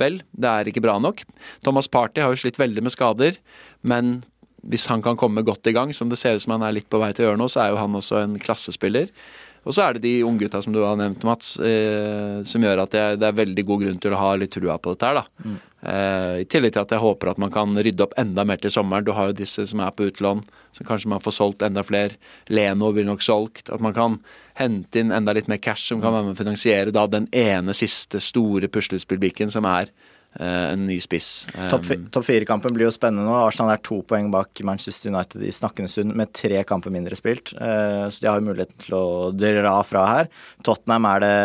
vel, 0.00 0.20
det 0.36 0.48
er 0.50 0.70
ikke 0.70 0.84
bra 0.84 0.98
nok. 1.00 1.22
Thomas 1.64 1.88
Party 1.88 2.22
har 2.24 2.32
jo 2.32 2.40
slitt 2.40 2.60
veldig 2.60 2.84
med 2.84 2.94
skader, 2.94 3.38
men 3.86 4.18
hvis 4.66 4.88
han 4.90 5.02
kan 5.04 5.18
komme 5.18 5.44
godt 5.46 5.68
i 5.70 5.74
gang, 5.76 5.92
som 5.94 6.10
det 6.10 6.18
ser 6.20 6.36
ut 6.36 6.44
som 6.44 6.56
han 6.56 6.66
er 6.66 6.74
litt 6.76 6.88
på 6.90 7.00
vei 7.00 7.12
til 7.14 7.24
å 7.24 7.30
gjøre 7.30 7.40
nå, 7.40 7.48
så 7.52 7.62
er 7.62 7.72
jo 7.72 7.80
han 7.80 7.98
også 7.98 8.20
en 8.22 8.38
klassespiller. 8.42 9.12
Og 9.66 9.74
så 9.74 9.82
er 9.82 9.96
det 9.96 10.04
de 10.04 10.14
unggutta 10.26 10.60
som 10.62 10.74
du 10.74 10.80
har 10.84 10.98
nevnt, 10.98 11.24
Mats, 11.26 11.56
eh, 11.58 12.42
som 12.46 12.62
gjør 12.62 12.84
at 12.84 12.92
det 12.94 13.06
det 13.22 13.28
er, 13.28 13.40
veldig 13.40 13.64
god 13.66 13.82
grunn 13.82 14.02
til 14.02 14.14
å 14.14 14.20
ha 14.20 14.34
litt 14.38 14.54
trua 14.54 14.78
på 14.78 14.94
dette 14.94 15.08
her, 15.10 15.22
da. 15.22 15.24
Mm. 15.42 15.56
Eh, 15.86 16.40
I 16.42 16.46
tillegg 16.50 16.74
til 16.74 16.82
at 16.82 16.94
jeg 16.96 17.02
håper 17.02 17.30
at 17.30 17.38
man 17.38 17.52
kan 17.54 17.76
rydde 17.78 18.02
opp 18.02 18.16
enda 18.18 18.42
mer 18.48 18.58
til 18.62 18.72
sommeren. 18.74 19.06
Du 19.06 19.12
har 19.14 19.30
jo 19.30 19.36
disse 19.38 19.68
som 19.70 19.82
er 19.84 19.94
på 19.94 20.08
utlån, 20.08 20.42
så 20.74 20.86
kanskje 20.88 21.12
man 21.12 21.22
får 21.22 21.36
solgt 21.38 21.62
enda 21.66 21.84
flere. 21.86 22.18
Leno 22.50 22.90
blir 22.94 23.06
nok 23.06 23.22
solgt. 23.22 23.70
At 23.70 23.84
man 23.84 23.94
kan 23.96 24.18
hente 24.58 25.02
inn 25.02 25.14
enda 25.14 25.36
litt 25.36 25.50
mer 25.52 25.62
cash 25.62 25.86
som 25.92 26.02
kan 26.02 26.14
være 26.14 26.28
med 26.28 26.36
å 26.36 26.42
finansiere 26.42 26.94
da 26.94 27.06
den 27.10 27.30
ene 27.30 27.76
siste 27.76 28.22
store 28.24 28.70
puslespillbrikken 28.72 29.52
som 29.52 29.68
er 29.68 29.92
eh, 30.40 30.72
en 30.72 30.86
ny 30.88 30.98
spiss. 31.04 31.46
Um, 31.54 31.68
topp 32.10 32.26
fire-kampen 32.26 32.74
blir 32.74 32.88
jo 32.88 32.94
spennende 32.96 33.28
nå. 33.28 33.38
Arsenal 33.38 33.76
er 33.76 33.82
to 33.86 34.00
poeng 34.08 34.32
bak 34.34 34.64
Manchester 34.66 35.12
United 35.12 35.44
i 35.44 35.54
snakkende 35.54 35.92
stund 35.92 36.16
med 36.18 36.34
tre 36.34 36.64
kamper 36.66 36.94
mindre 36.94 37.18
spilt. 37.20 37.54
Eh, 37.54 38.06
Så 38.10 38.24
de 38.24 38.32
har 38.32 38.40
jo 38.40 38.48
muligheten 38.48 38.88
til 38.88 38.98
å 38.98 39.06
dra 39.36 39.78
fra 39.86 40.08
her. 40.16 40.32
Tottenham 40.66 41.12
er 41.14 41.22
det 41.22 41.36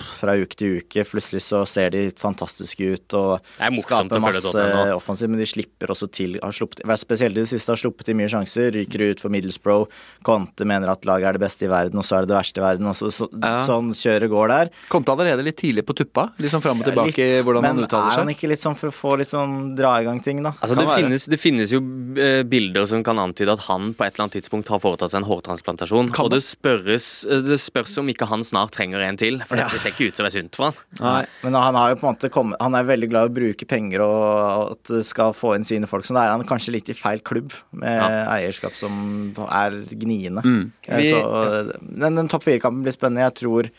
fra 0.00 0.34
uke 0.40 0.56
til 0.58 0.78
uke. 0.80 1.04
Plutselig 1.08 1.42
så 1.46 1.62
ser 1.68 1.92
de 1.94 2.06
fantastiske 2.18 2.88
ut 2.96 3.16
og 3.18 3.38
er 3.62 3.74
skaper 3.84 4.22
masse 4.22 4.64
offensiv, 4.94 5.30
men 5.30 5.40
de 5.40 5.48
slipper 5.48 5.92
også 5.94 6.08
til 6.14 6.38
har 6.42 6.54
sluppet, 6.54 6.82
Spesielt 7.04 7.36
i 7.36 7.42
det 7.42 7.50
siste 7.50 7.72
har 7.72 7.78
sluppet 7.80 8.08
til 8.08 8.16
mye 8.16 8.30
sjanser. 8.30 8.70
Ryker 8.74 9.02
ut 9.10 9.20
for 9.22 9.32
Middlesbrough. 9.34 9.90
Conte 10.24 10.64
mener 10.66 10.90
at 10.92 11.04
laget 11.08 11.28
er 11.28 11.38
det 11.38 11.42
beste 11.44 11.66
i 11.66 11.70
verden, 11.70 11.98
og 12.00 12.06
så 12.06 12.18
er 12.18 12.24
det 12.24 12.32
det 12.32 12.38
verste 12.38 12.62
i 12.62 12.64
verden. 12.64 12.88
Og 12.90 12.96
så, 12.98 13.10
så, 13.12 13.28
Ja. 13.34 13.58
Sånn 13.64 13.90
kjøret 13.96 14.30
går 14.30 14.48
der. 14.48 14.70
Conte 14.92 15.12
allerede 15.12 15.44
litt 15.44 15.58
tidlig 15.60 15.84
på 15.86 15.96
tuppa, 15.96 16.28
liksom 16.40 16.62
fram 16.64 16.80
og 16.80 16.88
tilbake 16.88 17.18
i 17.20 17.28
Litt, 17.34 17.44
hvordan 17.46 17.66
han 17.66 17.82
uttaler 17.84 17.90
seg? 17.90 17.98
Men 17.98 18.12
er 18.14 18.22
han 18.24 18.32
ikke 18.34 18.50
litt 18.50 18.62
sånn 18.62 18.78
for 18.78 18.90
å 18.90 18.94
få 18.94 19.14
litt 19.20 19.30
sånn 19.32 19.74
dra 19.76 19.94
i 20.00 20.06
gang 20.06 20.20
ting, 20.24 20.42
da? 20.44 20.54
Altså, 20.60 20.78
det, 20.78 20.86
finnes, 20.90 21.26
det 21.30 21.38
finnes 21.40 21.72
jo 21.74 21.80
eh, 22.20 22.42
bilder 22.48 22.88
som 22.90 23.04
kan 23.06 23.20
antyde 23.20 23.54
at 23.54 23.66
han 23.68 23.92
på 23.94 24.06
et 24.06 24.14
eller 24.14 24.26
annet 24.26 24.38
tidspunkt 24.40 24.70
har 24.72 24.80
foretatt 24.82 25.14
seg 25.14 25.22
en 25.22 25.28
hårtransplantasjon. 25.28 26.12
Kan 26.14 26.28
og 26.28 26.34
det 26.34 26.42
spørres, 26.46 27.08
eh, 27.28 27.44
det 27.44 27.60
spørs 27.62 27.98
om 28.02 28.10
ikke 28.12 28.28
han 28.30 28.44
snart 28.46 28.74
trenger 28.78 29.04
en 29.04 29.20
til, 29.20 29.40
for 29.48 29.60
Ja. 29.60 29.68
Ser 29.84 29.94
ikke 29.94 30.08
ut 30.10 30.16
som 30.18 30.26
det 30.26 30.32
er 30.32 30.36
sunt 30.40 30.56
for 30.58 30.66
han. 30.70 30.80
Nei. 31.00 31.22
Men 31.44 31.56
han 31.60 31.78
har 31.78 31.92
jo 31.94 32.00
på 32.00 32.08
en 32.08 32.16
måte 32.16 32.30
kommet 32.34 32.60
Han 32.64 32.74
er 32.78 32.88
veldig 32.88 33.08
glad 33.12 33.28
i 33.28 33.32
å 33.32 33.36
bruke 33.38 33.68
penger 33.70 34.02
og 34.04 34.74
at 34.74 34.90
det 34.90 35.04
skal 35.06 35.32
få 35.36 35.54
inn 35.58 35.64
sine 35.68 35.86
folk. 35.90 36.04
Så 36.08 36.16
da 36.16 36.24
er 36.26 36.34
han 36.34 36.44
kanskje 36.48 36.74
litt 36.76 36.88
i 36.90 36.96
feil 36.98 37.20
klubb, 37.24 37.52
med 37.72 37.94
Ja. 38.00 38.26
eierskap 38.38 38.74
som 38.78 39.34
er 39.48 39.80
gniende. 39.94 40.42
Mm. 40.44 40.72
Eh, 40.88 40.96
Vi- 40.98 41.10
Så 41.12 41.72
den, 41.80 42.14
den 42.16 42.28
topp 42.28 42.44
fire-kampen 42.44 42.82
blir 42.82 42.92
spennende. 42.96 43.24
Jeg 43.28 43.34
tror 43.44 43.70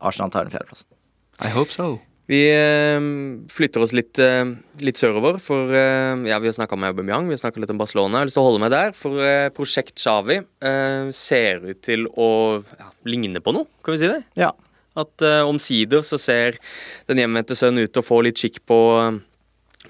Arsenal 0.00 0.30
tar 0.30 0.44
den 0.46 0.52
fjerdeplassen. 0.54 0.86
I 1.42 1.48
hope 1.50 1.70
so. 1.72 2.00
Vi 2.28 2.42
eh, 2.52 3.00
flytter 3.48 3.80
oss 3.80 3.94
litt, 3.96 4.18
eh, 4.20 4.44
litt 4.84 4.96
sørover, 5.00 5.38
for 5.40 5.72
ja, 5.72 6.38
vi 6.38 6.46
har 6.50 6.52
snakka 6.52 6.74
om 6.76 6.84
Aubameyang, 6.84 7.24
vi 7.24 7.32
har 7.32 7.40
snakka 7.40 7.56
litt 7.62 7.70
om 7.72 7.78
Barcelona. 7.80 8.18
Jeg 8.18 8.20
har 8.20 8.26
lyst 8.28 8.36
til 8.36 8.42
å 8.42 8.48
holde 8.50 8.60
meg 8.60 8.70
der, 8.74 8.92
for 8.92 9.50
prosjekt 9.56 9.94
Xavi 9.96 10.36
eh, 10.60 11.10
ser 11.10 11.64
ut 11.70 11.80
til 11.80 12.04
å 12.06 12.62
ja, 12.78 12.90
ligne 13.08 13.40
på 13.40 13.54
noe, 13.56 13.64
kan 13.82 13.96
vi 13.96 14.02
si 14.04 14.12
det? 14.12 14.22
Ja. 14.36 14.52
At 14.98 15.24
uh, 15.24 15.46
omsider 15.48 16.04
så 16.06 16.18
ser 16.20 16.58
den 17.08 17.22
hjemvendte 17.22 17.56
sønnen 17.58 17.86
ut 17.86 17.94
til 17.94 18.02
å 18.02 18.06
få 18.06 18.20
litt 18.26 18.40
skikk 18.40 18.60
på, 18.68 18.80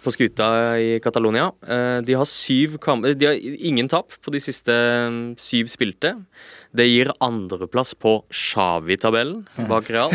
på 0.05 0.15
skuta 0.15 0.49
i 0.81 0.97
Catalonia. 1.05 1.49
Uh, 1.65 1.99
de 2.05 2.17
har 2.19 2.29
syv 2.29 2.79
De 3.17 3.29
har 3.31 3.39
ingen 3.59 3.89
tap 3.89 4.15
på 4.23 4.35
de 4.35 4.43
siste 4.43 4.73
eh, 4.73 5.21
syv 5.41 5.73
spilte. 5.73 6.15
Det 6.77 6.85
gir 6.85 7.11
andreplass 7.25 7.95
på 7.97 8.21
Xavi-tabellen 8.29 9.47
bak 9.71 9.89
Real. 9.91 10.13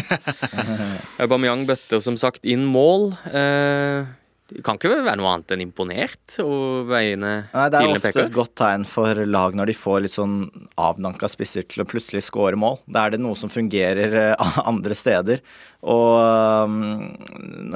Aubameyang 1.22 1.66
bøtter 1.66 2.04
som 2.04 2.18
sagt 2.20 2.46
inn 2.46 2.66
mål. 2.70 3.14
Eh, 3.34 4.06
det 4.52 4.60
kan 4.66 4.76
ikke 4.76 4.92
være 4.92 5.16
noe 5.18 5.30
annet 5.32 5.54
enn 5.56 5.62
imponert 5.64 6.36
og 6.44 6.90
veiene 6.90 7.32
Nei, 7.54 7.68
det 7.72 7.80
er 7.80 7.92
ofte 7.94 8.10
peker. 8.10 8.26
et 8.26 8.34
godt 8.36 8.54
tegn 8.60 8.84
for 8.88 9.22
lag 9.24 9.56
når 9.56 9.72
de 9.72 9.76
får 9.78 10.02
litt 10.04 10.16
sånn 10.18 10.36
avdanka 10.76 11.30
spisser 11.32 11.64
til 11.64 11.86
å 11.86 11.88
plutselig 11.88 12.26
skåre 12.28 12.60
mål. 12.60 12.82
Da 12.92 13.06
er 13.06 13.16
det 13.16 13.22
noe 13.24 13.40
som 13.40 13.52
fungerer 13.54 14.18
eh, 14.20 14.50
andre 14.72 14.98
steder. 15.00 15.40
Og 15.88 16.20
um, 16.68 16.76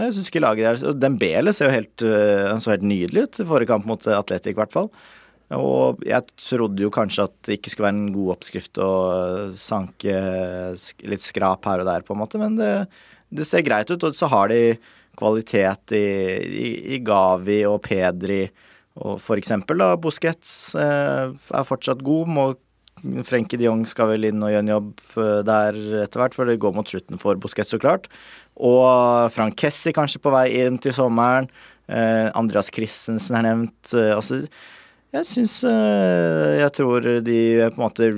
jeg 0.03 0.17
syns 0.17 0.31
ikke 0.31 0.43
laget 0.43 0.83
der 0.83 0.99
Dembele 0.99 1.55
ser 1.55 1.71
jo 1.71 1.77
helt, 1.77 2.03
eh, 2.03 2.51
så 2.59 2.75
helt 2.75 2.85
nydelig 2.87 3.25
ut 3.25 3.41
i 3.41 3.47
forrige 3.47 3.71
kamp 3.71 3.87
mot 3.87 4.09
Atletic, 4.17 4.57
i 4.57 4.59
hvert 4.59 4.75
fall. 4.75 4.91
Og 5.55 6.03
jeg 6.03 6.27
trodde 6.43 6.83
jo 6.83 6.91
kanskje 6.91 7.29
at 7.29 7.35
det 7.47 7.61
ikke 7.61 7.71
skulle 7.71 7.87
være 7.87 7.99
en 8.01 8.15
god 8.15 8.35
oppskrift 8.35 8.83
å 8.83 8.91
sanke 9.55 10.19
litt 11.07 11.23
skrap 11.23 11.63
her 11.71 11.79
og 11.79 11.87
der, 11.87 12.03
på 12.03 12.11
en 12.11 12.21
måte, 12.25 12.41
men 12.41 12.59
det, 12.59 12.71
det 13.31 13.47
ser 13.47 13.63
greit 13.63 13.87
ut. 13.93 14.03
Og 14.03 14.17
så 14.17 14.27
har 14.35 14.51
de 14.51 14.75
kvalitet 15.17 15.95
i, 15.97 16.07
i, 16.45 16.69
i 16.95 17.01
Gavi 17.05 17.61
og 17.69 17.81
Pedri. 17.87 18.45
Og 19.05 19.21
eksempel 19.37 19.81
da, 19.81 19.91
Busquets 20.01 20.73
eh, 20.79 21.29
er 21.29 21.67
fortsatt 21.67 22.01
god. 22.05 22.31
Må, 22.33 22.47
Frenkie 23.27 23.59
de 23.59 23.67
Jong 23.67 23.83
skal 23.89 24.09
vel 24.13 24.25
inn 24.31 24.41
og 24.41 24.49
gjøre 24.49 24.65
en 24.65 24.73
jobb 24.73 25.03
eh, 25.21 25.41
der 25.45 25.77
etter 26.05 26.23
hvert, 26.23 26.37
for 26.37 26.49
det 26.49 26.57
går 26.63 26.73
mot 26.77 26.89
slutten 26.89 27.21
for 27.21 27.37
Busquets, 27.41 27.73
så 27.75 27.81
klart. 27.81 28.09
Og 28.57 29.29
Frank 29.35 29.57
Kessi 29.59 29.93
kanskje 29.93 30.21
på 30.23 30.33
vei 30.33 30.47
inn 30.63 30.79
til 30.81 30.95
sommeren. 30.97 31.49
Eh, 31.87 32.27
Andreas 32.35 32.71
Christensen 32.73 33.37
er 33.37 33.45
nevnt. 33.45 33.93
Eh, 33.93 34.15
altså, 34.15 34.41
jeg 35.15 35.23
syns 35.23 35.53
eh, 35.63 36.57
Jeg 36.59 36.73
tror 36.75 37.05
de 37.23 37.37
på 37.71 37.79
en 37.79 37.85
måte 37.85 38.09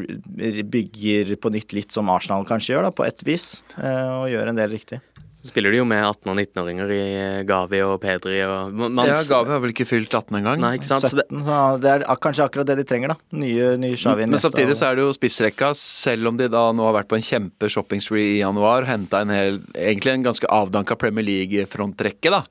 bygger 0.74 1.36
på 1.38 1.52
nytt 1.54 1.76
litt 1.78 1.94
som 1.94 2.10
Arsenal 2.10 2.48
kanskje 2.50 2.74
gjør, 2.74 2.88
da, 2.88 2.96
på 2.96 3.06
ett 3.06 3.26
vis. 3.28 3.52
eh, 3.78 4.10
og 4.16 4.32
gjør 4.32 4.54
en 4.54 4.58
del 4.58 4.74
riktig. 4.74 5.04
Så 5.40 5.54
spiller 5.54 5.72
de 5.72 5.80
jo 5.80 5.86
med 5.88 6.02
18- 6.04 6.28
og 6.34 6.36
19-åringer 6.36 6.90
i 6.92 7.00
eh, 7.16 7.42
Gavi 7.48 7.80
og 7.86 7.94
Pedri 8.04 8.42
og 8.44 8.74
man, 8.76 9.08
Ja, 9.08 9.22
Gavi 9.24 9.54
har 9.54 9.62
vel 9.64 9.72
ikke 9.72 9.88
fylt 9.88 10.12
18 10.12 10.36
engang. 10.42 10.60
Nei, 10.60 10.74
ikke 10.76 10.90
sant? 10.90 11.06
Så 11.08 11.16
det, 11.16 11.24
17, 11.32 11.46
så 11.48 11.60
det 11.80 11.94
er 11.94 12.04
kanskje 12.26 12.48
akkurat 12.50 12.68
det 12.68 12.76
de 12.82 12.86
trenger, 12.90 13.14
da. 13.14 13.38
Nye, 13.40 13.70
nye 13.80 13.96
Xavi 14.00 14.28
Men 14.28 14.42
samtidig 14.44 14.76
så 14.76 14.90
er 14.90 15.00
det 15.00 15.06
jo 15.06 15.14
spissrekka, 15.16 15.72
selv 15.80 16.34
om 16.34 16.40
de 16.40 16.50
da 16.52 16.66
nå 16.76 16.84
har 16.90 16.98
vært 16.98 17.12
på 17.14 17.20
en 17.20 17.24
kjempe 17.24 17.72
shopping-spree 17.72 18.34
i 18.34 18.42
januar, 18.42 18.84
henta 18.90 19.24
en 19.24 19.32
hel, 19.32 19.62
egentlig 19.80 20.18
en 20.18 20.28
ganske 20.28 20.52
avdanka 20.60 21.00
Premier 21.00 21.28
League-frontrekke, 21.30 22.36
da. 22.36 22.44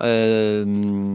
Eh, 0.00 0.64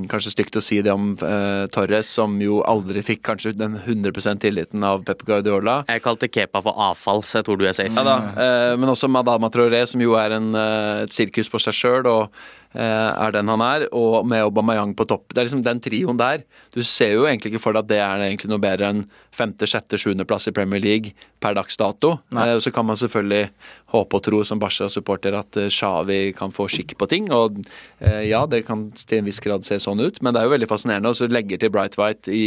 kanskje 0.06 0.32
stygt 0.36 0.60
å 0.60 0.62
si 0.62 0.78
det 0.86 0.94
om 0.94 1.10
eh, 1.26 1.64
Torres, 1.74 2.12
som 2.14 2.36
jo 2.42 2.60
aldri 2.62 3.02
fikk 3.06 3.24
kanskje 3.26 3.56
den 3.58 3.80
100 3.80 4.38
tilliten 4.44 4.86
av 4.86 5.02
Pep 5.08 5.24
Guardiola. 5.26 5.80
jeg 5.90 6.04
kalte 6.06 6.30
Kepa 6.30 6.62
for 6.62 6.78
avfall, 6.78 7.24
så 7.26 7.40
jeg 7.40 7.48
tror 7.48 7.58
du 7.58 7.66
er 7.66 7.74
safe. 7.74 7.98
Ja 7.98 8.18
eh, 8.38 8.76
Men 8.78 8.94
også 8.94 9.10
Madama 9.10 9.50
Traoré, 9.50 9.82
som 9.90 10.02
jo 10.02 10.14
er 10.14 10.38
en, 10.38 10.54
eh, 10.54 11.04
et 11.08 11.16
sirkus 11.16 11.50
på 11.50 11.62
seg 11.64 11.74
sjøl, 11.74 12.06
og 12.06 12.30
er 12.74 13.32
den 13.34 13.50
han 13.52 13.64
er. 13.64 13.88
Og 13.96 14.26
med 14.28 14.44
Aubameyang 14.46 14.96
på 14.98 15.08
topp. 15.10 15.32
Det 15.32 15.42
er 15.42 15.48
liksom 15.48 15.64
den 15.66 15.82
trioen 15.84 16.20
der. 16.20 16.44
Du 16.76 16.84
ser 16.84 17.16
jo 17.16 17.26
egentlig 17.26 17.54
ikke 17.54 17.64
for 17.64 17.78
deg 17.78 17.86
at 17.86 17.92
det 17.92 18.02
er 18.04 18.26
egentlig 18.28 18.52
noe 18.52 18.62
bedre 18.62 18.92
enn 18.92 19.06
femte, 19.38 19.68
sjette, 19.70 20.00
sjuendeplass 20.02 20.50
i 20.50 20.54
Premier 20.56 20.82
League 20.82 21.14
per 21.44 21.56
dags 21.58 21.78
dato. 21.80 22.18
Nei. 22.34 22.48
Eh, 22.50 22.60
så 22.64 22.74
kan 22.74 22.88
man 22.88 23.00
selvfølgelig 23.00 23.50
håpe 23.94 24.20
og 24.20 24.26
tro 24.26 24.42
som 24.48 24.62
Barca-supporter 24.62 25.38
at 25.38 25.60
eh, 25.60 25.72
Xavi 25.74 26.34
kan 26.38 26.54
få 26.54 26.68
skikk 26.72 26.98
på 27.00 27.10
ting. 27.12 27.32
Og 27.36 27.62
eh, 28.00 28.26
ja, 28.30 28.46
det 28.50 28.66
kan 28.68 28.90
til 28.98 29.22
en 29.22 29.30
viss 29.30 29.42
grad 29.44 29.68
se 29.68 29.80
sånn 29.84 30.02
ut, 30.04 30.22
men 30.22 30.34
det 30.34 30.42
er 30.42 30.50
jo 30.50 30.56
veldig 30.58 30.72
fascinerende. 30.72 31.14
Og 31.14 31.20
så 31.20 31.30
legger 31.32 31.62
til 31.62 31.74
Bright 31.74 32.00
White 32.00 32.34
i 32.34 32.46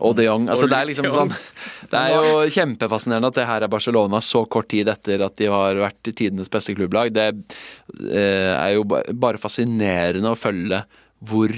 og 0.00 0.14
de 0.16 0.24
Jong. 0.28 0.46
Altså, 0.52 0.68
det 0.70 0.78
er 0.78 0.88
liksom 0.88 1.08
sånn 1.12 1.32
Det 1.92 1.98
er 2.00 2.14
jo 2.16 2.46
kjempefascinerende 2.54 3.28
at 3.32 3.38
det 3.40 3.46
her 3.48 3.66
er 3.66 3.72
Barcelona 3.72 4.20
så 4.24 4.44
kort 4.48 4.70
tid 4.72 4.88
etter 4.92 5.24
at 5.26 5.36
de 5.40 5.50
har 5.52 5.80
vært 5.82 6.12
tidenes 6.16 6.48
beste 6.52 6.74
klubblag. 6.78 7.12
Det 7.12 7.28
eh, 8.08 8.52
er 8.54 8.74
jo 8.78 8.86
bare 8.86 9.40
fascinerende 9.42 10.32
å 10.32 10.38
følge 10.38 10.82
hvor 11.22 11.52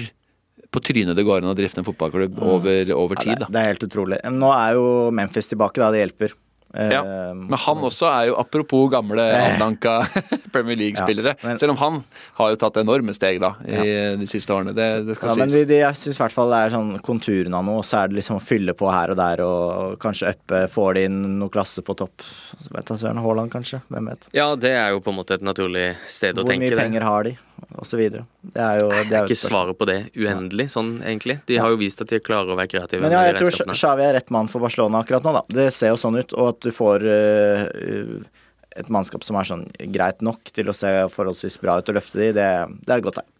på 0.75 0.81
trynet 0.83 1.15
det 1.15 1.23
går 1.23 1.39
an 1.39 1.53
å 1.53 1.55
drifte 1.55 1.79
en 1.79 1.87
fotballklubb 1.87 2.39
over, 2.43 2.89
over 2.97 3.15
Ja, 3.15 3.23
tid. 3.23 3.37
det, 3.39 3.45
er, 3.47 3.51
det 3.53 3.61
er 3.61 3.69
helt 3.71 3.85
utrolig. 3.87 4.17
Nå 4.35 4.49
er 4.51 4.73
jo 4.75 4.87
Memphis 5.15 5.47
tilbake, 5.47 5.79
da. 5.79 5.87
Det 5.95 6.01
hjelper. 6.03 6.33
Ja, 6.75 7.01
Eh, 7.05 7.33
Men 7.33 7.57
han 7.59 7.77
også 7.87 8.07
er 8.09 8.27
jo, 8.29 8.35
apropos 8.41 8.89
gamle 8.91 9.23
avdanka 9.31 9.93
Premier 10.53 10.75
League-spillere 10.79 11.35
Ja, 11.35 11.47
men- 11.47 11.57
Selv 11.61 11.71
om 11.75 11.77
han 11.77 12.03
har 12.39 12.49
jo 12.51 12.57
tatt 12.59 12.77
enorme 12.81 13.13
steg 13.15 13.39
da 13.39 13.53
i 13.65 14.17
de 14.19 14.27
siste 14.27 14.51
årene. 14.53 14.73
Det, 14.75 14.87
det 15.07 15.15
skal 15.17 15.29
Ja, 15.29 15.35
men 15.39 15.49
sies. 15.49 15.59
de, 15.61 15.65
de, 15.73 15.79
jeg 15.83 15.99
syns 16.01 16.19
i 16.19 16.23
hvert 16.23 16.35
fall 16.35 16.51
det 16.51 16.59
er 16.65 16.75
sånn 16.75 16.91
konturene 17.05 17.55
av 17.61 17.65
noe, 17.67 17.83
så 17.87 18.01
er 18.03 18.11
det 18.11 18.19
liksom 18.19 18.39
å 18.39 18.43
fylle 18.43 18.73
på 18.75 18.89
her 18.91 19.13
og 19.15 19.17
der, 19.21 19.43
og 19.45 19.95
kanskje 20.03 20.33
uppe 20.35 20.63
får 20.75 20.93
de 20.99 21.05
inn 21.09 21.21
noe 21.39 21.49
klasse 21.53 21.81
på 21.85 21.95
topp. 21.95 22.21
Så 22.59 22.71
vet 22.75 22.91
jeg 22.91 23.03
Søren 23.05 23.21
Haaland, 23.23 23.51
kanskje. 23.53 23.81
Hvem 23.91 24.11
vet. 24.11 24.27
Ja, 24.35 24.51
det 24.55 24.73
er 24.75 24.91
jo 24.95 24.99
på 25.05 25.13
en 25.13 25.19
måte 25.21 25.35
et 25.39 25.45
naturlig 25.45 25.95
sted 26.11 26.35
å 26.35 26.43
Hvor 26.43 26.51
tenke 26.51 26.67
mye 26.67 26.75
det. 26.75 26.81
penger 26.83 27.07
har 27.07 27.23
de, 27.29 27.37
og 27.73 27.87
så. 27.87 27.97
Det 27.97 28.21
er 28.21 28.79
jo, 28.81 28.89
det 28.91 29.03
Det 29.09 29.17
er 29.17 29.29
ikke 29.29 29.39
svaret 29.39 29.77
på 29.79 29.87
det 29.89 29.97
uendelig, 30.13 30.69
sånn 30.75 30.97
egentlig. 31.01 31.39
De 31.49 31.59
har 31.61 31.73
jo 31.73 31.79
vist 31.81 32.01
at 32.03 32.11
de 32.11 32.21
klarer 32.23 32.53
å 32.53 32.57
være 32.59 32.71
kreative. 32.75 33.03
Men 33.05 33.15
ja, 33.15 33.25
jeg 33.29 33.41
tror. 33.41 33.73
Xavi 33.73 34.05
er 34.05 34.17
rett 34.19 34.33
mann 34.33 34.49
for 34.51 34.63
Barcelona 34.63 35.03
akkurat 35.03 35.25
nå, 35.25 35.35
da. 35.39 35.43
Det 35.59 35.69
ser 35.75 35.93
jo 35.93 35.99
sånn 35.99 36.19
ut. 36.19 36.35
Og 36.37 36.51
at 36.53 36.59
du 36.65 36.71
får 36.75 37.05
uh, 37.07 38.41
et 38.75 38.91
mannskap 38.91 39.23
som 39.25 39.39
er 39.39 39.47
sånn 39.47 39.65
greit 39.95 40.21
nok 40.25 40.51
til 40.55 40.69
å 40.69 40.75
se 40.75 40.91
forholdsvis 41.13 41.57
bra 41.63 41.79
ut 41.79 41.89
og 41.91 41.97
løfte 41.97 42.21
de, 42.21 42.33
det, 42.35 42.49
det 42.83 42.91
er 42.91 42.99
et 42.99 43.07
godt 43.07 43.21
tegn. 43.21 43.31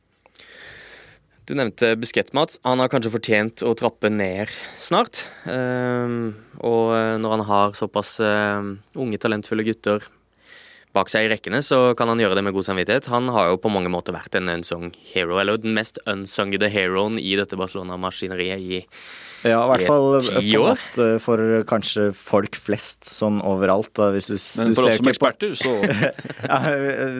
Du 1.46 1.54
nevnte 1.54 1.92
Busquets-mat. 2.02 2.56
Han 2.66 2.82
har 2.82 2.90
kanskje 2.90 3.12
fortjent 3.14 3.62
å 3.62 3.76
trappe 3.78 4.10
ned 4.10 4.50
snart. 4.82 5.28
Um, 5.46 6.34
og 6.58 6.96
eh, 6.98 7.18
når 7.22 7.36
han 7.36 7.44
har 7.46 7.76
såpass 7.78 8.16
eh, 8.24 8.72
unge, 8.98 9.20
talentfulle 9.22 9.66
gutter 9.68 10.08
bak 10.96 11.12
seg 11.12 11.28
i 11.28 11.32
rekkene, 11.34 11.62
så 11.66 11.92
kan 11.98 12.10
han 12.12 12.22
gjøre 12.24 12.38
det 12.40 12.46
med 12.48 12.56
god 12.56 12.70
samvittighet. 12.70 13.10
Han 13.12 13.30
har 13.36 13.52
jo 13.52 13.62
på 13.62 13.72
mange 13.74 13.92
måter 13.92 14.16
vært 14.16 14.38
en 14.40 14.52
unsung 14.54 14.90
hero, 15.12 15.40
eller 15.42 15.60
den 15.62 15.76
mest 15.76 16.00
unsungede 16.08 16.72
heroen 16.72 17.20
i 17.20 17.36
dette 17.40 17.60
Barcelona-maskineriet 17.60 18.64
i 18.64 18.84
Ja, 19.44 19.60
i 19.66 19.70
hvert 19.74 19.86
fall 19.86 20.20
ti 20.24 20.54
år. 20.58 20.78
måte 20.80 21.08
for 21.22 21.38
kanskje 21.70 22.08
folk 22.16 22.56
flest, 22.58 23.04
sånn 23.06 23.42
overalt. 23.46 23.92
Da, 23.98 24.08
hvis 24.16 24.30
du, 24.32 24.38
Men 24.62 24.72
du 24.72 24.76
for 24.80 24.88
ser 24.88 24.96
oss 24.96 24.98
som 24.98 25.06
ikke 25.06 25.06
på- 25.06 25.14
eksperter, 25.14 25.52
så 25.60 25.74
Ja, 26.50 26.60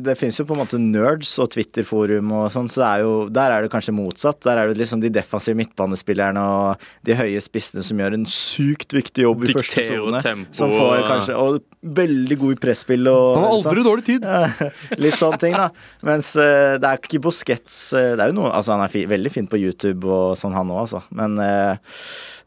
det 0.02 0.16
finnes 0.18 0.40
jo 0.40 0.46
på 0.50 0.56
en 0.56 0.62
måte 0.64 0.80
nerds 0.82 1.34
og 1.44 1.52
Twitter-forum 1.54 2.32
og 2.40 2.48
sånn, 2.54 2.70
så 2.72 2.82
det 2.82 2.88
er 2.90 3.04
jo, 3.06 3.14
der 3.30 3.52
er 3.58 3.66
det 3.68 3.72
kanskje 3.74 3.94
motsatt. 3.98 4.40
Der 4.46 4.58
er 4.64 4.72
det 4.72 4.78
liksom 4.80 5.02
de 5.04 5.10
defensive 5.14 5.58
midtbanespillerne 5.60 6.42
og 6.42 6.88
de 7.06 7.18
høye 7.20 7.42
spissene 7.44 7.84
som 7.86 8.00
gjør 8.02 8.18
en 8.18 8.26
sykt 8.30 8.96
viktig 8.96 9.26
jobb 9.28 9.46
i 9.46 9.54
første 9.54 9.86
sone. 9.90 10.24
Som 10.56 10.74
får 10.74 11.06
kanskje 11.10 11.36
Og 11.38 11.62
veldig 11.86 12.38
god 12.42 12.56
i 12.56 12.60
presspill 12.66 13.06
og 13.12 13.36
Han 13.36 13.44
har 13.46 13.52
sånn. 13.60 13.70
aldri 13.70 13.84
dårlig 13.86 14.06
tid. 14.08 14.26
Ja, 14.26 14.70
Litt 15.06 15.20
sånne 15.20 15.40
ting, 15.42 15.54
da. 15.58 15.70
Mens 16.06 16.32
eh, 16.42 16.78
det 16.82 16.90
er 16.90 16.98
ikke 17.02 17.22
Busquets 17.26 17.78
eh, 17.94 18.14
Det 18.16 18.24
er 18.26 18.32
jo 18.32 18.38
noe 18.40 18.50
Altså, 18.56 18.74
han 18.74 18.84
er 18.86 18.92
fi, 18.94 19.04
veldig 19.10 19.32
fin 19.34 19.48
på 19.52 19.60
YouTube 19.62 20.08
og 20.10 20.36
sånn, 20.40 20.56
han 20.58 20.70
òg, 20.74 20.86
altså. 20.88 21.04
Men 21.16 21.38
eh, 21.44 21.94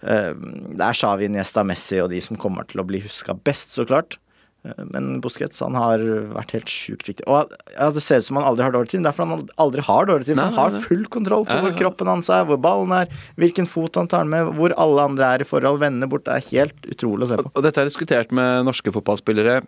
det 0.03 0.85
er 0.85 0.97
Xavi, 0.97 1.29
Niesta, 1.33 1.65
Messi 1.67 2.01
og 2.03 2.11
de 2.13 2.21
som 2.25 2.37
kommer 2.41 2.67
til 2.69 2.81
å 2.83 2.87
bli 2.89 3.01
huska 3.05 3.35
best, 3.45 3.75
så 3.75 3.85
klart. 3.89 4.19
Eh, 4.67 4.85
Men 4.91 5.21
Busquets 5.23 5.61
han 5.63 5.75
har 5.79 6.03
vært 6.35 6.51
helt 6.57 6.67
sjukt 6.73 7.07
viktig. 7.09 7.25
Og 7.31 7.53
ja, 7.77 7.91
Det 7.95 8.03
ser 8.03 8.19
ut 8.19 8.27
som 8.27 8.37
han 8.41 8.49
aldri 8.51 8.65
har 8.67 8.73
dårlig 8.75 8.91
tid. 8.91 9.03
Derfor 9.07 9.27
han 9.29 9.49
aldri 9.57 9.85
har 9.87 10.07
dårlig 10.11 10.27
tid. 10.27 10.35
For 10.37 10.43
Nei, 10.43 10.51
han 10.51 10.75
har 10.75 10.87
full 10.87 11.05
kontroll 11.07 11.47
på 11.47 11.55
Ja, 11.59 11.63
hvor 11.63 11.77
kroppen 11.79 12.11
hans 12.11 12.29
er, 12.29 12.45
hvor 12.49 12.59
ballen 12.59 12.93
er, 12.93 13.07
hvilken 13.39 13.69
fot 13.71 13.95
han 14.01 14.09
tar 14.11 14.25
med, 14.25 14.55
hvor 14.59 14.75
alle 14.77 15.01
andre 15.13 15.33
er 15.37 15.47
i 15.47 15.49
forhold. 15.49 15.79
Vennene 15.83 16.09
bort. 16.11 16.25
Det 16.27 16.35
er 16.39 16.49
helt 16.59 16.89
utrolig 16.91 17.29
å 17.29 17.33
se 17.35 17.43
på. 17.43 17.53
Og 17.55 17.63
dette 17.63 17.79
er 17.83 17.91
diskutert 17.91 18.33
med 18.35 18.65
norske 18.67 18.91
fotballspillere. 18.95 19.61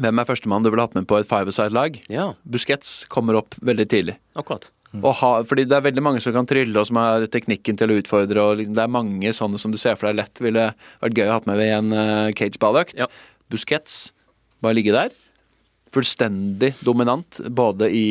Hvem 0.00 0.18
er 0.22 0.24
førstemann 0.24 0.64
du 0.64 0.70
ville 0.72 0.80
hatt 0.86 0.94
med 0.96 1.06
på 1.06 1.18
et 1.20 1.28
five-a-side-lag? 1.28 1.98
Ja, 2.08 2.30
Busquets 2.48 3.04
kommer 3.12 3.36
opp 3.42 3.54
veldig 3.60 3.86
tidlig. 3.92 4.14
akkurat. 4.34 4.70
Ha, 4.92 5.30
fordi 5.48 5.64
det 5.64 5.76
er 5.78 5.84
veldig 5.86 6.02
mange 6.04 6.20
som 6.20 6.34
kan 6.36 6.48
trylle, 6.48 6.76
og 6.76 6.84
som 6.84 6.98
har 7.00 7.24
teknikken 7.32 7.78
til 7.80 7.92
å 7.92 7.96
utfordre. 7.96 8.42
og 8.44 8.58
liksom, 8.60 8.74
Det 8.76 8.82
er 8.84 8.92
mange 8.92 9.32
sånne 9.32 9.60
som 9.60 9.72
du 9.72 9.78
ser 9.80 9.96
for 9.96 10.10
deg 10.10 10.20
lett 10.20 10.42
ville 10.44 10.66
vært 11.00 11.16
gøy 11.16 11.30
å 11.30 11.36
ha 11.38 11.44
med 11.48 11.60
ved 11.60 11.72
en 11.78 11.92
uh, 11.96 12.32
cageballøkt. 12.36 12.98
Ja. 13.00 13.08
Busquets 13.52 14.12
bare 14.62 14.76
ligge 14.76 14.92
der. 14.94 15.14
Fullstendig 15.92 16.74
dominant 16.84 17.40
både 17.48 17.88
i 17.92 18.06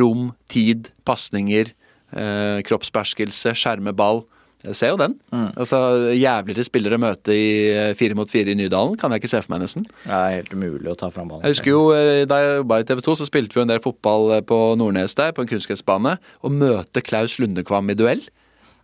rom, 0.00 0.32
tid, 0.48 0.90
pasninger, 1.08 1.72
eh, 2.16 2.60
kroppsbeherskelse, 2.64 3.52
skjerme 3.56 3.92
ball. 3.96 4.22
Jeg 4.66 4.74
ser 4.74 4.90
jo 4.90 4.98
den. 4.98 5.14
Altså, 5.32 5.78
Jævligere 6.18 6.66
spillere 6.66 6.98
møte 6.98 7.34
i 7.34 7.50
eh, 7.70 7.92
fire 7.98 8.16
mot 8.18 8.30
fire 8.30 8.50
i 8.50 8.56
Nydalen 8.58 8.96
kan 8.98 9.12
jeg 9.14 9.22
ikke 9.22 9.30
se 9.30 9.42
for 9.44 9.54
meg, 9.54 9.62
nesten. 9.62 9.86
Det 10.02 10.10
er 10.10 10.34
helt 10.40 10.50
umulig 10.56 10.90
å 10.90 10.96
ta 10.98 11.12
fram 11.14 11.30
ballen. 11.30 11.46
Jeg 11.46 11.54
husker 11.54 11.70
jo 11.70 11.84
eh, 11.94 12.24
Da 12.28 12.40
jeg 12.42 12.58
jobba 12.62 12.80
i 12.82 12.88
TV 12.88 13.04
2, 13.06 13.14
så 13.20 13.28
spilte 13.28 13.54
vi 13.54 13.62
en 13.62 13.70
del 13.70 13.82
fotball 13.84 14.34
eh, 14.38 14.42
på 14.48 14.58
Nordnes 14.80 15.14
der, 15.18 15.30
på 15.36 15.44
en 15.44 15.50
kunstgressbane. 15.52 16.16
Å 16.18 16.50
møte 16.52 17.04
Klaus 17.06 17.38
Lundekvam 17.38 17.94
i 17.94 17.98
duell 17.98 18.26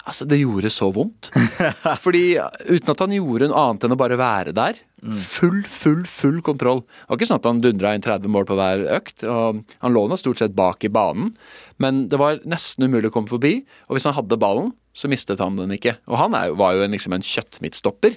Altså, 0.04 0.26
det 0.28 0.36
gjorde 0.36 0.68
så 0.68 0.90
vondt. 0.92 1.30
Fordi 2.04 2.34
uten 2.68 2.90
at 2.92 3.00
han 3.00 3.14
gjorde 3.16 3.48
noe 3.48 3.62
annet 3.70 3.86
enn 3.86 3.94
å 3.94 4.00
bare 4.00 4.18
være 4.20 4.52
der. 4.52 4.76
Full, 5.04 5.58
full, 5.68 6.04
full 6.08 6.38
kontroll. 6.44 6.80
Det 6.86 7.10
var 7.10 7.18
ikke 7.18 7.28
sånn 7.28 7.40
at 7.42 7.48
han 7.48 7.60
dundra 7.64 7.92
inn 7.96 8.04
30 8.04 8.32
mål 8.32 8.46
på 8.48 8.56
hver 8.56 8.86
økt. 8.96 9.24
og 9.28 9.60
Han 9.84 9.96
lå 9.96 10.06
nå 10.08 10.16
stort 10.20 10.40
sett 10.40 10.56
bak 10.56 10.86
i 10.86 10.92
banen, 10.92 11.34
men 11.82 12.06
det 12.08 12.20
var 12.20 12.40
nesten 12.48 12.86
umulig 12.88 13.10
å 13.10 13.16
komme 13.18 13.30
forbi. 13.30 13.58
Og 13.88 13.98
hvis 13.98 14.08
han 14.08 14.16
hadde 14.16 14.40
ballen, 14.40 14.72
så 14.94 15.10
mistet 15.10 15.42
han 15.42 15.58
den 15.58 15.74
ikke. 15.74 15.98
Og 16.08 16.16
han 16.20 16.36
er, 16.38 16.54
var 16.56 16.76
jo 16.76 16.86
en, 16.86 16.94
liksom 16.94 17.16
en 17.16 17.26
kjøttmidtstopper. 17.26 18.16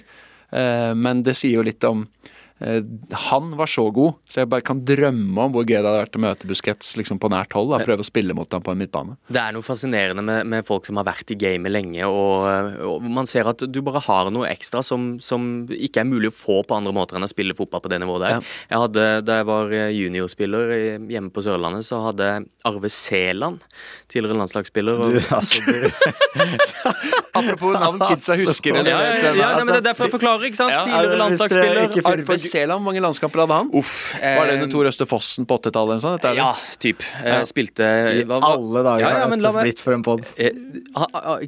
Eh, 0.54 0.92
men 0.96 1.24
det 1.26 1.36
sier 1.36 1.58
jo 1.58 1.66
litt 1.66 1.84
om 1.84 2.06
Han 3.28 3.52
var 3.56 3.70
så 3.70 3.84
god, 3.94 4.16
så 4.28 4.42
jeg 4.42 4.50
bare 4.50 4.64
kan 4.66 4.80
drømme 4.82 5.44
om 5.44 5.52
hvor 5.54 5.62
gøy 5.62 5.76
det 5.76 5.84
hadde 5.86 6.00
vært 6.00 6.16
å 6.18 6.22
møte 6.24 6.48
Busquets 6.50 6.96
liksom 6.98 7.20
på 7.22 7.30
nært 7.30 7.54
hold. 7.54 7.70
Da, 7.70 7.78
prøve 7.86 8.02
å 8.02 8.08
spille 8.08 8.34
mot 8.34 8.50
ham 8.52 8.64
på 8.64 8.74
en 8.74 8.80
midtbane. 8.82 9.14
Det 9.30 9.40
er 9.42 9.54
noe 9.54 9.62
fascinerende 9.66 10.24
med, 10.26 10.48
med 10.50 10.66
folk 10.66 10.88
som 10.88 10.98
har 10.98 11.06
vært 11.06 11.30
i 11.30 11.38
gamet 11.38 11.70
lenge, 11.70 12.08
og, 12.08 12.48
og 12.88 13.06
man 13.06 13.30
ser 13.30 13.46
at 13.50 13.62
du 13.62 13.78
bare 13.86 14.02
har 14.08 14.32
noe 14.34 14.48
ekstra 14.50 14.82
som, 14.86 15.16
som 15.22 15.68
ikke 15.70 16.02
er 16.02 16.08
mulig 16.10 16.32
å 16.32 16.34
få 16.34 16.60
på 16.66 16.76
andre 16.78 16.94
måter 16.96 17.18
enn 17.18 17.26
å 17.26 17.30
spille 17.30 17.54
fotball 17.58 17.84
på 17.84 17.92
det 17.92 18.00
nivået 18.02 18.26
der. 18.26 18.36
Ja. 18.38 18.56
Jeg 18.74 18.82
hadde, 18.86 19.06
Da 19.28 19.38
jeg 19.40 19.48
var 19.48 19.72
juniorspiller 19.94 20.74
hjemme 21.12 21.30
på 21.34 21.44
Sørlandet, 21.46 21.86
så 21.86 22.02
hadde 22.08 22.32
Arve 22.68 22.90
Sæland, 22.92 23.62
tidligere 24.10 24.40
landslagsspiller 24.42 24.98
og, 24.98 25.14
Du, 25.14 25.22
altså, 25.34 25.62
du, 25.64 25.88
Apropos 27.38 27.72
navn 27.78 28.02
kidsa 28.10 28.34
husker 28.38 28.74
ja, 28.74 28.80
eller 28.80 28.90
ja, 28.90 28.98
ja, 28.98 29.14
ja, 29.22 29.32
ja, 29.38 29.48
men 29.62 29.70
Det 29.70 29.78
er 29.78 29.86
derfor 29.88 30.08
jeg 30.08 30.14
forklarer, 30.16 30.48
ikke 30.50 30.58
sant? 30.58 30.74
Tidligere 30.88 31.18
landslagsspiller. 31.22 31.98
Arve 32.12 32.38
Sæland, 32.50 32.78
hvor 32.80 32.86
mange 32.88 33.02
landskamper 33.04 33.42
hadde 33.44 33.58
han? 33.60 33.70
Uff. 33.78 33.92
Var 34.18 34.46
det 34.48 34.54
eh, 34.54 34.62
under 34.62 34.72
Tor 34.72 34.88
Øste 34.90 35.06
Fossen 35.08 35.46
på 35.48 35.58
80-tallet? 35.60 36.02
Sånn. 36.04 36.16
Dette 36.18 36.32
er? 36.32 36.40
Ja, 36.40 36.50
typ. 36.82 37.04
Eh, 37.22 37.28
Ja. 37.28 37.42
Spilte 37.48 37.88
I 38.18 38.24
hva- 38.28 38.40
alle 38.42 38.82
dager 38.86 39.00
Ja, 39.04 39.10
ja, 39.18 39.26
har 39.28 39.36
dette 39.36 39.62
blitt 39.62 39.80
for 39.84 39.94
en 39.94 40.02
pod. 40.06 40.24
Eh, 40.36 40.50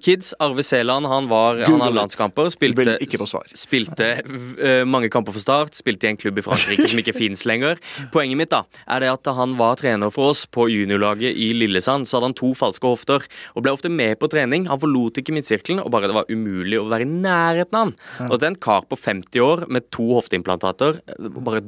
Kids, 0.05 0.33
Arve 0.41 0.63
Sæland, 0.67 1.07
han 1.07 1.29
var 1.31 1.59
Han 1.61 1.73
Google 1.73 1.89
it. 1.91 1.95
landskamper. 1.99 2.51
Spilte, 2.53 2.99
ikke 3.03 3.19
få 3.21 3.27
svar. 3.29 3.47
spilte 3.55 4.11
uh, 4.25 4.85
mange 4.89 5.09
kamper 5.13 5.33
for 5.33 5.41
Start. 5.43 5.75
Spilte 5.79 6.07
i 6.07 6.11
en 6.11 6.17
klubb 6.21 6.39
i 6.39 6.43
Frankrike 6.45 6.89
som 6.91 6.99
ikke 7.03 7.15
fins 7.17 7.45
lenger. 7.49 7.79
Poenget 8.13 8.37
mitt 8.41 8.51
da 8.51 8.63
er 8.89 9.01
det 9.05 9.11
at 9.13 9.23
da 9.27 9.33
han 9.39 9.57
var 9.59 9.77
trener 9.81 10.11
for 10.13 10.31
oss 10.35 10.45
på 10.47 10.67
juniorlaget 10.71 11.35
i 11.37 11.53
Lillesand, 11.57 12.07
så 12.09 12.19
hadde 12.19 12.31
han 12.31 12.35
to 12.39 12.53
falske 12.59 12.87
hofter 12.87 13.25
og 13.55 13.63
ble 13.65 13.73
ofte 13.73 13.91
med 13.93 14.19
på 14.21 14.29
trening. 14.33 14.67
Han 14.71 14.81
forlot 14.83 15.21
ikke 15.23 15.35
midtsirkelen, 15.37 15.81
og 15.85 15.91
bare 15.95 16.09
det 16.11 16.17
var 16.17 16.29
umulig 16.31 16.79
å 16.81 16.89
være 16.91 17.07
i 17.07 17.11
nærheten 17.11 17.75
av 17.79 17.91
han. 17.91 18.31
Og 18.31 18.39
det 18.41 18.47
er 18.49 18.53
en 18.55 18.61
kar 18.61 18.83
på 18.91 18.99
50 18.99 19.41
år 19.45 19.65
med 19.71 19.87
to 19.95 20.09
hofteimplantater. 20.17 20.90
Eh, 20.99 21.29
Bare 21.41 21.63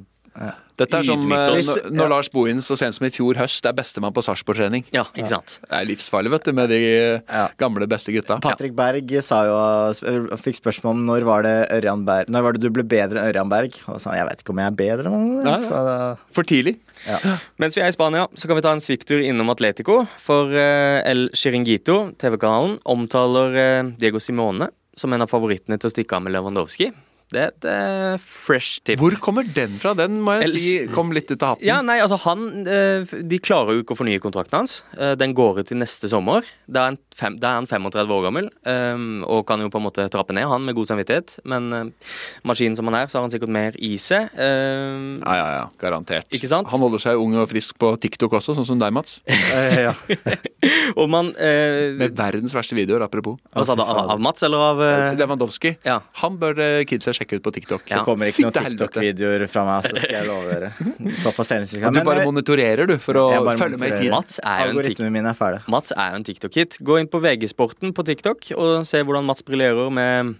Dette 0.80 0.96
er 0.96 1.04
som 1.04 1.26
eh, 1.28 1.58
når, 1.60 1.90
når 1.92 2.08
Lars 2.08 2.28
Bohin 2.32 2.62
så 2.64 2.72
sent 2.80 2.96
som 2.96 3.04
i 3.04 3.10
fjor 3.12 3.36
høst 3.36 3.66
er 3.68 3.74
bestemann 3.76 4.14
på 4.16 4.22
Sarpsborg-trening. 4.24 4.86
Ja, 4.96 5.02
ikke 5.12 5.28
sant. 5.28 5.58
Det 5.60 5.76
er 5.76 5.84
livsfarlig, 5.90 6.30
vet 6.32 6.46
du, 6.48 6.52
med 6.56 6.72
de 6.72 6.78
Ja. 6.80 7.42
gamle, 7.60 7.84
beste 7.86 8.14
gutta. 8.14 8.38
Patrick 8.40 8.72
Berg 8.78 9.12
sa 9.20 9.42
jo, 9.44 9.58
fikk 10.40 10.56
spørsmål 10.62 10.96
om 10.96 11.02
når 11.10 11.26
var 11.28 11.44
det 11.44 11.52
Ørjan 11.76 12.06
Berg 12.08 12.32
Når 12.32 12.46
var 12.48 12.56
det 12.56 12.62
du 12.64 12.70
ble 12.72 12.86
bedre 12.88 13.20
enn 13.20 13.28
Ørjan 13.28 13.52
Berg? 13.52 13.76
Og 13.92 14.00
sa 14.00 14.16
jeg 14.16 14.24
vet 14.30 14.40
ikke 14.40 14.56
om 14.56 14.64
jeg 14.64 14.72
er 14.72 14.80
bedre 14.80 15.12
enn 15.12 15.44
han. 15.44 15.60
Ja, 15.68 16.16
For 16.32 16.48
tidlig. 16.48 16.78
Mens 17.60 17.76
vi 17.76 17.84
er 17.84 17.92
i 17.92 17.98
Spania, 17.98 18.24
så 18.32 18.48
kan 18.48 18.56
vi 18.56 18.64
ta 18.64 18.72
en 18.72 18.80
svipptur 18.80 19.20
innom 19.20 19.52
Atletico. 19.52 20.06
For 20.24 20.48
eh, 20.56 21.02
El 21.12 21.28
Chiringuito, 21.36 22.06
TV-kanalen, 22.16 22.78
omtaler 22.88 23.60
eh, 23.60 23.82
Diego 24.00 24.16
Simone 24.22 24.72
som 24.96 25.12
en 25.12 25.24
av 25.24 25.28
favorittene 25.28 25.76
til 25.80 25.88
å 25.88 25.92
stikke 25.92 26.16
av 26.16 26.24
med 26.24 26.32
Lewandowski. 26.34 26.88
Det, 27.32 27.46
er 27.64 28.14
et 28.14 28.20
fresh 28.22 28.82
tip. 28.84 29.00
Hvor 29.00 29.14
kommer 29.24 29.46
den 29.56 29.78
fra? 29.80 29.94
Den 29.96 30.18
må 30.24 30.34
jeg 30.38 30.48
Ellers- 30.50 30.62
si 30.66 30.86
kom 30.92 31.12
litt 31.16 31.30
ut 31.32 31.40
av 31.42 31.54
hatten. 31.54 31.66
Ja, 31.66 31.78
nei, 31.82 31.98
altså 32.04 32.18
han 32.26 32.66
eh, 32.68 33.04
De 33.24 33.38
klarer 33.42 33.74
jo 33.78 33.82
ikke 33.84 33.96
å 33.96 34.00
fornye 34.02 34.20
kontrakten 34.20 34.58
hans. 34.60 34.82
Eh, 34.98 35.14
Den 35.16 35.32
går 35.34 35.62
ut 35.62 35.68
til 35.72 35.78
neste 35.80 36.10
sommer. 36.12 36.44
Da 36.68 36.84
er 36.84 36.90
han, 36.92 36.98
fem, 37.16 37.38
da 37.40 37.54
er 37.54 37.60
han 37.62 37.66
35 37.70 38.12
år 38.18 38.26
gammel 38.28 38.50
eh, 38.68 39.06
og 39.32 39.46
kan 39.48 39.60
jo 39.64 39.70
på 39.72 39.80
en 39.80 39.86
måte 39.88 40.04
trappe 40.12 40.34
ned, 40.36 40.44
han 40.50 40.64
med 40.66 40.76
god 40.76 40.90
samvittighet. 40.92 41.38
Men 41.48 41.72
eh, 41.72 42.12
maskinen 42.44 42.76
som 42.76 42.88
han 42.90 42.98
er, 43.00 43.08
så 43.08 43.18
har 43.18 43.26
han 43.26 43.32
sikkert 43.34 43.52
mer 43.54 43.76
i 43.80 43.94
seg. 43.96 44.28
Eh, 44.36 45.18
Ja, 45.22 45.34
ja, 45.38 45.48
ja. 45.56 45.64
Garantert. 45.80 46.28
Ikke 46.34 46.48
sant? 46.50 46.68
Han 46.72 46.80
holder 46.84 47.00
seg 47.00 47.16
ung 47.20 47.34
og 47.40 47.48
frisk 47.50 47.78
på 47.80 47.94
TikTok 48.02 48.36
også, 48.38 48.54
sånn 48.58 48.68
som 48.74 48.78
deg, 48.82 48.92
Mats. 48.92 49.20
Eh, 49.52 49.82
ja. 49.88 49.92
Og 51.00 51.08
man 51.10 51.32
eh, 51.40 51.92
Med 51.98 52.14
verdens 52.16 52.52
verste 52.54 52.76
videoer, 52.76 53.02
apropos. 53.06 53.36
Hva 53.52 53.64
sa 53.66 53.74
du? 53.78 53.82
Av, 53.82 54.18
Mats 54.22 54.42
eller 54.46 54.62
av 54.70 54.80
eh, 54.84 55.08
Lewandowski. 55.18 55.74
Ja. 55.86 55.98
Han 56.22 56.36
bør 56.40 56.60
eh, 56.62 56.84
kidsa 56.88 57.10
sjekke 57.12 57.21
ut 57.30 57.42
på 57.44 57.52
TikTok. 57.54 57.84
Ja. 57.86 58.00
Det 58.00 58.04
kommer 58.08 58.30
ikke 58.30 58.48
Fytte 58.48 58.62
noen 58.62 58.76
TikTok-videoer 58.76 59.46
fra 59.52 59.64
meg, 59.68 59.88
så 59.88 59.96
skal 60.02 60.16
jeg 60.18 60.28
love 60.28 60.50
dere. 60.50 60.70
Såpass 61.22 61.52
Men 61.54 61.98
Du 61.98 62.02
bare 62.06 62.26
monitorerer, 62.26 62.86
du, 62.90 62.96
for 63.02 63.20
å 63.22 63.26
følge 63.56 63.78
med 63.78 63.94
i 63.94 64.00
tiden. 64.04 64.14
Mats 64.16 65.92
er 65.94 66.14
jo 66.14 66.22
en 66.22 66.26
TikTok-hit. 66.26 66.80
Gå 66.82 67.00
inn 67.02 67.10
på 67.12 67.20
VG-sporten 67.22 67.94
på 67.96 68.06
TikTok 68.06 68.52
og 68.56 68.86
se 68.88 69.02
hvordan 69.02 69.26
Mats 69.28 69.44
briljerer 69.46 69.90
med, 69.92 70.34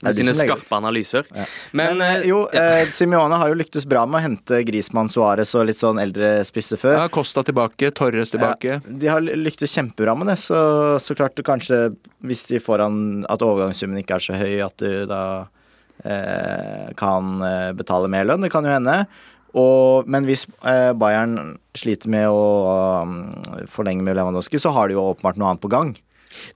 med 0.00 0.16
sine 0.16 0.34
skarpe 0.36 0.76
analyser. 0.76 1.26
Ja. 1.34 1.46
Men, 1.72 1.98
Men, 1.98 2.02
eh, 2.06 2.16
eh, 2.20 2.26
jo, 2.30 2.40
ja. 2.54 2.64
eh, 2.80 2.92
Simione 2.94 3.38
har 3.40 3.52
jo 3.52 3.58
lyktes 3.60 3.86
bra 3.88 4.06
med 4.08 4.20
å 4.20 4.24
hente 4.24 4.62
Grismann 4.68 5.10
Suárez 5.12 5.52
og 5.58 5.68
litt 5.68 5.80
sånn 5.80 6.00
eldre 6.02 6.40
spisse 6.48 6.78
før. 6.80 6.96
Ja, 7.04 7.12
Costa 7.12 7.44
tilbake, 7.46 7.92
Torres 7.96 8.32
tilbake. 8.34 8.80
Ja, 8.80 8.96
de 9.04 9.12
har 9.12 9.24
lyktes 9.24 9.74
kjempebra 9.76 10.16
med 10.18 10.32
det, 10.32 10.38
så, 10.42 10.60
så 11.02 11.16
klart 11.18 11.40
kanskje 11.46 11.90
Hvis 12.26 12.46
de 12.50 12.60
får 12.60 12.84
han 12.84 13.24
at 13.30 13.42
overgangssummen 13.44 14.02
ikke 14.02 14.18
er 14.18 14.24
så 14.24 14.36
høy, 14.40 14.58
at 14.64 14.76
du 14.80 15.06
da 15.08 15.22
eh, 15.40 15.48
kan 17.00 17.44
eh, 17.46 17.70
betale 17.76 18.10
mer 18.12 18.26
lønn. 18.28 18.44
Det 18.44 18.52
kan 18.52 18.66
jo 18.66 18.72
hende. 18.72 19.02
Og, 19.58 20.06
men 20.10 20.26
hvis 20.28 20.46
eh, 20.62 20.92
Bayern 20.94 21.56
sliter 21.78 22.10
med 22.12 22.28
å 22.30 22.44
um, 23.02 23.16
forlenge 23.70 24.04
med 24.06 24.18
Lewandowski, 24.18 24.60
så 24.62 24.72
har 24.74 24.88
de 24.88 24.96
jo 24.98 25.08
åpenbart 25.10 25.40
noe 25.40 25.50
annet 25.50 25.64
på 25.64 25.72
gang. 25.72 25.94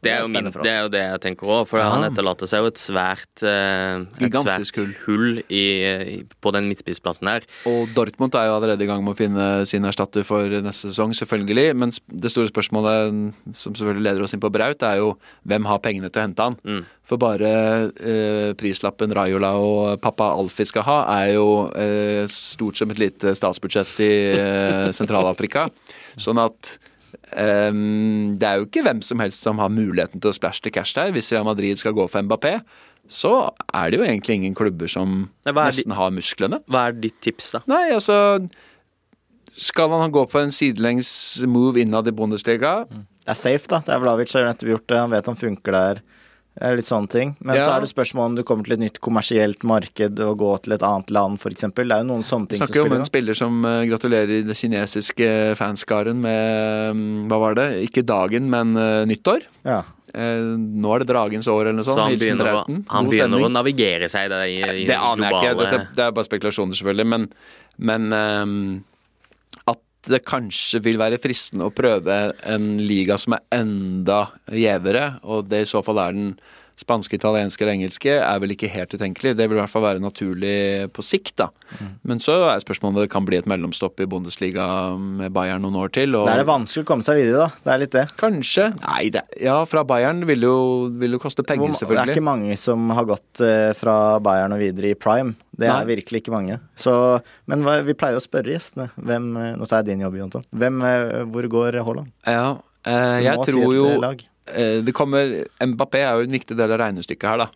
Det 0.02 0.10
er, 0.12 0.20
jo 0.22 0.28
min, 0.28 0.36
spennende 0.36 0.52
for 0.54 0.62
oss. 0.62 0.66
det 0.66 0.72
er 0.72 0.82
jo 0.84 0.90
det 0.94 1.02
jeg 1.04 1.20
tenker 1.24 1.50
òg, 1.50 1.66
for 1.68 1.80
Ja. 1.82 1.90
han 1.90 2.06
etterlater 2.06 2.46
seg 2.50 2.62
jo 2.62 2.70
et 2.70 2.80
svært, 2.80 3.42
eh, 3.42 4.04
et 4.24 4.38
svært 4.38 4.80
hull 5.06 5.42
i, 5.48 5.64
i, 6.14 6.16
på 6.40 6.52
den 6.54 6.68
midtspissplassen 6.70 7.26
der. 7.30 7.46
Og 7.66 7.88
Dortmund 7.96 8.34
er 8.38 8.48
jo 8.48 8.56
allerede 8.58 8.86
i 8.86 8.90
gang 8.90 9.04
med 9.04 9.14
å 9.14 9.18
finne 9.18 9.48
sin 9.66 9.84
erstatter 9.84 10.24
for 10.24 10.46
neste 10.48 10.90
sesong, 10.92 11.14
selvfølgelig. 11.18 11.74
Men 11.76 11.92
det 12.08 12.30
store 12.30 12.50
spørsmålet, 12.52 13.34
som 13.54 13.74
selvfølgelig 13.74 14.06
leder 14.08 14.22
oss 14.26 14.34
inn 14.36 14.42
på 14.44 14.52
Braut, 14.54 14.82
er 14.82 15.02
jo 15.02 15.16
hvem 15.44 15.66
har 15.66 15.82
pengene 15.84 16.10
til 16.10 16.22
å 16.22 16.26
hente 16.28 16.48
han? 16.50 16.58
Mm. 16.64 16.84
For 17.04 17.20
bare 17.20 17.50
eh, 18.00 18.54
prislappen 18.56 19.12
Rajola 19.12 19.50
og 19.60 20.00
pappa 20.00 20.30
Alfie 20.38 20.64
skal 20.70 20.86
ha, 20.86 20.98
er 21.20 21.34
jo 21.34 21.48
eh, 21.76 22.24
stort 22.32 22.80
som 22.80 22.90
et 22.94 23.02
lite 23.02 23.34
statsbudsjett 23.36 23.98
i 24.00 24.12
eh, 24.38 24.88
Sentral-Afrika. 24.96 25.66
Sånn 26.24 26.40
at 26.40 26.78
eh, 27.32 27.76
det 28.40 28.48
er 28.48 28.58
jo 28.60 28.66
ikke 28.68 28.84
hvem 28.86 29.00
som 29.04 29.22
helst 29.22 29.44
som 29.46 29.62
har 29.62 29.72
muligheten 29.72 30.22
til 30.22 30.32
å 30.32 30.36
splæsje 30.36 30.66
til 30.66 30.74
cash 30.74 30.96
der. 30.96 31.14
Hvis 31.14 31.32
Real 31.32 31.46
Madrid 31.48 31.80
skal 31.80 31.96
gå 31.96 32.06
for 32.10 32.26
Mbappé, 32.26 32.58
så 33.10 33.32
er 33.74 33.90
det 33.90 34.00
jo 34.00 34.06
egentlig 34.06 34.38
ingen 34.38 34.54
klubber 34.56 34.88
som 34.88 35.26
nesten 35.44 35.96
har 35.96 36.14
musklene. 36.14 36.62
Hva 36.70 36.88
er 36.88 36.96
ditt 37.02 37.18
tips, 37.24 37.52
da? 37.56 37.64
Nei, 37.70 37.86
altså 37.92 38.16
Skal 39.54 39.92
han 39.92 40.10
gå 40.14 40.24
på 40.26 40.40
en 40.40 40.50
sidelengs 40.54 41.08
move 41.46 41.78
innad 41.82 42.08
i 42.10 42.14
Bundesliga? 42.16 42.80
Det 42.88 43.32
er 43.32 43.38
safe, 43.38 43.68
da. 43.70 43.82
Det 43.84 43.94
er 43.94 44.02
Vlavic 44.02 44.32
har 44.34 44.48
nettopp 44.48 44.72
gjort 44.72 44.88
det. 44.90 44.98
Han 44.98 45.12
vet 45.12 45.30
han 45.30 45.38
funker 45.38 45.76
der. 45.76 46.00
Litt 46.54 46.86
sånne 46.86 47.10
ting. 47.10 47.32
Men 47.42 47.56
Ja. 47.56 47.64
så 47.66 47.70
er 47.76 47.80
det 47.82 47.88
spørsmål 47.90 48.26
om 48.30 48.34
du 48.36 48.42
kommer 48.46 48.62
til 48.64 48.74
et 48.76 48.78
nytt 48.84 49.00
kommersielt 49.02 49.64
marked 49.66 50.20
og 50.22 50.38
gå 50.38 50.50
til 50.62 50.72
et 50.76 50.82
annet 50.86 51.10
land, 51.10 51.38
f.eks. 51.40 51.64
Det 51.74 51.82
er 51.90 52.04
jo 52.04 52.06
noen 52.12 52.22
sånne 52.22 52.48
ting 52.48 52.58
som 52.62 52.68
spiller. 52.68 52.84
snakker 52.84 52.86
om 52.86 52.92
en 52.94 53.02
da. 53.02 53.08
spiller 53.10 53.34
som 53.34 53.64
eh, 53.64 53.80
gratulerer 53.90 54.46
det 54.46 54.54
kinesiske 54.56 55.28
fanskaren 55.58 56.20
med 56.22 56.94
mm, 56.94 57.26
Hva 57.28 57.40
var 57.42 57.54
det? 57.58 57.66
Ikke 57.88 58.04
dagen, 58.06 58.46
men 58.50 58.76
eh, 58.78 59.02
nyttår. 59.10 59.42
Ja. 59.66 59.80
Eh, 60.14 60.46
nå 60.54 60.94
er 60.94 61.02
det 61.02 61.08
dragens 61.10 61.48
år, 61.50 61.66
eller 61.66 61.80
noe 61.80 61.82
Så 61.88 61.90
sånt. 61.96 62.04
han 62.06 62.14
Hilsen 62.14 62.38
begynner, 62.38 62.62
å, 62.62 62.82
han 62.94 63.08
begynner 63.10 63.46
å 63.48 63.50
navigere 63.50 64.06
seg 64.08 64.30
der 64.30 64.46
i, 64.46 64.60
i 64.62 64.84
Det 64.86 64.94
aner 64.94 65.26
jeg 65.26 65.40
ikke. 65.42 65.56
Dette, 65.64 65.86
det 65.98 66.04
er 66.06 66.12
bare 66.14 66.28
spekulasjoner, 66.30 66.78
selvfølgelig. 66.78 67.06
Men, 67.16 67.26
men 67.82 68.12
um, 68.14 68.84
at 69.66 69.80
det 70.10 70.24
kanskje 70.26 70.82
vil 70.84 70.98
være 71.00 71.20
fristende 71.22 71.68
å 71.68 71.74
prøve 71.74 72.18
en 72.50 72.66
liga 72.82 73.16
som 73.20 73.36
er 73.36 73.44
enda 73.56 74.20
gjevere, 74.52 75.18
og 75.24 75.48
det 75.50 75.64
i 75.64 75.70
så 75.70 75.82
fall 75.84 76.02
er 76.02 76.16
den 76.16 76.34
spanske, 76.80 77.18
italienske 77.18 77.62
eller 77.62 77.76
engelske, 77.76 78.16
er 78.18 78.40
vel 78.42 78.54
ikke 78.54 78.70
helt 78.72 78.94
utenkelig. 78.94 79.34
Det 79.38 79.46
vil 79.46 79.58
i 79.58 79.60
hvert 79.60 79.72
fall 79.72 79.84
være 79.86 80.02
naturlig 80.02 80.56
på 80.94 81.04
sikt, 81.06 81.36
da. 81.40 81.48
Mm. 81.78 81.92
Men 82.10 82.22
så 82.22 82.36
er 82.50 82.64
spørsmålet 82.64 82.94
om 82.94 83.00
det 83.04 83.12
kan 83.12 83.28
bli 83.28 83.38
et 83.38 83.48
mellomstopp 83.50 84.02
i 84.02 84.08
Bundesliga 84.10 84.66
med 84.98 85.32
Bayern 85.34 85.64
noen 85.64 85.78
år 85.84 85.94
til. 85.94 86.16
Og 86.18 86.26
Da 86.28 86.34
er 86.34 86.42
det 86.42 86.50
vanskelig 86.50 86.84
å 86.84 86.90
komme 86.90 87.06
seg 87.06 87.20
videre, 87.20 87.46
da. 87.46 87.64
Det 87.64 87.74
er 87.74 87.82
litt 87.84 87.94
det. 87.94 88.04
Kanskje. 88.20 88.68
Nei, 88.82 89.04
det, 89.14 89.24
ja, 89.44 89.60
fra 89.70 89.84
Bayern 89.86 90.24
vil 90.28 90.48
jo, 90.48 90.56
vil 91.00 91.16
jo 91.16 91.22
koste 91.22 91.46
penger, 91.46 91.76
selvfølgelig. 91.78 92.10
Det 92.10 92.16
er 92.16 92.18
ikke 92.18 92.28
mange 92.32 92.58
som 92.60 92.90
har 92.98 93.08
gått 93.08 93.44
eh, 93.44 93.70
fra 93.78 94.18
Bayern 94.24 94.56
og 94.56 94.62
videre 94.62 94.92
i 94.92 94.98
prime. 94.98 95.36
Det 95.54 95.68
er 95.68 95.80
Nei. 95.84 95.94
virkelig 95.94 96.24
ikke 96.24 96.34
mange. 96.34 96.58
Så, 96.80 96.92
men 97.50 97.62
vi 97.86 97.94
pleier 97.98 98.18
å 98.18 98.22
spørre 98.22 98.54
gjestene. 98.54 98.90
Hvem, 98.98 99.30
eh, 99.38 99.50
nå 99.58 99.70
tar 99.70 99.82
jeg 99.82 99.92
din 99.92 100.04
jobb, 100.06 100.18
Jontan. 100.24 100.46
Hvem, 100.50 100.82
eh, 100.90 101.24
hvor 101.30 101.50
går 101.56 101.80
Haaland? 101.86 102.10
Ja, 102.26 102.56
eh, 102.84 103.18
jeg 103.28 103.46
tror 103.46 103.74
jo 103.74 103.90
lag. 104.02 104.22
Eh, 104.52 104.80
det 104.84 104.94
kommer 104.96 105.44
Mbappé 105.62 106.02
er 106.04 106.18
jo 106.18 106.26
en 106.26 106.36
viktig 106.36 106.56
del 106.58 106.74
av 106.74 106.80
regnestykket 106.82 107.28
her, 107.30 107.44
da. 107.46 107.50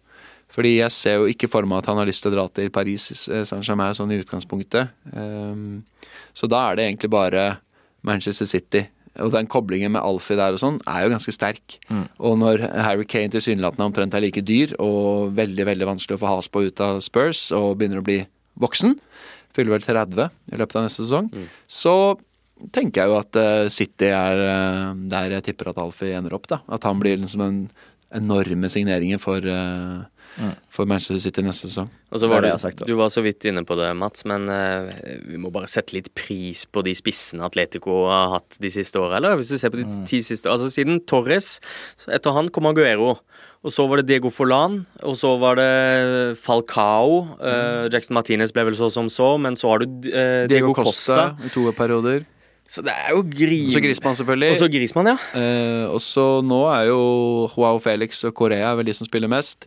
Fordi 0.48 0.78
jeg 0.78 0.94
ser 0.94 1.18
jo 1.20 1.28
ikke 1.28 1.50
for 1.52 1.68
meg 1.68 1.82
at 1.82 1.90
han 1.90 1.98
har 2.00 2.08
lyst 2.08 2.24
til 2.24 2.32
å 2.32 2.36
dra 2.38 2.46
til 2.48 2.70
Paris 2.72 3.10
eh, 3.28 3.44
Saint-Germain 3.48 3.96
sånn 3.96 4.14
i 4.14 4.20
utgangspunktet. 4.22 4.94
Ehm, 5.12 5.82
så 6.32 6.48
da 6.48 6.62
er 6.70 6.78
det 6.78 6.86
egentlig 6.86 7.10
bare 7.12 7.42
Manchester 8.06 8.48
City. 8.48 8.86
Og 9.20 9.32
den 9.34 9.50
koblingen 9.50 9.92
med 9.92 10.04
Alfie 10.04 10.38
der 10.38 10.54
og 10.54 10.62
sånn 10.62 10.78
er 10.88 11.04
jo 11.04 11.12
ganske 11.12 11.34
sterk. 11.34 11.76
Og 12.22 12.36
når 12.38 12.62
Harry 12.86 13.04
Kane 13.08 13.32
tilsynelatende 13.34 13.88
omtrent 13.88 14.14
er 14.14 14.22
like 14.22 14.44
dyr 14.46 14.76
og 14.78 15.34
veldig 15.36 15.66
veldig 15.66 15.88
vanskelig 15.88 16.16
å 16.16 16.22
få 16.22 16.30
has 16.36 16.48
på 16.54 16.62
ut 16.68 16.82
av 16.84 17.00
Spurs 17.04 17.48
og 17.56 17.80
begynner 17.80 17.98
å 17.98 18.06
bli 18.06 18.20
voksen, 18.62 18.94
fyller 19.56 19.74
vel 19.74 19.82
30 19.82 20.30
i 20.54 20.60
løpet 20.60 20.78
av 20.78 20.86
neste 20.86 21.02
sesong, 21.02 21.32
så 21.66 21.96
tenker 22.74 23.04
jeg 23.04 23.12
jo 23.12 23.18
at 23.20 23.38
eh, 23.40 23.68
City 23.72 24.10
er 24.12 24.44
eh, 24.44 24.94
der 25.10 25.38
jeg 25.38 25.48
tipper 25.50 25.72
at 25.72 25.80
Alfie 25.82 26.16
ender 26.18 26.34
opp. 26.38 26.48
da. 26.50 26.62
At 26.68 26.86
han 26.88 27.00
blir 27.02 27.18
liksom 27.20 27.44
den 27.44 27.60
enorme 28.14 28.70
signeringen 28.72 29.20
for, 29.20 29.44
eh, 29.44 30.48
for 30.72 30.88
Manchester 30.88 31.18
City 31.20 31.42
neste 31.44 31.68
sesong. 31.68 31.90
Og 32.12 32.22
så 32.22 32.30
var 32.30 32.44
det 32.44 32.54
du, 32.54 32.62
sagt, 32.62 32.84
du 32.88 32.94
var 32.96 33.10
så 33.12 33.20
vidt 33.24 33.44
inne 33.50 33.64
på 33.68 33.76
det, 33.76 33.90
Mats, 33.98 34.24
men 34.28 34.46
uh, 34.48 34.88
vi 35.28 35.36
må 35.40 35.50
bare 35.52 35.68
sette 35.68 35.92
litt 35.96 36.08
pris 36.16 36.62
på 36.64 36.80
de 36.86 36.94
spissene 36.96 37.44
Atletico 37.44 38.06
har 38.08 38.38
hatt 38.38 38.56
de 38.62 38.70
siste 38.72 38.96
åra. 39.02 39.18
Eller 39.18 39.36
hvis 39.36 39.50
du 39.52 39.58
ser 39.60 39.74
på 39.74 39.80
de 39.80 39.84
Mm. 39.88 40.06
ti 40.08 40.22
siste 40.24 40.48
Altså 40.48 40.70
siden 40.72 41.02
Torres, 41.04 41.58
etter 42.08 42.32
han 42.32 42.48
kom 42.54 42.70
Aguero. 42.70 43.18
Og 43.66 43.74
så 43.74 43.88
var 43.90 43.98
det 43.98 44.06
Diego 44.06 44.30
Forlan, 44.30 44.86
og 45.02 45.16
så 45.18 45.32
var 45.36 45.58
det 45.58 46.38
Falcao. 46.38 47.24
Mm. 47.26 47.40
Uh, 47.42 47.88
Jackson 47.92 48.14
Martinez 48.14 48.52
ble 48.54 48.68
vel 48.70 48.76
så 48.78 48.88
som 48.94 49.08
så, 49.10 49.32
men 49.36 49.58
så 49.58 49.72
har 49.72 49.82
du 49.82 49.86
uh, 50.08 50.46
Diego, 50.48 50.72
Costa. 50.72 51.34
i 51.44 51.50
to 51.52 51.66
perioder. 51.76 52.24
Så 52.68 52.84
det 52.84 52.92
er 52.92 53.14
jo 53.16 53.22
grim... 53.24 53.70
Og 53.70 53.76
så 53.78 53.80
Griezmann, 53.80 54.16
selvfølgelig. 54.18 54.50
Og 54.52 54.60
så 54.60 54.68
Griezmann, 54.72 55.08
ja. 55.08 55.16
Eh, 55.40 55.84
og 55.88 56.02
så 56.04 56.26
nå 56.44 56.60
er 56.68 56.90
jo 56.90 57.00
Joao 57.54 57.78
Felix 57.80 58.20
og 58.28 58.34
Korea 58.36 58.74
vel 58.76 58.90
de 58.90 58.96
som 58.96 59.08
spiller 59.08 59.30
mest. 59.32 59.64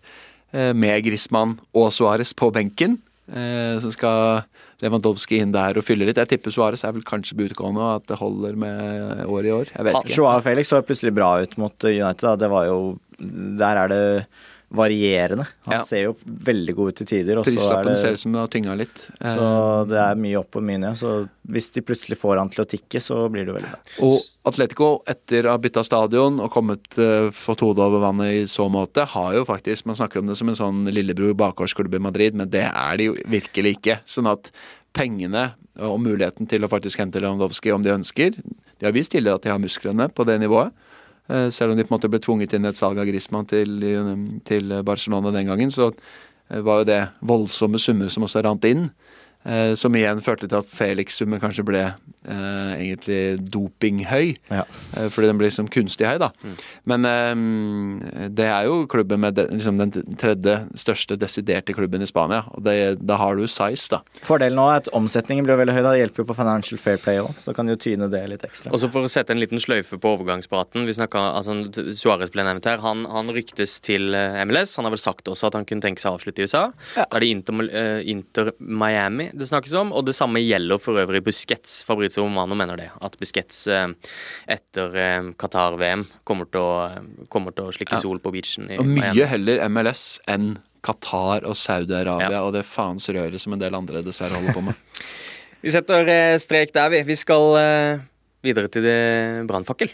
Eh, 0.53 0.69
med 0.77 1.01
Grisman 1.07 1.55
og 1.73 1.89
Suárez 1.95 2.35
på 2.37 2.51
benken. 2.53 2.99
Eh, 3.31 3.79
så 3.81 3.89
skal 3.95 4.43
Lewandowski 4.81 5.39
inn 5.41 5.53
der 5.53 5.77
og 5.81 5.85
fylle 5.85 6.05
litt. 6.05 6.21
Jeg 6.21 6.29
tipper 6.29 6.53
Suárez 6.53 6.85
er 6.85 6.93
vel 6.93 7.05
kanskje 7.07 7.37
på 7.37 7.49
utgående, 7.49 7.81
og 7.81 8.01
at 8.03 8.07
det 8.11 8.19
holder 8.21 8.57
med 8.59 9.25
år 9.25 9.49
i 9.49 9.55
år. 9.55 9.73
Jeg 9.73 9.87
vet 9.87 9.99
ikke. 10.03 10.15
Joao 10.19 10.45
Felix 10.45 10.69
så 10.69 10.81
plutselig 10.85 11.15
bra 11.17 11.33
ut 11.41 11.57
mot 11.61 11.89
United. 11.89 12.25
Da. 12.27 12.37
Det 12.45 12.53
var 12.53 12.69
jo 12.69 12.79
Der 13.61 13.77
er 13.77 13.91
det 13.91 14.05
varierende. 14.71 15.47
Han 15.65 15.73
Ja. 15.73 15.83
ser 15.83 16.03
jo 16.03 16.15
veldig 16.25 16.75
god 16.75 16.87
ut 16.89 16.95
til 16.95 17.07
tider, 17.07 17.37
er 17.37 17.43
Prislappen 17.43 17.97
ser 17.97 18.13
ut 18.13 18.19
som 18.19 18.31
det 18.31 18.39
har 18.39 18.47
tynga 18.47 18.75
litt. 18.77 19.09
Eh, 19.19 19.35
så 19.35 19.87
det 19.87 19.97
er 19.97 20.15
mye 20.15 20.39
opp 20.39 20.55
og 20.55 20.63
mye 20.63 20.79
ned. 20.79 20.95
Så 20.95 21.27
hvis 21.47 21.71
de 21.73 21.81
plutselig 21.81 22.17
får 22.17 22.37
han 22.37 22.49
til 22.49 22.63
å 22.63 22.67
tikke, 22.67 23.01
så 23.01 23.29
blir 23.29 23.45
det 23.45 23.55
veldig 23.55 23.71
bra. 23.71 23.79
Og 24.07 24.19
Atletico, 24.45 25.03
etter 25.05 25.43
å 25.45 25.51
ha 25.51 25.57
bytta 25.57 25.83
stadion 25.83 26.39
og 26.39 26.51
kommet 26.51 26.97
uh, 26.97 27.29
fått 27.31 27.59
hodet 27.59 27.83
over 27.83 27.99
vannet 27.99 28.33
i 28.33 28.43
så 28.47 28.69
måte, 28.71 29.05
har 29.05 29.33
jo 29.33 29.45
faktisk 29.45 29.85
Man 29.85 29.95
snakker 29.95 30.19
om 30.19 30.27
det 30.27 30.37
som 30.37 30.47
en 30.49 30.55
sånn 30.55 30.85
lillebror 30.91 31.33
bakgårdsklubb 31.35 31.93
i 31.95 31.99
Madrid, 31.99 32.33
men 32.35 32.49
det 32.49 32.63
er 32.71 32.97
de 32.97 33.09
jo 33.11 33.15
virkelig 33.27 33.77
ikke. 33.79 33.99
Sånn 34.05 34.29
at 34.31 34.51
pengene 34.93 35.53
og 35.79 35.99
muligheten 36.03 36.47
til 36.47 36.63
å 36.63 36.69
faktisk 36.69 36.99
hente 36.99 37.19
Lewandowski 37.19 37.71
om 37.73 37.81
de 37.81 37.93
ønsker 37.93 38.35
De 38.35 38.85
har 38.85 38.91
vist 38.91 39.11
tidligere 39.11 39.35
at 39.39 39.45
de 39.45 39.49
har 39.53 39.59
musklene 39.59 40.07
på 40.11 40.25
det 40.25 40.39
nivået. 40.41 40.71
Eh, 41.31 41.49
Selv 41.49 41.71
om 41.71 41.77
de 41.79 41.85
på 41.85 41.93
en 41.93 41.97
måte 41.99 42.11
ble 42.11 42.19
tvunget 42.19 42.53
inn 42.57 42.67
i 42.67 42.71
et 42.71 42.79
salg 42.79 42.99
av 42.99 43.07
Griezmann 43.07 43.47
til, 43.49 43.79
til 44.47 44.75
Barcelona 44.83 45.31
den 45.31 45.47
gangen, 45.47 45.71
så 45.71 45.91
eh, 46.49 46.59
var 46.59 46.81
jo 46.81 46.89
det 46.91 47.01
voldsomme 47.23 47.79
summer 47.79 48.11
som 48.11 48.27
også 48.27 48.43
rant 48.43 48.67
inn. 48.67 48.89
eh, 49.45 49.73
Som 49.79 49.95
igjen 49.95 50.21
førte 50.21 50.49
til 50.49 50.59
at 50.59 50.67
Felix-summen 50.69 51.41
kanskje 51.41 51.65
ble 51.67 51.85
eh, 52.27 52.73
egentlig 52.87 53.21
dopinghøy. 53.51 54.35
Ja. 54.51 54.65
eh, 54.97 55.07
Fordi 55.09 55.27
den 55.31 55.39
blir 55.39 55.49
liksom 55.49 55.69
kunstig 55.71 56.07
høy, 56.07 56.17
da. 56.21 56.31
Men 56.89 57.05
eh, 57.05 58.29
det 58.29 58.47
er 58.47 58.67
jo 58.69 58.85
klubben 58.91 59.21
med 59.23 59.35
de, 59.39 59.47
liksom 59.51 59.77
den 59.79 59.91
tredje 60.19 60.57
største 60.79 61.17
desiderte 61.19 61.73
klubben 61.77 62.01
i 62.03 62.09
Spania. 62.09 62.43
Og 62.55 62.63
det, 62.65 62.77
da 63.05 63.17
har 63.21 63.35
du 63.39 63.45
size, 63.47 63.87
da. 63.93 64.01
Fordelen 64.25 64.57
nå 64.59 64.67
er 64.71 64.81
at 64.83 64.91
omsetningen 64.97 65.45
blir 65.47 65.59
veldig 65.61 65.75
høy. 65.77 65.81
Da. 65.81 65.93
Det 65.95 66.03
hjelper 66.03 66.23
jo 66.23 66.29
på 66.31 66.37
Financial 66.37 66.81
Fair 66.81 67.01
Play 67.01 67.21
òg, 67.23 67.33
så 67.41 67.55
kan 67.57 67.69
du 67.69 67.75
tyne 67.79 68.09
det 68.11 68.23
litt 68.31 68.45
ekstra. 68.47 68.71
Og 68.73 68.81
så 68.81 68.89
For 68.91 69.07
å 69.07 69.11
sette 69.11 69.31
en 69.33 69.39
liten 69.41 69.61
sløyfe 69.61 69.97
på 70.01 70.09
overgangspraten 70.17 70.83
vi 70.87 70.93
snakker, 70.97 71.31
altså 71.37 71.55
Suarez 71.95 72.31
ble 72.33 72.43
nevnt 72.45 72.67
her. 72.67 72.81
Han, 72.83 73.05
han 73.09 73.31
ryktes 73.33 73.77
til 73.83 74.13
eh, 74.17 74.41
MLS. 74.47 74.75
Han 74.79 74.87
har 74.87 74.93
vel 74.95 75.01
sagt 75.01 75.29
også 75.31 75.47
at 75.49 75.57
han 75.57 75.65
kunne 75.69 75.83
tenke 75.83 76.01
seg 76.03 76.11
å 76.11 76.17
avslutte 76.19 76.43
i 76.43 76.47
USA. 76.49 76.65
Ja. 76.97 77.05
Da 77.05 77.17
er 77.19 77.23
det 77.23 77.29
Inter, 77.31 77.61
eh, 77.69 78.01
Inter 78.11 78.51
Miami 78.59 79.29
det 79.37 79.47
snakkes 79.49 79.73
om. 79.79 79.93
Og 79.95 80.05
det 80.09 80.15
samme 80.17 80.41
gjelder 80.43 80.81
for 80.81 80.99
øvrig 81.01 81.23
Busquets. 81.25 81.79
Fabrizio 82.11 82.23
Romano 82.27 82.55
mener 82.55 82.77
det. 82.77 82.89
At 83.01 83.15
Busquets 83.19 83.63
eh, 83.71 83.87
etter 84.51 84.95
eh, 84.99 85.29
Qatar-VM 85.39 86.05
kommer, 86.27 86.47
kommer 87.31 87.55
til 87.55 87.69
å 87.69 87.71
slikke 87.75 87.99
sol 88.01 88.19
på 88.19 88.31
beachen 88.33 88.69
i 88.71 88.77
Og 88.79 88.85
mye 88.85 89.11
Miami. 89.13 89.25
heller 89.31 89.63
MLS 89.69 90.19
enn 90.27 90.57
Qatar 90.83 91.45
og 91.45 91.55
Saudi-Arabia 91.55 92.39
Ja. 92.39 92.43
og 92.43 92.53
det 92.55 92.65
faens 92.65 93.07
røret 93.13 93.39
som 93.39 93.53
en 93.53 93.59
del 93.61 93.75
andre 93.77 94.01
dessverre 94.03 94.33
holder 94.35 94.53
på 94.57 94.63
med. 94.65 94.75
Vi 95.61 95.69
setter 95.69 96.07
eh, 96.09 96.37
strek 96.41 96.71
der, 96.73 96.89
vi. 96.89 97.03
Vi 97.05 97.15
skal 97.15 98.01
videre 98.41 98.67
til 98.73 98.87
brannfakkel. 99.45 99.91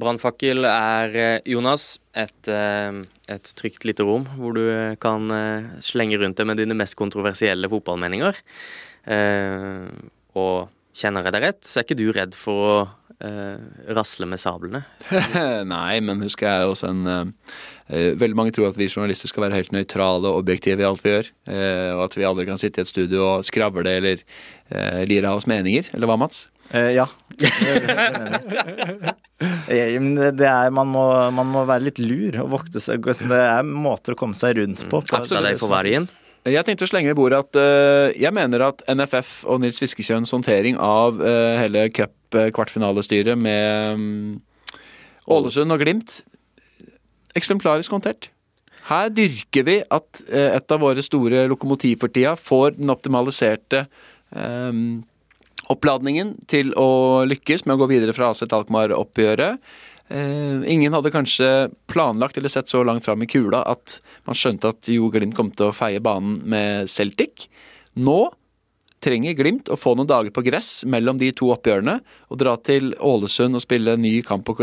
Brannfakkel 0.00 0.66
er, 0.68 1.16
eh, 1.16 1.40
Jonas, 1.48 1.98
et, 2.14 2.48
eh, 2.48 3.02
et 3.28 3.52
trygt 3.58 3.84
lite 3.84 4.04
rom 4.04 4.26
hvor 4.36 4.54
du 4.56 4.64
eh, 4.68 4.96
kan 5.00 5.28
slenge 5.80 6.18
rundt 6.20 6.36
deg 6.36 6.46
med 6.46 6.60
dine 6.60 6.76
mest 6.76 6.96
kontroversielle 6.98 7.70
fotballmeninger. 7.70 8.42
Og 10.36 10.68
kjenner 10.96 11.26
jeg 11.26 11.34
deg 11.36 11.44
rett, 11.44 11.64
så 11.64 11.78
er 11.78 11.86
ikke 11.86 11.98
du 11.98 12.08
redd 12.12 12.34
for 12.34 12.66
å 12.66 12.78
rasle 13.96 14.26
med 14.28 14.40
sablene? 14.42 14.82
Nei, 15.70 16.00
men 16.04 16.20
husker 16.20 16.50
jeg 16.50 16.68
også 16.68 16.90
en 16.90 17.30
Veldig 17.86 18.36
mange 18.36 18.52
tror 18.52 18.66
at 18.68 18.76
vi 18.76 18.90
journalister 18.90 19.30
skal 19.30 19.46
være 19.46 19.60
helt 19.60 19.72
nøytrale 19.72 20.26
og 20.26 20.42
objektive 20.42 20.82
i 20.82 20.88
alt 20.88 21.00
vi 21.04 21.14
gjør. 21.14 21.30
og 21.94 22.02
at 22.08 22.16
vi 22.18 22.26
aldri 22.28 22.48
kan 22.50 22.60
sitte 22.60 22.82
i 22.82 22.84
et 22.84 22.90
studio 22.90 23.22
og 23.22 23.46
skravle 23.46 23.94
eller 24.02 24.26
lire 25.06 25.30
av 25.30 25.38
oss 25.38 25.48
meninger. 25.48 25.94
Eller 25.94 26.10
hva, 26.10 26.18
Mats? 26.20 26.48
Eh, 26.74 26.92
ja. 26.96 27.06
Det 27.36 27.50
er 27.52 27.80
det. 27.84 29.14
Eh, 29.68 29.96
men 30.00 30.14
det- 30.16 30.46
er, 30.48 30.70
man, 30.72 30.88
må, 30.88 31.04
man 31.34 31.50
må 31.52 31.64
være 31.68 31.88
litt 31.90 31.98
lur 32.00 32.38
og 32.42 32.52
vokte 32.54 32.80
seg. 32.80 33.04
Det 33.04 33.40
er 33.42 33.66
måter 33.66 34.14
å 34.14 34.18
komme 34.18 34.34
seg 34.38 34.56
rundt 34.60 34.86
på. 34.88 35.02
på 35.04 35.18
Absolutt. 35.18 35.60
for 35.60 35.74
verdien. 35.74 36.08
Jeg 36.46 36.62
tenkte 36.62 36.86
å 36.86 36.88
slenge 36.88 37.10
i 37.10 37.16
bordet 37.18 37.40
at 37.42 37.58
uh, 37.58 38.06
jeg 38.14 38.30
mener 38.30 38.62
at 38.68 38.84
NFF 38.86 39.40
og 39.50 39.58
Nils 39.64 39.80
Fiskekjøns 39.82 40.30
håndtering 40.30 40.78
av 40.78 41.18
uh, 41.18 41.58
hele 41.58 41.88
cup-kvartfinalestyret 41.90 43.34
med 43.34 43.98
um, 43.98 44.36
Ålesund 45.26 45.74
og 45.74 45.82
Glimt 45.82 46.20
eksemplarisk 47.36 47.92
håndtert. 47.92 48.30
Her 48.86 49.10
dyrker 49.10 49.66
vi 49.66 49.80
at 49.82 50.22
et 50.30 50.72
av 50.72 50.80
våre 50.80 51.02
store 51.02 51.42
lokomotiv 51.50 51.98
for 52.04 52.14
tida 52.14 52.36
får 52.38 52.78
den 52.78 52.92
optimaliserte 52.94 53.82
eh, 54.30 54.78
oppladningen 55.72 56.36
til 56.50 56.72
å 56.78 57.24
lykkes 57.28 57.66
med 57.66 57.76
å 57.76 57.82
gå 57.82 57.90
videre 57.90 58.14
fra 58.16 58.30
AC 58.30 58.44
Alkmaar-oppgjøret. 58.46 59.62
Eh, 60.08 60.62
ingen 60.70 60.94
hadde 60.94 61.10
kanskje 61.10 61.68
planlagt 61.90 62.38
eller 62.38 62.52
sett 62.52 62.70
så 62.70 62.84
langt 62.86 63.04
fram 63.04 63.24
i 63.24 63.30
kula 63.30 63.64
at 63.66 63.98
man 64.28 64.38
skjønte 64.38 64.70
at 64.70 64.90
Jo 64.92 65.10
Glimt 65.10 65.34
kom 65.34 65.50
til 65.50 65.70
å 65.70 65.74
feie 65.74 66.02
banen 66.02 66.38
med 66.46 66.90
Celtic. 66.90 67.48
Nå 67.98 68.20
trenger 69.02 69.34
Glimt 69.38 69.68
å 69.70 69.78
få 69.78 69.96
noen 69.98 70.08
dager 70.08 70.32
på 70.34 70.44
gress 70.46 70.84
mellom 70.88 71.18
de 71.20 71.32
to 71.36 71.50
oppgjørene 71.54 71.98
og 72.30 72.40
dra 72.40 72.54
til 72.56 72.92
Ålesund 73.02 73.58
og 73.58 73.64
spille 73.64 73.96
en 73.96 74.02
ny 74.02 74.14
kamp 74.26 74.46
på, 74.46 74.56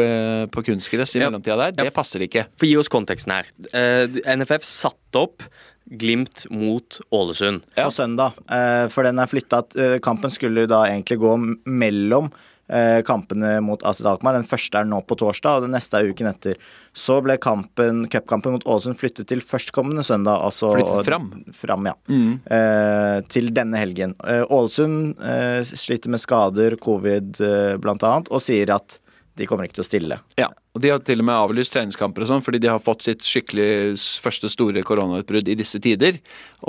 på 0.51 0.65
kunstgress 0.69 1.17
i 1.17 1.23
mellomtida 1.23 1.59
der. 1.59 1.75
Det 1.83 1.95
passer 1.95 2.25
ikke. 2.25 2.47
For 2.55 2.69
gi 2.69 2.79
oss 2.79 2.91
konteksten 2.91 3.35
her. 3.35 3.51
Eh, 3.75 4.23
NFF 4.39 4.65
satte 4.67 5.27
opp 5.27 5.45
Glimt 5.85 6.45
mot 6.49 7.01
Ålesund. 7.11 7.63
Ja. 7.75 7.85
på 7.85 7.91
søndag. 7.91 8.39
Eh, 8.49 8.87
for 8.93 9.03
den 9.03 9.19
er 9.19 9.29
flytta 9.29 9.63
eh, 9.77 9.99
Kampen 10.03 10.31
skulle 10.31 10.65
da 10.69 10.85
egentlig 10.87 11.19
gå 11.21 11.35
mellom 11.65 12.31
eh, 12.71 13.01
kampene 13.05 13.57
mot 13.61 13.83
Aset 13.83 14.07
Alkmaar. 14.07 14.37
Den 14.37 14.47
første 14.47 14.79
er 14.79 14.87
nå 14.87 15.01
på 15.07 15.17
torsdag, 15.19 15.59
og 15.59 15.67
den 15.67 15.75
neste 15.75 15.99
er 15.99 16.09
uken 16.09 16.31
etter. 16.31 16.57
Så 16.95 17.19
ble 17.25 17.37
kampen, 17.41 18.05
cupkampen 18.11 18.55
mot 18.55 18.65
Ålesund 18.65 18.97
flyttet 19.01 19.27
til 19.31 19.43
førstkommende 19.43 20.05
søndag. 20.07 20.39
Altså, 20.47 20.71
Flyttet 20.77 21.11
fram? 21.11 21.29
Fram, 21.57 21.91
ja. 21.91 21.95
Mm. 22.07 22.39
Eh, 22.47 23.19
til 23.33 23.51
denne 23.55 23.83
helgen. 23.83 24.15
Ålesund 24.23 25.19
eh, 25.19 25.61
sliter 25.67 26.13
med 26.13 26.23
skader, 26.23 26.79
covid 26.81 27.43
eh, 27.43 27.75
annet, 27.77 28.31
og 28.31 28.43
sier 28.43 28.73
at 28.79 28.99
de 29.39 29.47
kommer 29.49 29.65
ikke 29.65 29.79
til 29.79 29.83
å 29.83 29.87
stille. 29.87 30.17
Ja, 30.37 30.51
og 30.73 30.81
De 30.83 30.91
har 30.93 31.01
til 31.05 31.23
og 31.23 31.25
med 31.25 31.35
avlyst 31.37 31.73
treningskamper 31.73 32.25
og 32.25 32.29
sånn, 32.29 32.43
fordi 32.45 32.61
de 32.61 32.69
har 32.69 32.81
fått 32.83 33.05
sitt 33.05 33.25
skikkelig 33.25 33.97
første 34.21 34.49
store 34.51 34.83
koronautbrudd 34.85 35.49
i 35.49 35.57
disse 35.57 35.81
tider. 35.81 36.19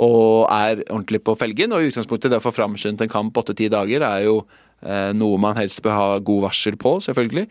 Og 0.01 0.47
er 0.49 0.81
ordentlig 0.87 1.21
på 1.25 1.37
felgen. 1.37 1.75
Og 1.75 1.83
i 1.85 1.91
utgangspunktet 1.91 2.33
få 2.41 2.53
framskyndet 2.55 3.05
en 3.05 3.13
kamp 3.13 3.37
åtte-ti 3.37 3.69
dager 3.73 4.05
er 4.07 4.25
jo 4.25 4.39
noe 5.17 5.39
man 5.41 5.57
helst 5.57 5.81
bør 5.81 5.95
ha 5.97 6.07
god 6.21 6.43
varsel 6.45 6.77
på, 6.77 6.97
selvfølgelig. 7.01 7.47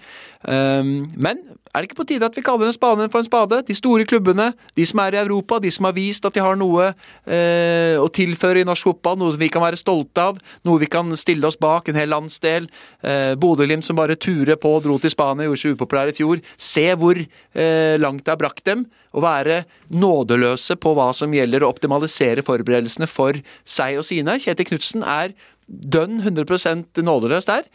Um, 0.46 1.10
men 1.18 1.40
er 1.74 1.82
det 1.82 1.88
ikke 1.88 1.98
på 2.04 2.06
tide 2.06 2.26
at 2.28 2.36
vi 2.38 2.42
kaller 2.46 2.68
en 2.70 2.76
spade 2.76 3.08
for 3.10 3.18
en 3.18 3.26
spade? 3.26 3.56
De 3.66 3.74
store 3.74 4.04
klubbene, 4.06 4.52
de 4.78 4.84
som 4.86 5.00
er 5.02 5.16
i 5.16 5.18
Europa, 5.24 5.58
de 5.58 5.72
som 5.74 5.88
har 5.88 5.96
vist 5.96 6.26
at 6.26 6.36
de 6.36 6.42
har 6.44 6.54
noe 6.54 6.92
eh, 7.26 7.96
å 7.98 8.06
tilføre 8.14 8.62
i 8.62 8.68
norsk 8.68 8.92
fotball, 8.92 9.18
noe 9.18 9.34
vi 9.40 9.48
kan 9.50 9.64
være 9.64 9.80
stolte 9.80 10.22
av, 10.22 10.38
noe 10.62 10.78
vi 10.78 10.86
kan 10.86 11.10
stille 11.18 11.48
oss 11.50 11.58
bak, 11.58 11.90
en 11.90 11.98
hel 11.98 12.12
landsdel. 12.14 12.68
Eh, 13.02 13.32
Bodø-Glimt 13.42 13.86
som 13.86 13.98
bare 13.98 14.14
turer 14.14 14.54
på 14.60 14.76
dro 14.84 15.00
til 15.02 15.10
Spania, 15.10 15.48
gjorde 15.48 15.64
seg 15.64 15.74
upopulær 15.74 16.12
i 16.12 16.14
fjor. 16.14 16.44
Se 16.54 16.86
hvor 16.94 17.18
eh, 17.18 17.96
langt 17.98 18.22
det 18.22 18.36
har 18.36 18.38
brakt 18.44 18.62
dem. 18.70 18.86
Å 19.14 19.22
være 19.22 19.60
nådeløse 19.94 20.74
på 20.78 20.94
hva 20.94 21.08
som 21.14 21.34
gjelder 21.34 21.62
å 21.62 21.72
optimalisere 21.74 22.42
forberedelsene 22.46 23.06
for 23.10 23.38
seg 23.62 23.98
og 23.98 24.06
sine. 24.06 24.38
Kjetil 24.42 24.70
Knutsen 24.70 25.02
er 25.06 25.34
dønn 25.68 26.20
100% 26.22 27.02
nådeløs 27.04 27.48
der. 27.50 27.68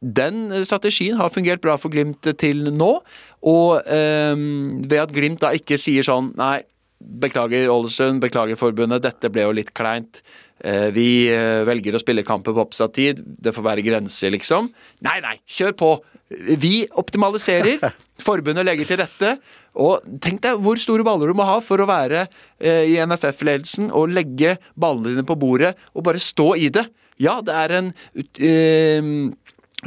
Den 0.00 0.50
strategien 0.68 1.16
har 1.18 1.32
fungert 1.32 1.62
bra 1.64 1.78
for 1.80 1.90
Glimt 1.92 2.26
til 2.38 2.66
nå, 2.70 2.90
og 3.48 3.70
eh, 3.88 4.34
ved 4.86 4.98
at 5.02 5.14
Glimt 5.14 5.42
da 5.42 5.54
ikke 5.56 5.78
sier 5.80 6.04
sånn 6.06 6.34
Nei, 6.36 6.60
beklager 7.00 7.70
Ålesund, 7.72 8.20
beklager 8.22 8.58
forbundet, 8.58 9.04
dette 9.04 9.30
ble 9.32 9.46
jo 9.46 9.54
litt 9.56 9.72
kleint. 9.76 10.22
Eh, 10.64 10.88
vi 10.94 11.28
eh, 11.28 11.62
velger 11.68 11.96
å 11.96 12.00
spille 12.00 12.24
kamper 12.26 12.56
på 12.56 12.64
oppsatt 12.64 12.94
tid, 12.96 13.20
det 13.22 13.52
får 13.54 13.66
være 13.66 13.84
grenser, 13.86 14.32
liksom. 14.34 14.70
Nei, 15.06 15.18
nei, 15.24 15.36
kjør 15.44 15.76
på! 15.76 15.94
Vi 16.58 16.86
optimaliserer, 16.98 17.82
forbundet 18.28 18.66
legger 18.66 18.88
til 18.88 19.00
rette. 19.02 19.36
Og 19.76 20.06
tenk 20.24 20.40
deg 20.42 20.60
hvor 20.64 20.80
store 20.80 21.04
baller 21.06 21.30
du 21.30 21.36
må 21.36 21.46
ha 21.46 21.58
for 21.62 21.82
å 21.82 21.88
være 21.88 22.24
eh, 22.24 22.88
i 22.88 22.96
NFF-ledelsen 23.04 23.92
og 23.92 24.14
legge 24.16 24.56
ballene 24.74 25.12
dine 25.12 25.26
på 25.28 25.36
bordet 25.38 25.74
og 25.92 26.06
bare 26.08 26.22
stå 26.22 26.54
i 26.58 26.70
det. 26.72 26.86
Ja, 27.22 27.38
det 27.40 27.54
er 27.54 27.76
en 27.78 27.92
ut- 28.16 28.40
eh, 28.44 29.02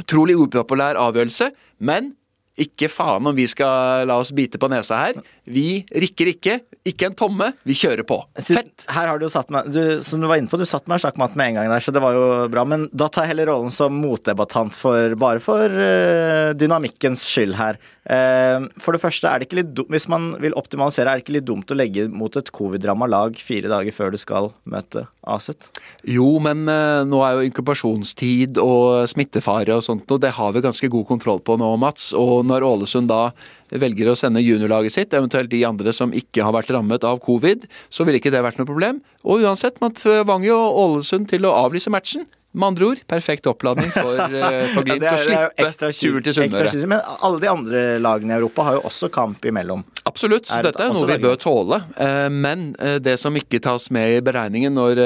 utrolig 0.00 0.36
upopulær 0.36 0.98
avgjørelse, 0.98 1.50
men 1.80 2.14
ikke 2.60 2.90
faen 2.92 3.26
om 3.26 3.36
vi 3.36 3.46
skal 3.48 4.06
la 4.10 4.18
oss 4.20 4.32
bite 4.36 4.58
på 4.60 4.68
nesa 4.68 4.98
her. 5.06 5.20
Vi 5.50 5.82
rikker 5.90 6.34
ikke. 6.34 6.58
Ikke 6.88 7.10
en 7.10 7.16
tomme. 7.16 7.50
Vi 7.68 7.74
kjører 7.76 8.06
på. 8.08 8.16
Fett! 8.40 8.86
Her 8.88 9.10
har 9.10 9.20
du 9.20 9.26
jo 9.26 9.32
satt 9.32 9.50
meg 9.52 9.68
du, 9.68 10.00
Som 10.04 10.22
du 10.22 10.28
var 10.30 10.40
inne 10.40 10.48
på, 10.48 10.56
du 10.56 10.64
satt 10.68 10.88
meg 10.88 11.02
sjakkmatt 11.02 11.36
med 11.36 11.50
en 11.50 11.58
gang 11.60 11.68
der, 11.68 11.84
så 11.84 11.92
det 11.92 12.00
var 12.00 12.16
jo 12.16 12.24
bra. 12.52 12.64
Men 12.68 12.86
da 12.96 13.10
tar 13.12 13.26
jeg 13.26 13.34
heller 13.34 13.50
rollen 13.52 13.74
som 13.74 13.98
motdebattant 14.00 14.78
for, 14.80 15.16
bare 15.20 15.42
for 15.44 15.68
uh, 15.68 16.56
dynamikkens 16.56 17.26
skyld 17.28 17.58
her. 17.58 17.80
Uh, 18.08 18.64
for 18.80 18.96
det 18.96 19.02
første, 19.02 19.28
er 19.28 19.38
det 19.38 19.50
ikke 19.50 19.60
litt 19.60 19.74
dumt, 19.76 19.92
hvis 19.92 20.08
man 20.10 20.30
vil 20.40 20.56
optimalisere, 20.56 21.12
er 21.12 21.20
det 21.20 21.26
ikke 21.26 21.36
litt 21.36 21.48
dumt 21.50 21.70
å 21.70 21.76
legge 21.76 22.08
mot 22.08 22.40
et 22.40 22.48
covid-ramma 22.56 23.10
lag 23.10 23.36
fire 23.36 23.70
dager 23.70 23.94
før 23.94 24.14
du 24.14 24.18
skal 24.20 24.50
møte 24.64 25.04
Aset? 25.30 25.68
Jo, 26.08 26.32
men 26.42 26.64
uh, 26.64 27.04
nå 27.04 27.20
er 27.26 27.36
jo 27.36 27.46
inkubasjonstid 27.50 28.56
og 28.62 29.04
smittefare 29.12 29.76
og 29.76 29.84
sånt, 29.84 30.08
og 30.08 30.24
det 30.24 30.32
har 30.38 30.56
vi 30.56 30.64
ganske 30.64 30.90
god 30.96 31.06
kontroll 31.12 31.44
på 31.44 31.60
nå, 31.60 31.74
Mats. 31.82 32.10
Og 32.16 32.40
når 32.48 32.66
Ålesund 32.72 33.12
da 33.12 33.26
velger 33.70 34.10
å 34.10 34.16
sende 34.18 34.42
juniorlaget 34.42 34.96
sitt, 34.96 35.14
eventuelt 35.14 35.50
de 35.52 35.62
andre 35.68 35.94
som 35.94 36.14
ikke 36.16 36.42
har 36.46 36.54
vært 36.56 36.72
rammet 36.74 37.06
av 37.06 37.20
covid, 37.22 37.68
så 37.92 38.06
ville 38.06 38.18
ikke 38.18 38.32
det 38.34 38.42
vært 38.42 38.58
noe 38.58 38.68
problem. 38.68 39.00
Og 39.22 39.44
uansett, 39.46 39.78
man 39.84 39.94
tvang 39.94 40.46
jo 40.46 40.58
Ålesund 40.58 41.30
til 41.30 41.46
å 41.46 41.54
avlyse 41.66 41.92
matchen. 41.92 42.26
Med 42.52 42.66
andre 42.66 42.86
ord, 42.88 43.00
perfekt 43.06 43.46
oppladning 43.46 43.86
for, 43.94 44.16
eh, 44.26 44.64
for 44.74 44.82
Glimt 44.82 45.04
ja, 45.06 45.12
å 45.12 45.14
er- 45.14 45.20
jo 45.20 45.26
slippe 45.28 45.66
ekstra 45.68 45.90
tur 45.94 46.16
kyr- 46.18 46.24
til 46.26 46.34
Sunnmøre. 46.34 46.86
Men 46.90 47.00
alle 47.22 47.38
de 47.44 47.46
andre 47.46 47.82
lagene 48.02 48.34
i 48.34 48.38
Europa 48.40 48.64
har 48.66 48.78
jo 48.80 48.80
også 48.88 49.06
kamp 49.14 49.44
imellom. 49.46 49.84
Absolutt, 50.10 50.48
så 50.50 50.58
dette 50.64 50.80
er 50.82 50.88
jo 50.90 50.96
noe 50.96 51.06
vi 51.12 51.18
bør 51.22 51.36
tåle. 51.38 51.78
Eh, 52.00 52.26
Men 52.32 52.74
eh, 52.82 52.96
det 52.98 53.14
som 53.22 53.36
ikke 53.38 53.60
tas 53.62 53.86
med 53.94 54.16
i 54.16 54.20
beregningen 54.26 54.74
når 54.74 54.98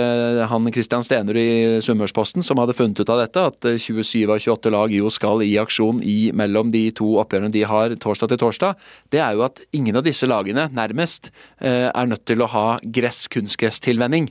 han 0.48 0.70
Christian 0.72 1.04
Stenerud 1.04 1.36
i 1.36 1.80
Sunnmørsposten, 1.84 2.40
som 2.46 2.56
hadde 2.62 2.72
funnet 2.78 3.02
ut 3.04 3.12
av 3.12 3.20
dette, 3.26 3.44
at 3.52 3.68
eh, 3.68 3.76
27 3.76 4.24
av 4.32 4.38
28 4.40 4.72
lag 4.72 4.94
jo 4.96 5.10
skal 5.12 5.44
i 5.44 5.52
aksjon 5.60 6.00
i 6.00 6.30
mellom 6.32 6.72
de 6.72 6.86
to 6.96 7.10
oppgjørene 7.20 7.52
de 7.52 7.66
har 7.68 7.92
torsdag 8.00 8.32
til 8.32 8.40
torsdag, 8.40 8.80
det 9.12 9.20
er 9.20 9.36
jo 9.36 9.44
at 9.44 9.60
ingen 9.76 10.00
av 10.00 10.06
disse 10.08 10.24
lagene, 10.30 10.70
nærmest, 10.72 11.28
er 11.60 12.06
nødt 12.08 12.24
til 12.28 12.40
å 12.40 12.48
ha 12.48 12.64
gress-kunstgress-tilvenning. 12.82 14.30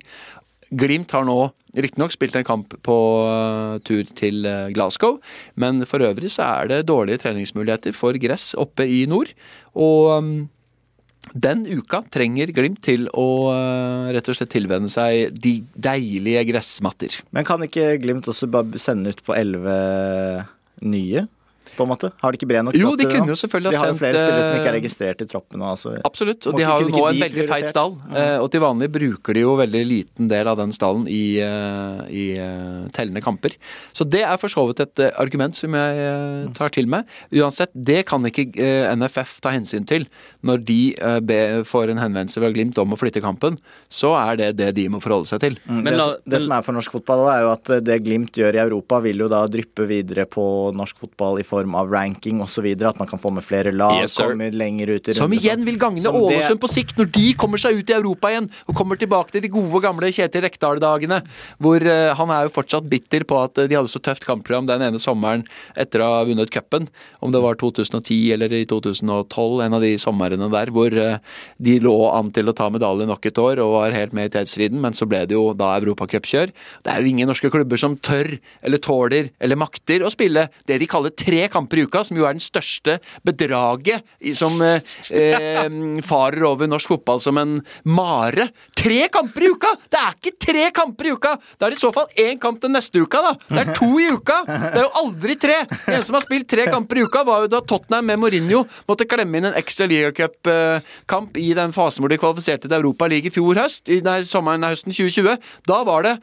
Glimt 0.80 1.14
har 1.14 1.28
nå 1.28 1.38
riktignok 1.74 2.14
spilt 2.14 2.36
en 2.38 2.46
kamp 2.46 2.74
på 2.86 2.98
eh, 3.26 3.78
tur 3.88 4.10
til 4.18 4.46
eh, 4.46 4.72
Glasgow, 4.76 5.20
men 5.60 5.82
for 5.90 6.06
øvrig 6.06 6.32
så 6.34 6.46
er 6.62 6.70
det 6.70 6.82
dårlige 6.90 7.24
treningsmuligheter 7.24 7.96
for 7.98 8.18
gress 8.22 8.52
oppe 8.60 8.86
i 8.86 9.04
nord. 9.10 9.34
Og 9.74 10.12
mm, 10.24 10.36
den 11.34 11.64
uka 11.66 12.04
trenger 12.14 12.52
Glimt 12.54 12.84
til 12.86 13.08
å 13.10 13.28
eh, 13.54 14.12
rett 14.14 14.30
og 14.30 14.38
slett 14.38 14.54
tilvenne 14.54 14.92
seg 14.92 15.34
de 15.34 15.60
deilige 15.74 16.46
gressmatter. 16.52 17.22
Men 17.34 17.48
kan 17.48 17.64
ikke 17.66 17.96
Glimt 18.04 18.30
også 18.30 18.52
bare 18.54 18.82
sende 18.82 19.14
ut 19.14 19.24
på 19.26 19.38
elleve 19.38 19.78
nye, 20.84 21.26
på 21.78 21.86
en 21.86 21.92
måte? 21.94 22.10
Har 22.22 22.32
de 22.34 22.40
ikke 22.40 22.48
bred 22.50 22.66
nok 22.68 22.78
Jo, 22.78 22.94
de 23.00 23.08
kunne 23.10 23.32
jo 23.34 23.38
selvfølgelig 23.40 23.72
De 23.74 23.80
har 23.82 23.92
jo 23.92 23.98
flere 24.00 24.22
spillere 24.22 24.44
som 24.48 24.56
ikke 24.58 24.70
er 24.70 24.74
eh, 24.74 24.78
registrert 24.80 25.24
i 25.24 25.28
troppen. 25.30 25.64
Altså. 25.66 25.94
Absolutt, 26.06 26.48
og 26.50 26.58
de 26.58 26.68
har 26.68 26.82
jo 26.84 26.90
nå 26.94 27.04
en 27.10 27.20
veldig 27.24 27.46
feit 27.50 27.70
stall. 27.72 27.96
eh, 28.14 28.38
Og 28.40 28.50
til 28.54 28.64
vanlig 28.64 28.90
bruker 28.94 29.34
de 29.38 29.44
jo 29.46 29.56
veldig 29.60 29.84
liten 29.90 30.28
del 30.32 30.48
av 30.52 30.58
den 30.62 30.72
stallen 30.76 31.08
i, 31.08 31.40
eh, 31.44 32.04
i 32.12 32.26
tellende 32.94 33.22
kamper. 33.24 33.56
Så 33.94 34.08
det 34.10 34.24
er 34.26 34.38
for 34.42 34.52
så 34.52 34.66
vidt 34.70 34.84
et 34.86 35.04
argument 35.20 35.56
som 35.56 35.74
jeg 35.74 36.54
tar 36.58 36.70
til 36.74 36.88
meg. 36.92 37.06
Uansett, 37.34 37.72
det 37.74 38.06
kan 38.10 38.24
ikke 38.26 38.50
NFF 38.96 39.40
ta 39.42 39.54
hensyn 39.56 39.86
til. 39.88 40.06
Når 40.44 40.64
de 40.68 40.80
får 41.66 41.90
en 41.94 42.02
henvendelse 42.02 42.42
fra 42.42 42.52
Glimt 42.54 42.78
om 42.82 42.94
å 42.94 43.00
flytte 43.00 43.22
kampen, 43.24 43.58
så 43.90 44.14
er 44.20 44.36
det 44.40 44.50
det 44.60 44.74
de 44.76 44.88
må 44.92 45.00
forholde 45.04 45.30
seg 45.32 45.40
til. 45.44 45.58
Mm, 45.70 45.84
Men 45.84 45.94
det, 45.98 46.08
det 46.28 46.42
som 46.44 46.52
er 46.52 46.62
for 46.66 46.76
norsk 46.76 46.92
fotball, 46.92 47.24
er 47.32 47.46
jo 47.46 47.52
at 47.54 47.72
det 47.88 48.00
Glimt 48.04 48.36
gjør 48.40 48.58
i 48.58 48.62
Europa, 48.64 49.00
vil 49.04 49.24
jo 49.24 49.30
da 49.32 49.46
dryppe 49.48 49.88
videre 49.88 50.26
på 50.30 50.44
norsk 50.76 50.98
fotball 51.06 51.40
i 51.40 51.44
form 51.48 51.63
form 51.64 51.76
av 51.76 51.92
ranking 51.92 52.42
osv. 52.44 52.66
At 52.84 53.00
man 53.00 53.08
kan 53.08 53.20
få 53.20 53.32
med 53.34 53.44
flere 53.44 53.72
lag, 53.72 54.02
Yes, 54.02 54.18
kommer 54.18 54.52
lenger 54.52 54.88
ut 54.90 55.08
i 55.08 55.14
Som 55.14 55.30
runder, 55.32 55.40
igjen 55.40 55.60
sånn. 55.60 55.66
vil 55.66 55.80
gagne 55.80 56.02
Som 56.02 56.14
det- 56.14 56.22
Ålesund 56.22 56.60
på 56.60 56.70
sikt, 56.70 56.98
når 56.98 57.12
de 57.12 57.34
kommer 57.34 57.58
seg 57.58 57.78
ut 57.78 57.90
i 57.90 57.94
Europa 57.94 58.28
igjen 58.28 58.50
og 58.68 58.76
kommer 58.76 58.96
tilbake 58.98 59.32
til 59.32 59.42
de 59.42 59.48
gode, 59.50 59.82
gamle 59.82 60.12
Kjetil 60.12 60.42
Rekdal-dagene. 60.44 61.24
Hvor 61.60 61.82
uh, 61.82 62.14
han 62.16 62.30
er 62.30 62.44
jo 62.48 62.50
fortsatt 62.50 62.90
bitter 62.90 63.24
på 63.24 63.44
at 63.44 63.58
eh, 63.58 63.68
de 63.68 63.76
hadde 63.76 63.90
så 63.90 64.02
tøft 64.02 64.26
kampprogram 64.26 64.66
den 64.68 64.82
ene 64.82 65.00
sommeren 65.00 65.46
etter 65.76 66.00
å 66.02 66.20
ha 66.20 66.24
vunnet 66.26 66.50
cupen. 66.50 66.88
Om 67.22 67.32
det 67.32 67.42
var 67.42 67.56
2010 67.56 68.34
eller 68.34 68.52
i 68.52 68.66
2012, 68.66 69.62
en 69.64 69.74
av 69.74 69.82
de 69.82 69.96
somrene 69.98 70.52
der 70.52 70.72
hvor 70.72 70.92
uh, 70.92 71.18
de 71.60 71.80
lå 71.80 72.12
an 72.12 72.32
til 72.32 72.50
å 72.50 72.56
ta 72.56 72.70
medalje 72.70 73.08
nok 73.08 73.26
et 73.26 73.38
år 73.38 73.60
og 73.60 73.74
var 73.80 73.92
helt 73.92 74.14
med 74.14 74.32
i 74.32 74.40
tetstriden, 74.40 74.80
men 74.82 74.94
så 74.94 75.08
ble 75.08 75.26
det 75.26 75.36
jo 75.36 75.54
da 75.54 75.80
europacupkjør. 75.80 76.52
Det 76.84 76.92
er 76.92 77.02
jo 77.02 77.08
ingen 77.08 77.28
norske 77.28 77.50
klubber 77.50 77.78
som 77.78 77.96
tør 77.96 78.40
eller 78.64 78.78
tåler 78.78 79.32
eller 79.40 79.56
makter 79.56 80.04
å 80.04 80.12
spille 80.12 80.50
det 80.68 80.80
de 80.80 80.88
kaller 80.88 81.14
tre 81.16 81.48
kamper 81.54 81.82
i 81.82 81.86
uka, 81.88 82.04
som 82.06 82.18
jo 82.18 82.28
er 82.28 82.36
den 82.38 82.44
største 82.44 82.98
bedraget 83.26 84.04
som 84.38 84.60
eh, 84.66 84.82
eh, 85.14 85.68
farer 86.06 86.46
over 86.48 86.70
norsk 86.70 86.96
fotball 86.96 87.22
som 87.24 87.40
en 87.42 87.58
mare. 87.86 88.50
Tre 88.78 89.08
kamper 89.14 89.48
i 89.48 89.52
uka! 89.54 89.74
Det 89.90 90.00
er 90.00 90.18
ikke 90.18 90.36
tre 90.48 90.66
kamper 90.76 91.10
i 91.10 91.14
uka! 91.16 91.36
Det 91.58 91.70
er 91.70 91.76
i 91.76 91.80
så 91.80 91.92
fall 91.96 92.10
én 92.20 92.40
kamp 92.42 92.62
den 92.64 92.76
neste 92.76 93.02
uka, 93.04 93.22
da. 93.24 93.34
Det 93.50 93.64
er 93.64 93.74
to 93.78 93.92
i 94.02 94.10
uka! 94.12 94.42
Det 94.48 94.82
er 94.82 94.88
jo 94.88 94.94
aldri 95.04 95.38
tre! 95.40 95.60
Den 95.70 95.96
eneste 95.96 96.10
som 96.12 96.20
har 96.20 96.26
spilt 96.26 96.50
tre 96.52 96.68
kamper 96.72 97.00
i 97.00 97.06
uka, 97.08 97.24
var 97.28 97.46
jo 97.46 97.52
da 97.54 97.62
Tottenham 97.64 98.10
med 98.10 98.22
Mourinho 98.22 98.64
måtte 98.90 99.08
klemme 99.10 99.40
inn 99.40 99.50
en 99.50 99.58
ekstra 99.60 99.88
ligacupkamp 99.90 101.38
i 101.40 101.52
den 101.58 101.74
fasen 101.76 102.04
hvor 102.04 102.12
de 102.12 102.20
kvalifiserte 102.22 102.68
til 102.68 102.78
Europa 102.78 103.08
League 103.12 103.30
i 103.30 103.34
fjor 103.34 103.60
høst, 103.62 103.90
i 103.94 104.02
nei, 104.06 104.20
sommeren 104.28 104.66
høsten 104.68 104.94
2020. 104.94 105.38
Da 105.70 105.80
var 105.88 106.08
det 106.08 106.16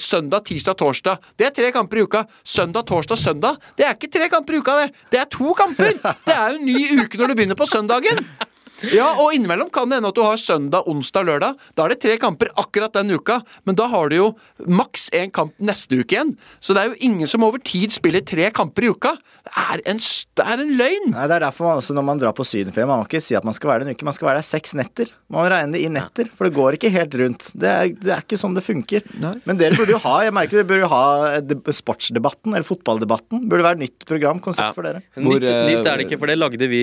søndag, 0.00 0.44
tirsdag, 0.48 0.78
torsdag. 0.80 1.16
Det 1.38 1.46
er 1.48 1.54
tre 1.56 1.72
kamper 1.74 2.00
i 2.00 2.04
uka. 2.06 2.24
Søndag, 2.44 2.86
torsdag, 2.88 3.18
søndag. 3.20 3.56
Det 3.76 3.84
er 3.86 3.96
ikke 3.96 4.10
tre 4.12 4.28
kamper 4.32 4.52
i 4.56 4.58
uka, 4.59 4.59
det. 4.66 4.90
Det 5.12 5.20
er 5.20 5.28
to 5.30 5.54
kamper! 5.58 5.92
Det 6.26 6.34
er 6.34 6.56
en 6.56 6.64
ny 6.64 6.76
uke 7.00 7.18
når 7.18 7.32
du 7.32 7.34
begynner 7.38 7.58
på 7.58 7.68
søndagen. 7.68 8.24
Ja, 8.94 9.10
og 9.20 9.34
innimellom 9.36 9.68
kan 9.74 9.90
det 9.90 9.98
hende 10.00 10.10
at 10.12 10.16
du 10.18 10.22
har 10.24 10.38
søndag, 10.40 10.86
onsdag, 10.90 11.26
lørdag. 11.28 11.58
Da 11.76 11.84
er 11.84 11.94
det 11.94 12.00
tre 12.02 12.16
kamper 12.22 12.50
akkurat 12.60 12.94
den 12.96 13.10
uka, 13.14 13.40
men 13.68 13.76
da 13.78 13.86
har 13.92 14.08
du 14.10 14.16
jo 14.16 14.28
maks 14.66 15.08
én 15.16 15.30
kamp 15.34 15.52
neste 15.60 15.98
uke 16.00 16.16
igjen. 16.16 16.34
Så 16.60 16.74
det 16.76 16.82
er 16.84 16.92
jo 16.94 16.98
ingen 17.10 17.28
som 17.30 17.44
over 17.46 17.60
tid 17.64 17.92
spiller 17.94 18.24
tre 18.26 18.48
kamper 18.56 18.86
i 18.88 18.92
uka. 18.94 19.12
Det 19.44 19.52
er 19.66 19.82
en, 19.92 20.00
det 20.00 20.46
er 20.46 20.64
en 20.64 20.72
løgn! 20.80 21.10
Nei, 21.12 21.26
Det 21.30 21.36
er 21.38 21.44
derfor 21.46 21.68
man 21.70 21.82
også 21.82 21.94
når 21.96 22.06
man 22.08 22.22
drar 22.22 22.34
på 22.36 22.46
sydenferie, 22.48 22.88
man 22.88 23.02
må 23.02 23.08
ikke 23.08 23.22
si 23.24 23.36
at 23.38 23.44
man 23.46 23.56
skal 23.56 23.70
være 23.72 23.84
der 23.84 23.90
en 23.92 23.98
uke, 23.98 24.08
man 24.08 24.16
skal 24.16 24.30
være 24.30 24.40
der 24.42 24.48
seks 24.48 24.74
netter. 24.78 25.12
Man 25.30 25.42
må 25.44 25.48
regne 25.52 25.76
det 25.76 25.84
i 25.84 25.90
netter, 25.92 26.30
for 26.34 26.48
det 26.48 26.54
går 26.56 26.78
ikke 26.78 26.90
helt 26.94 27.14
rundt. 27.20 27.50
Det 27.60 27.68
er, 27.70 27.92
det 28.00 28.14
er 28.16 28.24
ikke 28.24 28.40
sånn 28.40 28.56
det 28.56 28.64
funker. 28.66 29.04
Nei. 29.20 29.36
Men 29.48 29.60
dere 29.60 29.76
burde 29.78 29.94
jo 29.96 30.00
ha 30.06 30.16
jeg 30.26 30.34
merker 30.36 30.60
dere 30.60 30.68
burde 30.70 30.84
jo 30.86 30.90
ha 30.92 31.04
sportsdebatten, 31.80 32.54
eller 32.54 32.66
fotballdebatten. 32.66 33.44
Burde 33.50 33.64
være 33.66 33.78
et 33.80 33.84
nytt 33.86 34.06
program, 34.08 34.40
konsept 34.42 34.68
Ja. 34.70 34.72
for 34.76 34.86
dere. 34.86 35.02
Hvor, 35.16 35.38
Nytt, 35.40 35.48
eh, 35.48 35.62
nytt 35.70 35.86
er 35.86 35.96
det 36.00 36.06
ikke, 36.06 36.18
for 36.20 36.26
det 36.30 36.38
lagde 36.38 36.68
vi 36.70 36.82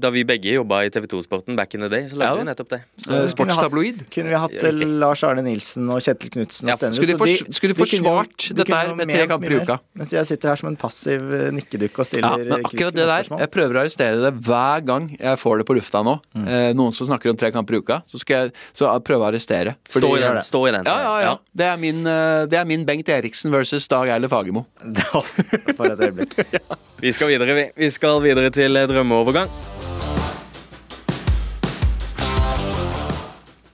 da 0.00 0.10
vi 0.10 0.24
begge 0.24 0.54
jobba 0.56 0.83
i 0.86 0.90
TV 0.94 1.06
2-sporten 1.10 1.56
back 1.56 1.74
in 1.74 1.80
the 1.84 1.88
day. 1.88 2.06
Så 2.08 2.16
lagde 2.20 2.30
Ja 2.30 2.40
vi 2.40 2.44
nettopp 2.48 2.68
det. 2.74 2.80
Eh, 3.08 3.26
Sportstabloid. 3.32 4.04
Kunne 4.14 4.28
vi 4.32 4.38
hatt 4.38 4.52
Ja, 4.54 4.62
riktig. 4.68 4.82
eh, 4.88 4.94
Lars 5.02 5.22
Arne 5.24 5.42
Nilsen 5.46 5.88
og 5.90 6.00
Kjetil 6.04 6.30
Knutsen 6.34 6.68
Ja, 6.68 6.74
og 6.74 6.78
Stenrud? 6.78 6.94
skulle 6.98 7.12
de 7.12 7.18
så 7.18 7.24
fors- 7.24 7.54
skulle 7.58 7.74
de 7.74 7.80
forsvart 7.80 8.48
de 8.48 8.54
dette 8.60 8.74
her 8.74 8.94
med 8.94 9.08
tre 9.08 9.26
kamper 9.26 9.50
i 9.52 9.60
uka? 9.64 9.78
Mens 9.96 10.10
jeg 10.12 10.26
sitter 10.26 10.48
her 10.52 10.56
som 10.62 10.68
en 10.68 10.76
passiv 10.76 11.20
nikkedukk 11.20 11.64
nikkedukke 11.64 11.98
og 12.04 12.12
Ja, 12.20 12.36
men 12.36 12.52
eh, 12.52 12.64
akkurat 12.68 12.94
det 12.94 13.06
der, 13.06 13.22
spørsmål. 13.24 13.40
jeg 13.40 13.50
prøver 13.50 13.74
å 13.74 13.80
arrestere 13.84 14.22
det 14.22 14.32
hver 14.44 14.84
gang 14.86 15.08
jeg 15.18 15.38
får 15.38 15.58
det 15.58 15.66
på 15.66 15.74
lufta 15.78 16.02
nå. 16.04 16.14
Eh, 16.46 16.72
noen 16.74 16.92
som 16.94 17.06
snakker 17.08 17.30
om 17.30 17.36
tre 17.36 17.50
kamper 17.50 17.74
i 17.74 17.78
uka, 17.82 18.02
så 18.06 18.18
skal 18.20 18.34
jeg 18.48 18.52
så 18.72 18.92
jeg 18.92 19.04
prøve 19.04 19.24
å 19.24 19.28
arrestere. 19.32 19.76
Stå 19.88 20.16
i 20.16 20.20
den. 20.20 20.40
Stå 20.42 20.68
i 20.68 20.72
den. 20.72 20.84
Ja, 20.84 20.98
ja, 21.00 21.20
ja. 21.24 21.36
Det 21.54 21.64
er 21.66 21.76
min, 21.76 22.06
eh, 22.06 22.46
det 22.46 22.58
er 22.58 22.64
min 22.64 22.84
Bengt 22.84 23.08
Eriksen 23.08 23.50
versus 23.50 23.88
Dag 23.88 24.08
Eiler 24.08 24.28
Fagermo. 24.28 24.66
For 25.76 25.86
et 25.90 25.98
øyeblikk. 25.98 26.38
Vi 27.04 27.12
skal 27.12 27.28
videre, 27.28 27.52
vi. 27.54 27.64
Vi 27.76 27.90
skal 27.90 28.20
videre 28.22 28.50
til 28.54 28.76
eh, 28.76 28.86
drømmeovergang. 28.88 29.50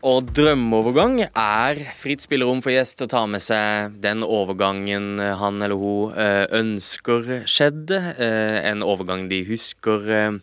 Og 0.00 0.30
drømmeovergang 0.32 1.18
er 1.28 1.80
fritt 1.98 2.22
spillerom 2.24 2.62
for 2.64 2.72
gjest 2.72 3.02
å 3.04 3.08
ta 3.10 3.26
med 3.28 3.42
seg 3.44 3.98
den 4.00 4.22
overgangen 4.24 5.18
han 5.20 5.60
eller 5.60 5.76
hun 5.76 6.14
eh, 6.16 6.46
ønsker 6.56 7.42
skjedde. 7.44 7.98
eh, 8.16 8.60
En 8.70 8.80
overgang 8.86 9.26
de 9.28 9.42
husker 9.44 10.06
eh, 10.08 10.38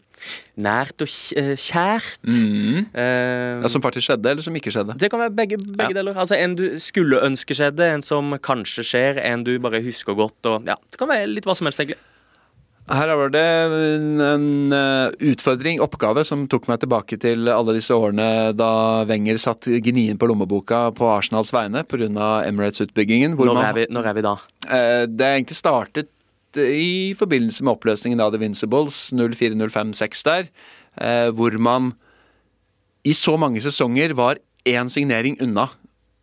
nært 0.62 1.02
og 1.02 1.10
kjært. 1.10 2.22
Mm. 2.26 2.86
Uh, 2.94 3.64
Ja, 3.64 3.70
som 3.74 3.82
faktisk 3.82 4.12
skjedde, 4.12 4.30
eller 4.36 4.46
som 4.46 4.56
ikke 4.58 4.74
skjedde. 4.74 4.96
det 4.98 5.10
kan 5.14 5.22
være 5.26 5.34
begge, 5.38 5.58
begge 5.58 5.90
Ja. 5.90 5.96
deler. 6.04 6.14
Altså 6.18 6.38
En 6.38 6.54
du 6.58 6.78
skulle 6.82 7.22
ønske 7.26 7.58
skjedde, 7.58 7.82
en 7.96 8.02
som 8.06 8.34
kanskje 8.38 8.86
skjer, 8.86 9.22
en 9.26 9.44
du 9.44 9.58
bare 9.60 9.82
husker 9.82 10.14
godt. 10.18 10.38
Og, 10.46 10.66
ja, 10.70 10.76
det 10.92 10.98
kan 11.02 11.10
være 11.10 11.28
litt 11.34 11.46
hva 11.50 11.56
som 11.58 11.66
helst, 11.66 11.80
egentlig. 11.82 11.98
Her 12.88 13.12
var 13.20 13.32
det 13.34 13.44
en, 13.44 14.72
eh, 14.72 15.12
utfordring, 15.34 15.82
oppgave, 15.84 16.24
som 16.24 16.46
tok 16.48 16.70
meg 16.70 16.80
tilbake 16.80 17.20
til 17.20 17.50
alle 17.52 17.74
disse 17.76 17.92
årene 17.92 18.56
da 18.56 19.04
Wenger 19.04 19.36
satt 19.38 19.68
gnien 19.84 20.18
på 20.18 20.30
lommeboka 20.30 20.96
på 20.96 21.10
Arsenals 21.12 21.52
vegne 21.52 21.84
pga. 21.84 22.48
Emirates-utbyggingen. 22.48 23.36
Når 23.36 23.92
når 23.92 24.06
er 24.06 24.14
vi 24.14 24.22
da? 24.22 24.38
Eh, 24.70 25.06
Det 25.06 25.22
er 25.22 25.36
egentlig 25.36 25.60
startet 25.60 26.08
i 26.56 27.14
forbindelse 27.14 27.62
med 27.62 27.78
oppløsningen 27.78 28.22
av 28.22 28.32
The 28.32 28.40
Vincibles 28.40 29.12
04-05-06 29.12 30.24
der, 30.24 30.48
eh, 30.98 31.30
hvor 31.32 31.58
man 31.60 31.94
i 33.04 33.12
så 33.12 33.38
mange 33.38 33.60
sesonger 33.60 34.14
var 34.16 34.38
én 34.66 34.90
signering 34.90 35.38
unna 35.42 35.70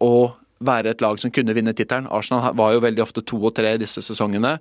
å 0.01 0.35
være 0.65 0.91
et 0.95 1.03
lag 1.03 1.19
som 1.21 1.31
kunne 1.31 1.55
vinne 1.55 1.75
tittelen. 1.75 2.09
Arsenal 2.11 2.55
var 2.57 2.73
jo 2.73 2.81
veldig 2.81 3.03
ofte 3.05 3.25
to 3.25 3.37
og 3.45 3.55
tre 3.55 3.77
disse 3.81 4.01
sesongene. 4.05 4.59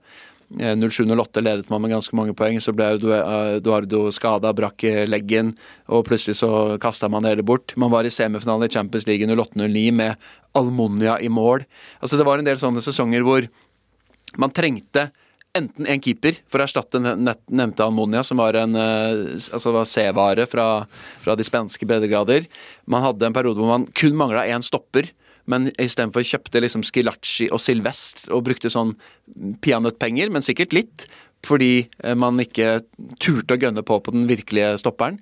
Eh, 0.60 0.76
07-08 0.76 1.42
ledet 1.42 1.70
man 1.70 1.82
med 1.82 1.92
ganske 1.96 2.16
mange 2.16 2.36
poeng, 2.38 2.60
så 2.62 2.74
ble 2.76 2.92
Duardo 3.02 4.06
eh, 4.08 4.14
skada, 4.14 4.54
brakk 4.54 4.86
eh, 4.90 5.04
leggen, 5.10 5.54
og 5.90 6.06
plutselig 6.08 6.38
så 6.42 6.78
kasta 6.82 7.10
man 7.10 7.26
det 7.26 7.34
hele 7.34 7.46
bort. 7.48 7.76
Man 7.80 7.94
var 7.94 8.06
i 8.06 8.14
semifinalen 8.14 8.70
i 8.70 8.74
Champions 8.74 9.08
League 9.10 9.28
08-09 9.28 9.92
med 9.98 10.30
Almonia 10.54 11.18
i 11.20 11.30
mål. 11.30 11.66
Altså 12.00 12.20
Det 12.20 12.28
var 12.28 12.40
en 12.40 12.48
del 12.48 12.62
sånne 12.62 12.84
sesonger 12.86 13.26
hvor 13.26 13.50
man 14.38 14.54
trengte 14.54 15.10
enten 15.54 15.86
en 15.86 16.02
keeper 16.02 16.40
for 16.50 16.62
å 16.62 16.66
erstatte 16.66 17.00
nevnte 17.00 17.86
Almonia, 17.86 18.24
som 18.26 18.40
var 18.42 18.58
en 18.58 18.78
eh, 18.78 19.42
altså 19.54 19.84
C-vare 19.86 20.48
fra, 20.50 20.68
fra 21.22 21.36
de 21.38 21.46
spanske 21.46 21.86
breddegrader. 21.90 22.48
Man 22.90 23.06
hadde 23.06 23.30
en 23.30 23.36
periode 23.36 23.62
hvor 23.62 23.70
man 23.70 23.86
kun 23.98 24.18
mangla 24.18 24.48
én 24.50 24.66
stopper. 24.66 25.12
Men 25.52 25.72
istedenfor 25.76 26.24
kjøpte 26.24 26.62
liksom 26.64 26.86
Skilacci 26.88 27.50
og 27.52 27.60
Silvest 27.60 28.28
og 28.32 28.46
brukte 28.48 28.72
sånn 28.72 28.94
peanøttpenger, 29.64 30.32
men 30.32 30.46
sikkert 30.46 30.76
litt, 30.76 31.08
fordi 31.44 31.90
eh, 32.04 32.16
man 32.16 32.40
ikke 32.40 32.78
turte 33.20 33.58
å 33.58 33.60
gønne 33.60 33.84
på 33.84 34.00
på 34.00 34.14
den 34.16 34.30
virkelige 34.30 34.78
stopperen. 34.80 35.20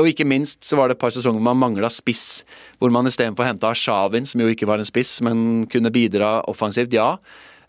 Og 0.00 0.06
ikke 0.10 0.26
minst 0.26 0.62
så 0.66 0.78
var 0.78 0.88
det 0.88 0.96
et 0.96 1.02
par 1.02 1.14
sesonger 1.14 1.42
man 1.42 1.58
mangla 1.58 1.90
spiss, 1.92 2.42
hvor 2.78 2.92
man 2.94 3.10
istedenfor 3.10 3.46
henta 3.46 3.72
Ashavin, 3.74 4.26
som 4.26 4.42
jo 4.42 4.50
ikke 4.50 4.68
var 4.70 4.82
en 4.82 4.88
spiss, 4.88 5.18
men 5.26 5.64
kunne 5.70 5.92
bidra 5.94 6.40
offensivt, 6.50 6.94
ja. 6.94 7.16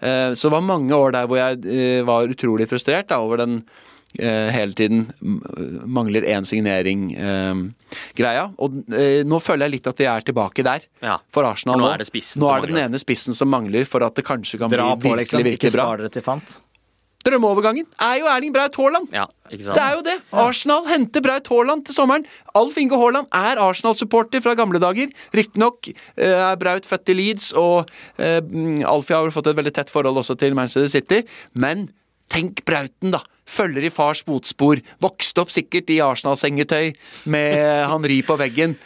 Eh, 0.01 0.33
Så 0.33 0.49
det 0.49 0.55
var 0.55 0.65
mange 0.65 0.93
år 0.97 1.13
der 1.17 1.29
hvor 1.29 1.37
jeg 1.37 1.65
eh, 1.65 2.01
var 2.05 2.29
utrolig 2.29 2.69
frustrert 2.69 3.09
da, 3.09 3.21
over 3.21 3.41
den 3.41 3.61
hele 4.19 4.73
tiden 4.75 5.05
mangler 5.87 6.25
én 6.27 6.43
signering-greia. 6.47 8.47
Og 8.59 8.81
eh, 8.97 9.21
nå 9.27 9.39
føler 9.43 9.67
jeg 9.69 9.75
litt 9.77 9.87
at 9.91 10.01
vi 10.03 10.09
er 10.11 10.25
tilbake 10.27 10.65
der 10.67 10.87
Ja, 11.03 11.19
for 11.31 11.47
Arsenal 11.47 11.77
for 11.77 11.81
nå 11.81 11.87
nå. 11.87 11.93
er 11.93 12.03
det 12.03 12.09
nå 12.41 12.51
er 12.51 12.65
det 12.65 12.73
den 12.73 12.83
ene 12.85 12.99
spissen 13.01 13.37
som 13.37 13.51
mangler 13.51 13.87
for 13.87 14.03
at 14.03 14.17
det 14.19 14.25
kanskje 14.27 14.59
kan 14.61 14.73
Dra 14.73 14.91
bli 14.95 15.09
på, 15.09 15.15
virkelig, 15.15 15.23
liksom. 15.23 15.47
Virkelig 15.51 15.73
bra. 15.77 15.87
til 16.11 16.27
fant. 16.27 16.59
Drømmeovergangen 17.21 17.85
er 18.01 18.15
jo 18.17 18.25
Erling 18.31 18.53
Braut 18.53 18.73
Haaland! 18.79 19.11
Ja, 19.13 19.27
ikke 19.51 19.67
sant? 19.67 19.77
Det 19.77 19.83
er 19.83 19.91
jo 19.93 20.01
det! 20.07 20.15
Arsenal 20.41 20.87
henter 20.89 21.21
Braut 21.21 21.49
Haaland 21.53 21.83
til 21.85 21.93
sommeren. 21.93 22.23
Alf 22.57 22.79
Inge 22.81 22.97
Haaland 22.97 23.29
er 23.37 23.61
Arsenal-supporter 23.61 24.41
fra 24.41 24.55
gamle 24.57 24.81
dager. 24.81 25.11
Riktignok 25.37 25.91
eh, 25.91 26.33
er 26.33 26.57
Braut 26.61 26.87
født 26.89 27.11
i 27.13 27.17
Leeds, 27.19 27.51
og 27.61 27.91
eh, 28.17 28.39
Alfie 28.89 29.17
har 29.17 29.27
vel 29.27 29.35
fått 29.35 29.51
et 29.53 29.59
veldig 29.59 29.75
tett 29.77 29.93
forhold 29.93 30.17
også 30.23 30.33
til 30.41 30.57
Manchester 30.57 30.89
City. 30.89 31.21
Men 31.53 31.91
tenk 32.33 32.63
Brauten, 32.65 33.13
da! 33.13 33.21
Følger 33.51 33.87
i 33.87 33.91
fars 33.93 34.23
fotspor. 34.27 34.81
Vokste 35.03 35.43
opp 35.43 35.51
sikkert 35.53 35.91
i 35.91 35.99
Arsenal-sengetøy 36.05 36.93
med 37.33 37.59
Henri 37.91 38.21
på 38.25 38.39
veggen. 38.39 38.77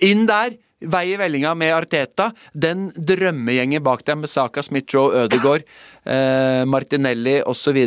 Inn 0.00 0.26
der! 0.30 0.56
Vei 0.80 1.10
i 1.12 1.16
vellinga 1.20 1.50
med 1.60 1.74
Arteta. 1.76 2.30
Den 2.56 2.86
drømmegjengen 2.96 3.82
bak 3.84 4.00
dem 4.08 4.22
med 4.24 4.30
Saka, 4.32 4.62
Smith-Roe, 4.64 5.26
Ødegaard, 5.26 5.66
eh, 6.10 6.62
Martinelli 6.68 7.40
osv. 7.48 7.78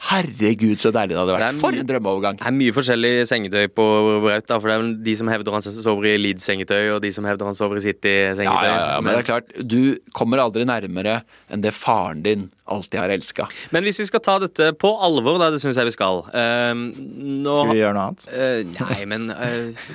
Herregud, 0.00 0.78
så 0.80 0.88
deilig 0.96 1.12
det 1.12 1.18
hadde 1.20 1.32
Det 1.34 1.36
er 1.36 1.42
vært. 1.44 1.60
For 1.60 1.76
en 1.76 1.88
drømmeovergang. 1.90 2.38
Det 2.40 2.46
er 2.48 2.54
mye 2.56 2.72
forskjellig 2.72 3.12
sengetøy 3.28 3.66
på 3.76 3.84
Braut. 4.24 4.46
da, 4.48 4.56
for 4.56 4.70
Det 4.70 4.74
er 4.74 4.80
vel 4.80 4.94
de 5.04 5.14
som 5.18 5.28
hevder 5.28 5.56
han 5.56 5.64
sover 5.66 6.08
i 6.08 6.14
Leeds-sengetøy, 6.16 6.94
og 6.94 7.02
de 7.04 7.10
som 7.12 7.28
hevder 7.28 7.50
han 7.50 7.58
sover 7.58 7.76
i 7.76 7.84
City-sengetøy. 7.84 8.70
ja, 8.70 8.78
ja, 8.94 9.00
men 9.04 9.12
det 9.12 9.20
er 9.20 9.28
klart, 9.28 9.52
du 9.60 10.00
kommer 10.16 10.40
aldri 10.40 10.64
nærmere 10.64 11.20
enn 11.52 11.60
det 11.60 11.74
faren 11.76 12.24
din 12.24 12.48
alltid 12.70 13.00
har 13.00 13.12
elska. 13.12 13.48
Men 13.74 13.84
hvis 13.84 14.00
vi 14.00 14.06
skal 14.08 14.22
ta 14.24 14.38
dette 14.40 14.70
på 14.80 14.94
alvor, 15.04 15.36
da, 15.42 15.50
det 15.52 15.60
syns 15.60 15.76
jeg 15.76 15.90
vi 15.90 15.94
skal 15.96 16.22
uh, 16.30 16.72
nå, 16.72 17.56
Skal 17.60 17.72
vi 17.74 17.80
gjøre 17.82 17.96
noe 17.96 18.06
annet? 18.08 18.28
Uh, 18.30 18.60
nei, 18.78 19.00
men 19.10 19.28
uh, 19.34 19.90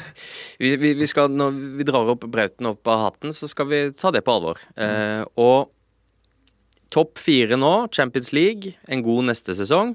vi, 0.61 0.76
vi, 0.82 0.93
vi 0.99 1.07
skal, 1.09 1.32
Når 1.32 1.55
vi 1.80 1.88
drar 1.88 2.13
opp 2.13 2.28
Brauten 2.30 2.70
opp 2.70 2.88
av 2.91 3.07
hatten, 3.07 3.34
så 3.36 3.49
skal 3.49 3.70
vi 3.72 3.82
ta 3.95 4.11
det 4.13 4.22
på 4.26 4.34
alvor. 4.36 4.59
Eh, 4.76 5.24
og 5.41 5.72
topp 6.96 7.20
fire 7.22 7.60
nå, 7.60 7.74
Champions 7.96 8.32
League, 8.36 8.76
en 8.88 9.04
god 9.06 9.30
neste 9.32 9.56
sesong. 9.58 9.93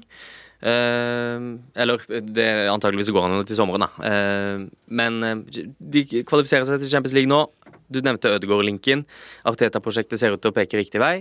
Eh, 0.61 1.45
eller 1.81 2.03
det 2.21 2.49
antageligvis 2.69 3.09
går 3.13 3.25
han 3.25 3.47
til 3.49 3.57
sommeren, 3.57 3.87
da. 3.87 4.05
Eh, 4.05 4.67
men 4.93 5.17
eh, 5.25 5.63
de 5.95 6.05
kvalifiserer 6.27 6.67
seg 6.69 6.83
til 6.83 6.93
Champions 6.93 7.17
League 7.17 7.31
nå. 7.31 7.43
Du 7.91 7.99
nevnte 8.05 8.35
Ødegaard-linken. 8.37 9.03
Arteta-prosjektet 9.49 10.21
ser 10.21 10.37
ut 10.37 10.43
til 10.43 10.53
å 10.53 10.55
peke 10.55 10.79
riktig 10.79 11.01
vei. 11.01 11.17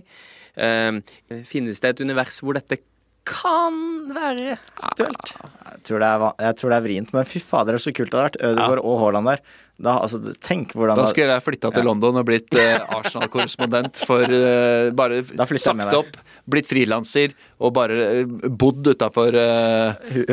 Finnes 1.47 1.79
det 1.83 1.91
et 1.93 2.03
univers 2.05 2.39
hvor 2.43 2.55
dette 2.59 2.79
kan 3.27 3.75
være 4.15 4.55
aktuelt? 4.83 5.33
Jeg 5.33 5.83
tror, 5.87 6.03
det 6.03 6.11
er, 6.11 6.25
jeg 6.47 6.59
tror 6.61 6.73
det 6.73 6.79
er 6.79 6.85
vrient, 6.87 7.13
men 7.17 7.29
fy 7.29 7.43
fader, 7.43 7.75
det 7.75 7.81
er 7.81 7.85
så 7.87 7.95
kult 7.97 8.13
det 8.13 8.19
hadde 8.19 8.29
vært. 8.29 8.39
Ødegaard 8.51 8.83
og 8.85 9.01
Haaland 9.03 9.31
der. 9.33 9.43
Da, 9.81 9.97
altså, 10.05 10.21
tenk 10.45 10.75
hvordan 10.77 10.99
Da 10.99 11.07
skulle 11.09 11.37
jeg 11.37 11.45
flytta 11.45 11.71
til 11.73 11.87
London 11.89 12.21
og 12.21 12.27
blitt 12.29 12.53
uh, 12.53 12.99
Arsenal-korrespondent 12.99 14.03
for 14.05 14.29
uh, 14.29 14.91
bare 14.97 15.23
sagt 15.61 15.95
opp, 15.97 16.19
blitt 16.51 16.69
frilanser 16.69 17.33
og 17.61 17.73
bare 17.77 17.97
uh, 18.21 18.35
bodd 18.61 18.91
utafor 18.93 19.37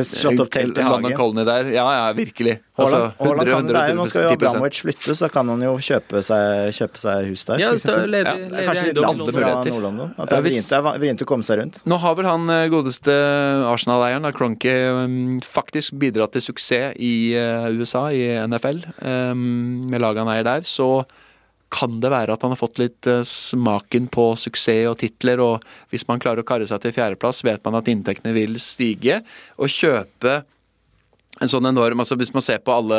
slått 0.03 0.43
opp 0.43 0.51
telt 0.51 0.75
i 0.75 0.83
London 0.83 1.11
hagen. 1.11 1.17
Colony 1.19 1.45
der. 1.47 1.71
Ja, 1.75 1.85
ja, 1.95 2.09
virkelig. 2.17 2.57
Altså, 2.77 2.99
Haaland, 3.17 3.49
kan 3.49 3.69
det. 3.71 3.83
Nå 3.97 4.05
skal 4.11 4.27
jo 4.27 4.33
Abramovic 4.35 4.81
flytte, 4.83 5.15
så 5.17 5.29
kan 5.33 5.47
han 5.49 5.63
jo 5.63 5.71
kjøpe 5.81 6.21
seg, 6.25 6.75
kjøpe 6.77 7.01
seg 7.01 7.31
hus 7.31 7.47
der. 7.47 7.63
Ja, 7.63 7.71
står 7.79 8.03
Ja, 8.13 8.35
kanskje 8.67 8.89
litt 8.91 9.01
London. 9.01 9.31
fra. 9.33 9.53
Nord-London. 9.67 10.11
At 10.17 10.33
det 10.33 10.41
er 10.77 10.99
vrient, 10.99 11.23
å 11.23 11.29
komme 11.29 11.47
seg 11.47 11.61
rundt. 11.61 11.79
Nå 11.87 11.97
har 12.03 12.19
vel 12.19 12.27
han 12.29 12.51
godeste 12.73 13.15
Arsenal-eieren, 13.71 14.27
Cronky, 14.35 14.75
faktisk 15.47 15.95
bidratt 16.03 16.35
til 16.35 16.45
suksess 16.49 16.99
i 16.99 17.15
USA, 17.77 18.07
i 18.13 18.27
NFL, 18.45 18.83
um, 19.01 19.36
med 19.91 20.03
laget 20.03 20.23
han 20.23 20.33
eier 20.33 20.47
der. 20.47 20.65
Så 20.67 21.05
kan 21.73 21.99
det 21.99 22.11
være 22.11 22.35
at 22.35 22.43
han 22.45 22.53
har 22.53 22.59
fått 22.59 22.79
litt 22.79 23.07
eh, 23.11 23.25
smaken 23.27 24.07
på 24.13 24.29
suksess 24.39 24.87
og 24.91 24.99
titler, 25.01 25.41
og 25.43 25.65
hvis 25.91 26.07
man 26.07 26.21
klarer 26.23 26.43
å 26.43 26.47
karre 26.47 26.67
seg 26.69 26.83
til 26.83 26.95
fjerdeplass, 26.95 27.43
vet 27.47 27.63
man 27.67 27.79
at 27.79 27.89
inntektene 27.91 28.35
vil 28.35 28.55
stige. 28.61 29.19
Og 29.59 29.71
kjøpe 29.71 30.41
en 31.37 31.51
sånn 31.51 31.67
enorm 31.69 31.99
altså 32.01 32.15
Hvis 32.17 32.31
man 32.33 32.41
ser 32.41 32.63
på 32.65 32.73
alle 32.73 32.97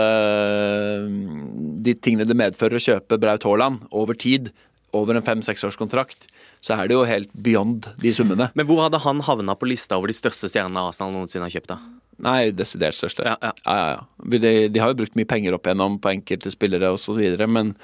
mm, 1.10 1.38
de 1.82 1.94
tingene 1.98 2.26
det 2.28 2.36
medfører 2.38 2.78
å 2.78 2.84
kjøpe 2.84 3.18
Braut 3.18 3.46
Haaland 3.48 3.88
over 3.90 4.14
tid, 4.14 4.52
over 4.96 5.18
en 5.18 5.24
fem-seksårskontrakt, 5.24 6.28
så 6.64 6.76
er 6.78 6.88
det 6.88 6.96
jo 6.96 7.02
helt 7.08 7.32
beyond 7.34 7.90
de 8.00 8.12
summene. 8.16 8.48
Men 8.56 8.68
hvor 8.68 8.80
hadde 8.84 9.00
han 9.04 9.20
havna 9.26 9.56
på 9.58 9.68
lista 9.68 9.98
over 9.98 10.08
de 10.08 10.16
største 10.16 10.48
stjernene 10.48 10.86
Arsenal 10.88 11.12
noensinne 11.12 11.44
har 11.44 11.52
kjøpt? 11.52 11.74
da? 11.74 12.07
Nei, 12.24 12.50
desidert 12.56 12.96
største. 12.98 13.24
Ja, 13.26 13.36
ja. 13.42 13.54
ja, 13.64 13.78
ja, 13.78 13.88
ja. 13.94 14.36
De, 14.38 14.52
de 14.72 14.82
har 14.82 14.92
jo 14.92 15.00
brukt 15.02 15.16
mye 15.18 15.28
penger 15.28 15.54
opp 15.54 15.68
igjennom 15.68 16.00
på 16.02 16.12
enkelte 16.16 16.50
spillere 16.54 16.90
osv., 16.94 17.20
men 17.46 17.76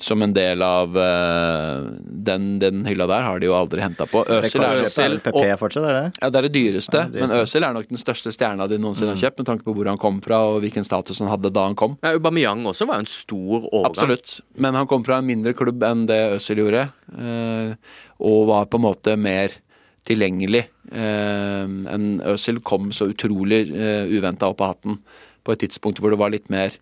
som 0.00 0.22
en 0.22 0.32
del 0.34 0.62
av 0.62 0.96
uh, 0.96 1.88
den, 2.02 2.58
den 2.58 2.84
hylla 2.86 3.06
der 3.10 3.24
har 3.26 3.40
de 3.40 3.48
jo 3.48 3.54
aldri 3.56 3.82
henta 3.82 4.06
på. 4.06 4.22
Øzil 4.30 4.62
er, 4.62 4.82
er 4.84 5.16
PP 5.24 5.40
fortsatt, 5.60 5.86
er 5.88 5.96
det 5.96 6.04
ja, 6.20 6.28
det 6.28 6.38
er 6.38 6.46
det 6.46 6.52
dyreste, 6.54 7.00
Ja, 7.00 7.10
det 7.10 7.24
men 7.24 7.34
Øsil 7.34 7.42
Øzil 7.42 7.66
er 7.66 7.74
nok 7.76 7.88
den 7.90 8.00
største 8.00 8.32
stjerna 8.34 8.68
de 8.70 8.78
noensinne 8.82 9.16
har 9.16 9.20
kjøpt, 9.24 9.42
med 9.42 9.50
tanke 9.50 9.66
på 9.66 9.74
hvor 9.76 9.90
han 9.90 10.00
kom 10.00 10.20
fra 10.24 10.38
og 10.52 10.60
hvilken 10.64 10.86
status 10.86 11.22
han 11.24 11.32
hadde 11.32 11.52
da 11.54 11.66
han 11.66 11.76
kom. 11.78 11.98
Ja, 12.04 12.14
Aubameyang 12.16 12.64
også 12.70 12.86
var 12.88 13.00
jo 13.00 13.06
en 13.06 13.10
stor 13.10 13.58
overgang. 13.58 13.90
Absolutt. 13.90 14.38
Men 14.54 14.78
han 14.78 14.88
kom 14.90 15.04
fra 15.06 15.18
en 15.20 15.28
mindre 15.28 15.56
klubb 15.58 15.82
enn 15.86 16.06
det 16.10 16.20
Øzil 16.38 16.62
gjorde, 16.62 16.86
uh, 17.18 17.98
og 18.22 18.48
var 18.52 18.70
på 18.70 18.80
en 18.80 18.86
måte 18.86 19.18
mer 19.18 19.58
tilgjengelig. 20.08 20.64
Eh, 20.92 21.66
enn 21.94 22.08
Øzil 22.32 22.62
kom 22.66 22.90
så 22.94 23.10
utrolig 23.12 23.64
uh, 23.70 24.08
uventa 24.10 24.50
opp 24.50 24.64
av 24.64 24.74
hatten 24.74 24.98
på 25.42 25.54
et 25.54 25.62
tidspunkt 25.64 26.02
hvor 26.02 26.12
det 26.12 26.18
var 26.20 26.32
litt 26.34 26.50
mer 26.52 26.74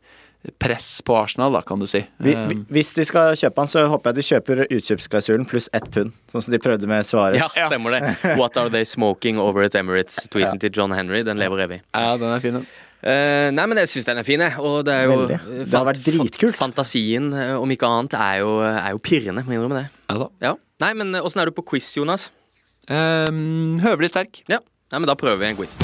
press 0.59 1.03
på 1.05 1.17
Arsenal, 1.17 1.53
da, 1.53 1.61
kan 1.63 1.81
du 1.81 1.87
si. 1.87 2.01
Vi, 2.17 2.33
Eh, 2.33 2.47
vi, 2.49 2.57
hvis 2.73 2.95
de 2.97 3.05
skal 3.05 3.35
kjøpe 3.37 3.61
han, 3.61 3.69
så 3.69 3.85
håper 3.93 4.11
jeg 4.11 4.17
de 4.17 4.27
kjøper 4.29 4.63
utkjøpsklausulen 4.73 5.45
pluss 5.49 5.69
ett 5.77 5.89
pund. 5.93 6.15
Sånn 6.33 6.47
som 6.47 6.55
de 6.55 6.61
prøvde 6.63 6.89
med 6.89 7.05
Svares. 7.05 7.37
Ja, 7.41 7.51
stemmer 7.69 7.99
det. 7.99 8.15
What 8.41 8.57
are 8.57 8.73
they 8.73 8.89
smoking 8.89 9.41
over 9.41 9.67
at 9.67 9.77
Emirates? 9.77 10.23
Tweeten 10.33 10.61
til 10.63 10.73
John 10.73 10.97
Henry, 10.97 11.23
den 11.27 11.41
lever 11.41 11.67
evig. 11.67 11.83
ja, 11.93 12.17
den 12.17 12.33
er 12.33 12.41
fin, 12.41 12.61
den. 12.61 12.71
Uh, 13.01 13.49
nei, 13.57 13.65
men 13.65 13.79
jeg 13.81 13.89
syns 13.89 14.11
den 14.11 14.19
er 14.21 14.27
fin, 14.29 14.43
jeg. 14.45 14.57
Og 14.61 14.83
det 14.85 14.93
er 14.93 15.07
jo 15.09 15.21
Veldig. 15.23 15.39
Det 15.71 15.77
har 15.77 15.87
vært 15.89 16.03
dritkult. 16.05 16.57
Fantasien, 16.59 17.31
eh, 17.33 17.55
om 17.57 17.71
ikke 17.73 17.89
annet, 17.89 18.17
er 18.17 18.43
jo, 18.43 18.59
er 18.65 18.91
jo 18.93 19.01
pirrende, 19.01 19.45
må 19.47 19.57
innrømme 19.57 19.79
det. 19.79 19.87
Altså. 20.13 20.29
Ja. 20.45 20.53
Nei, 20.85 20.93
men 21.01 21.15
eh, 21.17 21.25
åssen 21.25 21.41
er 21.41 21.49
du 21.49 21.57
på 21.57 21.65
quiz, 21.73 21.89
Jonas? 21.97 22.29
Eh, 22.89 23.33
høvelig 23.85 24.15
sterk. 24.15 24.45
Ja. 24.49 24.63
Nei, 24.91 25.03
men 25.03 25.11
da 25.11 25.19
prøver 25.19 25.43
vi 25.43 25.53
en 25.53 25.59
quiz. 25.59 25.77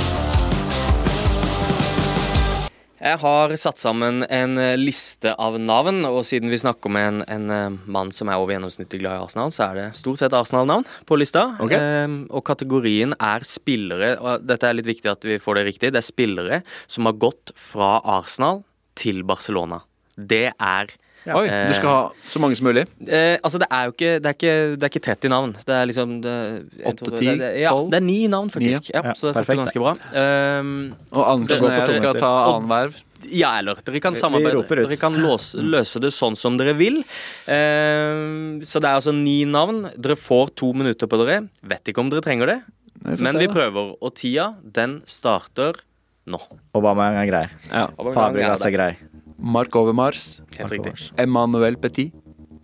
Jeg 2.97 3.21
har 3.21 3.53
satt 3.61 3.79
sammen 3.79 4.25
en 4.25 4.57
eh, 4.59 4.73
liste 4.81 5.35
av 5.37 5.59
navn, 5.61 6.01
og 6.09 6.23
siden 6.25 6.49
vi 6.51 6.59
snakker 6.59 6.89
om 6.89 6.97
en, 6.99 7.21
en 7.29 7.53
eh, 7.53 7.77
mann 7.93 8.09
som 8.15 8.31
er 8.33 8.41
over 8.41 8.55
gjennomsnittet 8.55 9.03
glad 9.03 9.19
i 9.19 9.27
Arsenal, 9.27 9.53
så 9.55 9.67
er 9.69 9.77
det 9.79 9.85
stort 10.01 10.23
sett 10.23 10.35
Arsenal-navn 10.35 10.87
på 11.07 11.19
lista. 11.21 11.45
Okay. 11.63 11.77
Eh, 11.77 12.17
og 12.33 12.43
kategorien 12.49 13.13
er 13.21 13.45
spillere, 13.47 14.15
og 14.17 14.49
dette 14.49 14.67
er 14.67 14.79
litt 14.79 14.89
viktig 14.89 15.13
at 15.13 15.29
vi 15.29 15.37
får 15.43 15.61
det 15.61 15.67
riktig, 15.69 15.93
det 15.93 16.01
er 16.01 16.09
spillere 16.09 16.63
som 16.89 17.07
har 17.07 17.21
gått 17.21 17.53
fra 17.61 17.99
Arsenal 18.17 18.65
til 18.99 19.21
Barcelona. 19.29 19.85
Det 20.17 20.49
er 20.57 20.97
Ja. 21.27 21.35
Oi, 21.41 21.47
du 21.51 21.75
skal 21.75 21.91
ha 21.91 22.03
så 22.31 22.39
mange 22.43 22.55
som 22.59 22.69
mulig. 22.69 22.85
Eh, 23.03 23.35
altså, 23.43 23.59
det 23.59 23.67
er 23.67 23.89
jo 23.89 23.95
ikke 23.97 24.13
Det 24.23 24.31
er 24.31 24.37
ikke, 24.37 24.55
det 24.77 24.87
er 24.87 24.93
ikke 24.93 25.03
30 25.09 25.33
navn. 25.33 25.55
Det 25.67 25.75
er 25.75 25.89
liksom 25.91 26.13
en, 26.21 26.69
Åtte, 26.87 27.11
ti, 27.17 27.27
det, 27.27 27.35
det, 27.41 27.49
Ja, 27.65 27.73
tolv? 27.75 27.91
det 27.91 27.99
er 27.99 28.07
ni 28.07 28.21
navn, 28.31 28.53
faktisk. 28.55 28.93
Ja. 28.93 29.03
ja. 29.03 29.15
så 29.19 29.29
det 29.29 29.33
er 29.33 29.41
Perfekt, 29.41 29.61
ganske 29.65 29.83
bra. 29.83 29.97
Um, 30.15 30.71
Og 31.11 31.23
Anders 31.33 31.51
skal 31.59 31.67
gå 31.67 31.73
og 31.73 31.83
jeg 31.83 31.97
skal 31.99 32.21
ta 32.21 32.31
annen 32.31 32.71
annenhver. 32.71 33.03
ja, 33.27 33.51
eller 33.59 33.83
dere 33.83 34.03
kan 34.05 34.15
samarbeide. 34.15 34.63
Dere 34.85 35.01
kan 35.01 35.19
låse, 35.19 35.59
løse 35.75 36.03
det 36.05 36.13
sånn 36.15 36.39
som 36.39 36.61
dere 36.61 36.77
vil. 36.79 37.03
Um, 37.51 38.63
så 38.63 38.79
det 38.79 38.91
er 38.93 39.01
altså 39.01 39.17
ni 39.17 39.41
navn. 39.51 39.89
Dere 39.99 40.19
får 40.21 40.55
to 40.63 40.71
minutter 40.79 41.11
på 41.11 41.19
dere. 41.25 41.43
Vet 41.67 41.91
ikke 41.91 42.05
om 42.05 42.13
dere 42.13 42.23
trenger 42.23 42.55
det, 42.55 42.61
men 43.03 43.33
se, 43.33 43.43
vi 43.43 43.51
prøver. 43.51 43.97
Og 43.99 44.15
tida, 44.15 44.53
den 44.63 45.01
starter 45.11 45.83
nå. 46.27 46.39
Obama 46.75 47.11
er 47.15 47.29
grei. 47.29 47.45
Ja. 47.71 47.89
Fabregas 48.15 48.65
er 48.67 48.75
grei. 48.75 48.91
Mark 49.39 49.75
Overmars. 49.77 50.41
Helt 50.59 50.73
riktig. 50.73 51.11
Emmanuel 51.21 51.77
Petit. 51.77 52.13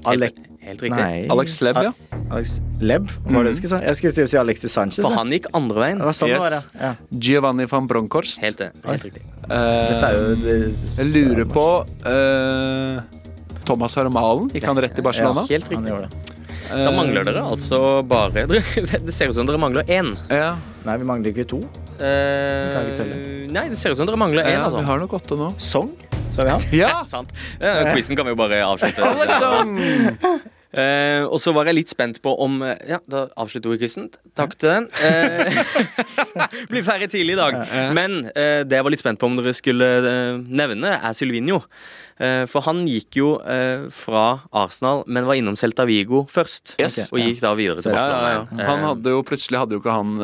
Alec 0.04 0.32
Helt 0.62 0.78
riktig. 0.82 0.94
Nei. 0.94 1.26
Alex 1.30 1.56
Lebb, 1.60 1.78
ja. 1.82 1.90
Alex 2.30 2.60
Lebb, 2.80 3.08
var 3.26 3.42
det 3.42 3.50
du 3.50 3.56
skulle 3.58 3.80
si? 3.80 3.86
Jeg 3.88 3.96
skulle 3.98 4.12
til 4.14 4.24
å 4.28 4.30
si 4.30 4.36
Alexis 4.38 4.70
Sanchez. 4.76 5.00
For 5.02 5.10
han 5.18 5.32
gikk 5.34 5.48
andre 5.58 5.80
veien. 5.82 5.98
Det 5.98 6.06
var 6.06 6.14
sånn 6.14 6.30
det 6.30 6.36
var, 6.38 6.54
Yes. 6.54 6.68
ja. 6.78 6.90
ja. 6.92 7.18
Giovanni 7.26 7.66
van 7.66 7.88
Bronckhorst. 7.90 8.38
Helt, 8.44 8.62
helt 8.86 9.06
riktig. 9.08 9.24
Dette 9.42 10.06
er 10.06 10.14
jo 10.20 10.36
det, 10.44 10.54
Jeg 11.00 11.08
lurer 11.10 11.48
på 11.50 11.64
eh, 12.06 13.00
Thomas 13.66 13.98
Harmalen. 13.98 14.52
Gikk 14.54 14.68
han 14.70 14.78
rett 14.86 14.94
til 14.94 15.02
Barcelona? 15.06 15.42
Helt 15.50 15.66
Han 15.66 15.82
riktig. 15.82 15.96
gjorde 15.96 16.12
det. 16.12 16.38
Da 16.72 16.94
mangler 16.94 17.26
dere 17.26 17.42
altså 17.42 17.82
bare 18.08 18.46
dere, 18.46 18.62
Det 19.10 19.12
ser 19.12 19.34
ut 19.34 19.36
som 19.36 19.50
dere 19.50 19.58
mangler 19.60 19.82
én. 19.90 20.14
Ja, 20.30 20.54
Nei, 20.86 20.94
vi 21.02 21.10
mangler 21.10 21.34
ikke 21.34 21.44
to. 21.50 21.58
Eh, 21.98 22.70
kan 22.70 22.86
ikke 22.86 23.02
telle. 23.02 23.18
nei, 23.52 23.66
det 23.74 23.76
ser 23.82 23.92
ut 23.92 23.98
som 23.98 24.06
dere 24.08 24.18
mangler 24.18 24.46
én, 24.46 24.56
ja 24.56 24.62
altså. 24.70 24.78
vi 24.78 24.86
har 24.88 25.02
nok 25.02 25.18
åtte 25.18 25.36
nå. 25.42 25.50
Song, 25.62 25.90
så 26.32 26.46
vi 26.46 26.50
han. 26.50 26.66
Ja! 26.72 26.90
Sant. 27.14 27.32
Eh, 27.60 27.92
quizen 27.94 28.16
kan 28.18 28.26
vi 28.28 28.34
jo 28.34 28.40
bare 28.40 28.62
avslutte. 28.66 29.12
Alexander! 29.12 30.42
Uh, 30.72 31.26
og 31.28 31.36
så 31.36 31.52
var 31.52 31.68
jeg 31.68 31.76
litt 31.76 31.90
spent 31.92 32.16
på 32.24 32.30
om 32.40 32.54
uh, 32.64 32.70
Ja, 32.88 32.96
da 33.04 33.26
avslutter 33.36 33.74
vi 33.74 33.82
quizen. 33.82 34.06
Takk 34.38 34.54
til 34.56 34.70
den. 34.72 34.86
Uh, 35.04 35.58
blir 36.72 36.86
ferdig 36.86 37.10
tidlig 37.12 37.34
i 37.36 37.40
dag. 37.40 37.58
Men 37.92 38.22
eh, 38.32 38.62
det 38.64 38.78
jeg 38.78 38.86
var 38.86 38.94
litt 38.94 39.02
spent 39.02 39.20
på 39.20 39.28
om 39.28 39.36
dere 39.36 39.52
skulle 39.56 39.88
nevne, 40.48 40.94
er 40.96 41.16
Sylvinio. 41.16 41.60
Eh, 42.22 42.44
for 42.48 42.64
han 42.64 42.82
gikk 42.88 43.18
jo 43.20 43.34
eh, 43.44 43.84
fra 43.92 44.24
Arsenal, 44.62 45.02
men 45.12 45.28
var 45.28 45.36
innom 45.36 45.58
Celta 45.60 45.84
Vigo 45.88 46.24
først. 46.32 46.76
Yes. 46.80 47.10
Og 47.12 47.20
gikk 47.20 47.42
da 47.44 47.52
videre 47.58 47.84
til 47.84 47.92
Ja, 47.92 48.06
ja, 48.06 48.16
Barcelona. 48.16 48.62
ja. 48.62 48.70
Han 48.70 48.86
hadde 48.88 49.12
jo, 49.12 49.20
plutselig 49.28 49.60
hadde 49.60 49.76
jo 49.76 49.82
ikke 49.82 49.98
han 49.98 50.16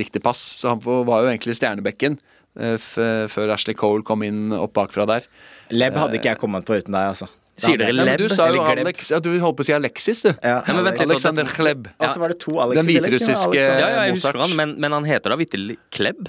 riktig 0.00 0.24
pass, 0.24 0.40
så 0.62 0.72
han 0.72 0.80
var 0.86 1.26
jo 1.26 1.32
egentlig 1.34 1.56
stjernebekken 1.58 2.16
før 2.56 3.52
Ashley 3.54 3.74
Cole 3.78 4.02
kom 4.06 4.22
inn 4.26 4.52
opp 4.56 4.72
bakfra 4.76 5.06
der. 5.06 5.26
Lebb 5.70 5.96
hadde 6.00 6.18
ikke 6.20 6.32
jeg 6.34 6.38
kommet 6.40 6.64
på 6.68 6.76
uten 6.78 6.94
deg, 6.96 7.10
altså. 7.14 7.28
Sier 7.56 7.78
dere 7.80 7.92
Nei, 7.96 8.16
du 8.20 8.26
Lebb? 8.26 8.34
sa 8.36 8.50
jo. 8.52 8.60
Alex 8.68 9.10
ja, 9.14 9.18
Du 9.24 9.30
holdt 9.40 9.56
på 9.56 9.64
å 9.64 9.66
si 9.68 9.72
Alexis, 9.72 10.18
du. 10.26 10.28
Ja, 10.44 10.58
ja, 10.60 10.74
men 10.76 10.84
vent 10.84 10.98
litt. 11.00 11.06
Alexander 11.08 11.48
Klebb. 11.48 11.86
Ja. 12.00 12.10
så 12.12 12.20
var 12.20 12.28
det 12.34 12.38
to 12.42 12.58
Alex 12.60 12.76
Den 12.82 12.90
hviterussiske- 12.90 13.54
ja, 13.56 13.78
ja, 13.80 14.02
jeg 14.04 14.16
husker 14.18 14.36
han, 14.42 14.52
men, 14.58 14.74
men 14.80 14.92
han 14.92 15.04
heter 15.08 15.32
da 15.32 15.38
vitterlig 15.40 15.78
Klebb? 15.90 16.28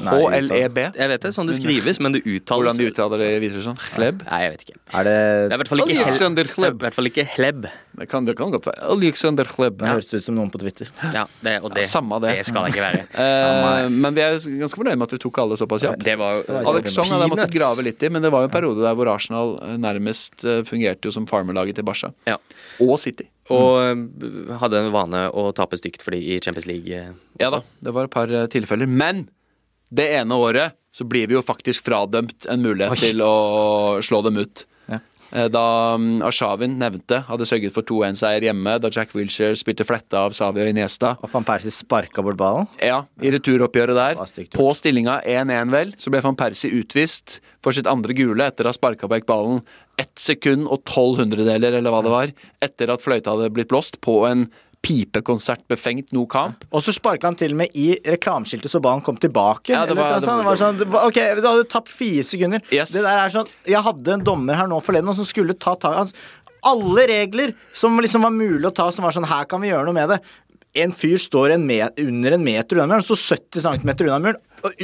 HLEB. 0.00 0.78
Jeg 0.98 1.10
vet 1.12 1.22
det, 1.22 1.30
sånn 1.34 1.48
det 1.48 1.54
skrives, 1.56 2.00
men 2.02 2.14
det 2.14 2.20
uttales 2.24 2.74
Hvordan 2.74 2.80
de 2.80 2.88
uttaler 2.90 3.22
det 3.22 3.28
viser 3.42 3.62
i 3.62 3.64
sånn? 3.64 3.78
Hleb? 3.94 4.24
Nei, 4.26 4.40
jeg 4.44 4.52
vet 4.54 4.64
ikke. 4.66 4.78
Er 4.98 5.06
det 5.06 5.14
Det 5.20 5.54
er 5.54 5.54
i 5.54 5.60
hvert 5.62 5.70
fall 5.70 5.82
ikke 5.84 5.96
Alexander 6.04 6.50
I 6.50 6.72
hvert 6.82 6.96
fall 6.96 7.10
ikke 7.10 7.24
Hleb. 7.36 7.68
Det 8.00 8.06
kan, 8.08 8.24
det 8.24 8.34
kan 8.38 8.52
godt 8.52 8.66
være. 8.68 8.80
Alexander 8.94 9.48
Klebb. 9.48 9.80
Det 9.80 9.90
høres 9.90 10.10
ut 10.14 10.24
som 10.24 10.36
noen 10.38 10.50
på 10.52 10.60
Twitter. 10.62 10.88
Ja, 11.12 11.24
det, 11.44 11.56
og 11.60 11.74
det, 11.74 11.84
Ja, 11.84 11.90
samme 11.90 12.20
det. 12.22 12.36
det 12.38 12.46
skal 12.48 12.66
det 12.66 12.74
ikke 12.74 12.86
være. 12.86 13.06
Eh, 13.20 13.88
men 13.92 14.14
vi 14.16 14.22
er 14.24 14.36
ganske 14.60 14.78
fornøyd 14.78 14.96
med 14.98 15.04
at 15.08 15.12
vi 15.14 15.18
tok 15.20 15.38
alle 15.42 15.56
såpass 15.60 15.82
kjapt. 15.84 16.04
Det 16.06 16.14
var 16.18 16.38
jo 16.38 16.44
var 16.48 16.68
Alex 16.70 16.94
Song 16.94 17.10
hadde 17.10 17.26
jeg 17.26 17.32
måttet 17.34 17.52
grave 17.54 17.84
litt 17.84 18.04
i, 18.06 18.10
men 18.12 18.24
det 18.24 18.30
var 18.32 18.44
jo 18.44 18.48
en 18.48 18.54
periode 18.54 18.84
der 18.84 18.96
hvor 18.96 19.10
Arsenal 19.12 19.52
eh, 19.66 19.74
nærmest 19.80 20.46
eh, 20.48 20.62
fungerte 20.68 21.10
jo 21.10 21.14
som 21.14 21.26
farmerlaget 21.30 21.78
til 21.80 21.86
Barca. 21.86 22.12
Ja. 22.30 22.38
Og 22.80 22.94
City. 23.02 23.26
Og 23.52 23.82
øh, 23.82 24.54
hadde 24.62 24.84
en 24.86 24.92
vane 24.94 25.26
å 25.36 25.50
tape 25.56 25.78
stygt 25.80 26.04
for 26.06 26.16
de 26.16 26.22
i 26.22 26.40
Champions 26.40 26.68
League. 26.70 27.02
Også. 27.10 27.42
Ja 27.42 27.52
da, 27.52 27.60
det 27.84 27.94
var 27.96 28.08
et 28.08 28.14
par 28.14 28.32
tilfeller. 28.54 28.88
Men 28.88 29.26
det 29.90 30.08
ene 30.20 30.36
året 30.38 30.76
så 30.94 31.06
blir 31.06 31.28
vi 31.30 31.36
jo 31.38 31.42
faktisk 31.46 31.84
fradømt 31.86 32.46
en 32.50 32.62
mulighet 32.64 32.96
Oi. 32.96 33.00
til 33.10 33.22
å 33.22 33.34
slå 34.02 34.22
dem 34.26 34.40
ut. 34.42 34.64
Ja. 34.90 34.98
Eh, 35.30 35.46
Da 35.52 35.94
Ashavin 36.26 36.74
nevnte 36.80 37.20
hadde 37.28 37.46
sørget 37.46 37.74
for 37.74 37.86
2-1-seier 37.86 38.42
hjemme, 38.48 38.72
da 38.82 38.90
Jack 38.90 39.14
Wilshere 39.14 39.54
spilte 39.58 39.86
fletta 39.86 40.24
av 40.26 40.34
Savio 40.34 40.66
Iniesta. 40.66 41.12
Og 41.22 41.30
van 41.30 41.46
Persie 41.46 41.70
sparka 41.70 42.22
bort 42.26 42.38
ballen. 42.40 42.66
Ja, 42.82 43.04
i 43.22 43.30
returoppgjøret 43.30 43.94
der. 44.00 44.18
På 44.56 44.70
stillinga 44.74 45.20
1-1, 45.22 45.70
vel, 45.70 45.94
så 45.98 46.10
ble 46.10 46.22
van 46.26 46.38
Persie 46.38 46.74
utvist 46.80 47.38
for 47.62 47.70
sitt 47.76 47.86
andre 47.90 48.16
gule 48.18 48.46
etter 48.50 48.66
å 48.66 48.74
ha 48.74 48.78
sparka 48.78 49.10
vekk 49.10 49.28
ballen 49.30 49.62
ett 50.00 50.16
sekund 50.18 50.66
og 50.72 50.82
tolv 50.88 51.18
hundredeler, 51.20 51.74
eller 51.76 51.92
hva 51.92 52.02
det 52.02 52.12
var, 52.14 52.30
etter 52.64 52.90
at 52.90 53.02
fløyta 53.04 53.34
hadde 53.34 53.50
blitt 53.52 53.68
blåst 53.70 54.00
på 54.00 54.22
en 54.30 54.46
pipekonsert 54.82 55.66
befengt 55.68 56.12
no 56.16 56.24
kamp. 56.26 56.64
Og 56.72 56.82
så 56.84 56.94
sparka 56.96 57.28
han 57.28 57.36
til 57.38 57.52
og 57.54 57.60
med 57.62 57.76
i 57.78 57.92
reklameskiltet 58.06 58.72
så 58.72 58.80
ba 58.82 58.94
han 58.96 59.02
kom 59.04 59.18
tilbake. 59.20 59.70
Ja, 59.74 59.84
det 59.86 59.96
var- 59.96 60.16
Eller 60.16 60.20
det 60.20 60.44
var 60.46 60.56
sånn, 60.56 60.78
det 60.78 60.88
var- 60.88 61.06
ok, 61.06 61.14
du 61.36 61.42
hadde 61.46 61.68
tapt 61.68 61.88
fire 61.88 62.22
sekunder. 62.24 62.62
Yes. 62.72 62.92
Det 62.92 63.02
der 63.02 63.18
er 63.26 63.28
sånn 63.30 63.48
Jeg 63.66 63.82
hadde 63.82 64.08
en 64.08 64.24
dommer 64.24 64.54
her 64.54 64.66
nå 64.66 64.82
forleden 64.82 65.14
som 65.14 65.24
skulle 65.24 65.58
ta 65.58 65.74
tak 65.74 66.12
Alle 66.64 67.06
regler 67.06 67.54
som 67.72 67.98
liksom 67.98 68.22
var 68.22 68.30
mulig 68.30 68.64
å 68.66 68.74
ta, 68.74 68.90
som 68.90 69.04
var 69.04 69.12
sånn 69.12 69.26
Her 69.26 69.44
kan 69.44 69.60
vi 69.60 69.68
gjøre 69.68 69.84
noe 69.84 69.94
med 69.94 70.08
det. 70.10 70.20
En 70.74 70.92
fyr 70.92 71.16
står 71.18 71.52
en 71.54 71.62
under 71.98 72.32
en 72.32 72.44
meter 72.44 72.76
unna 72.78 72.86
muren, 72.86 73.02
står 73.02 73.38
70 73.50 73.60
cm 73.60 74.06
unna 74.06 74.18
muren. 74.20 74.36
Og 74.66 74.74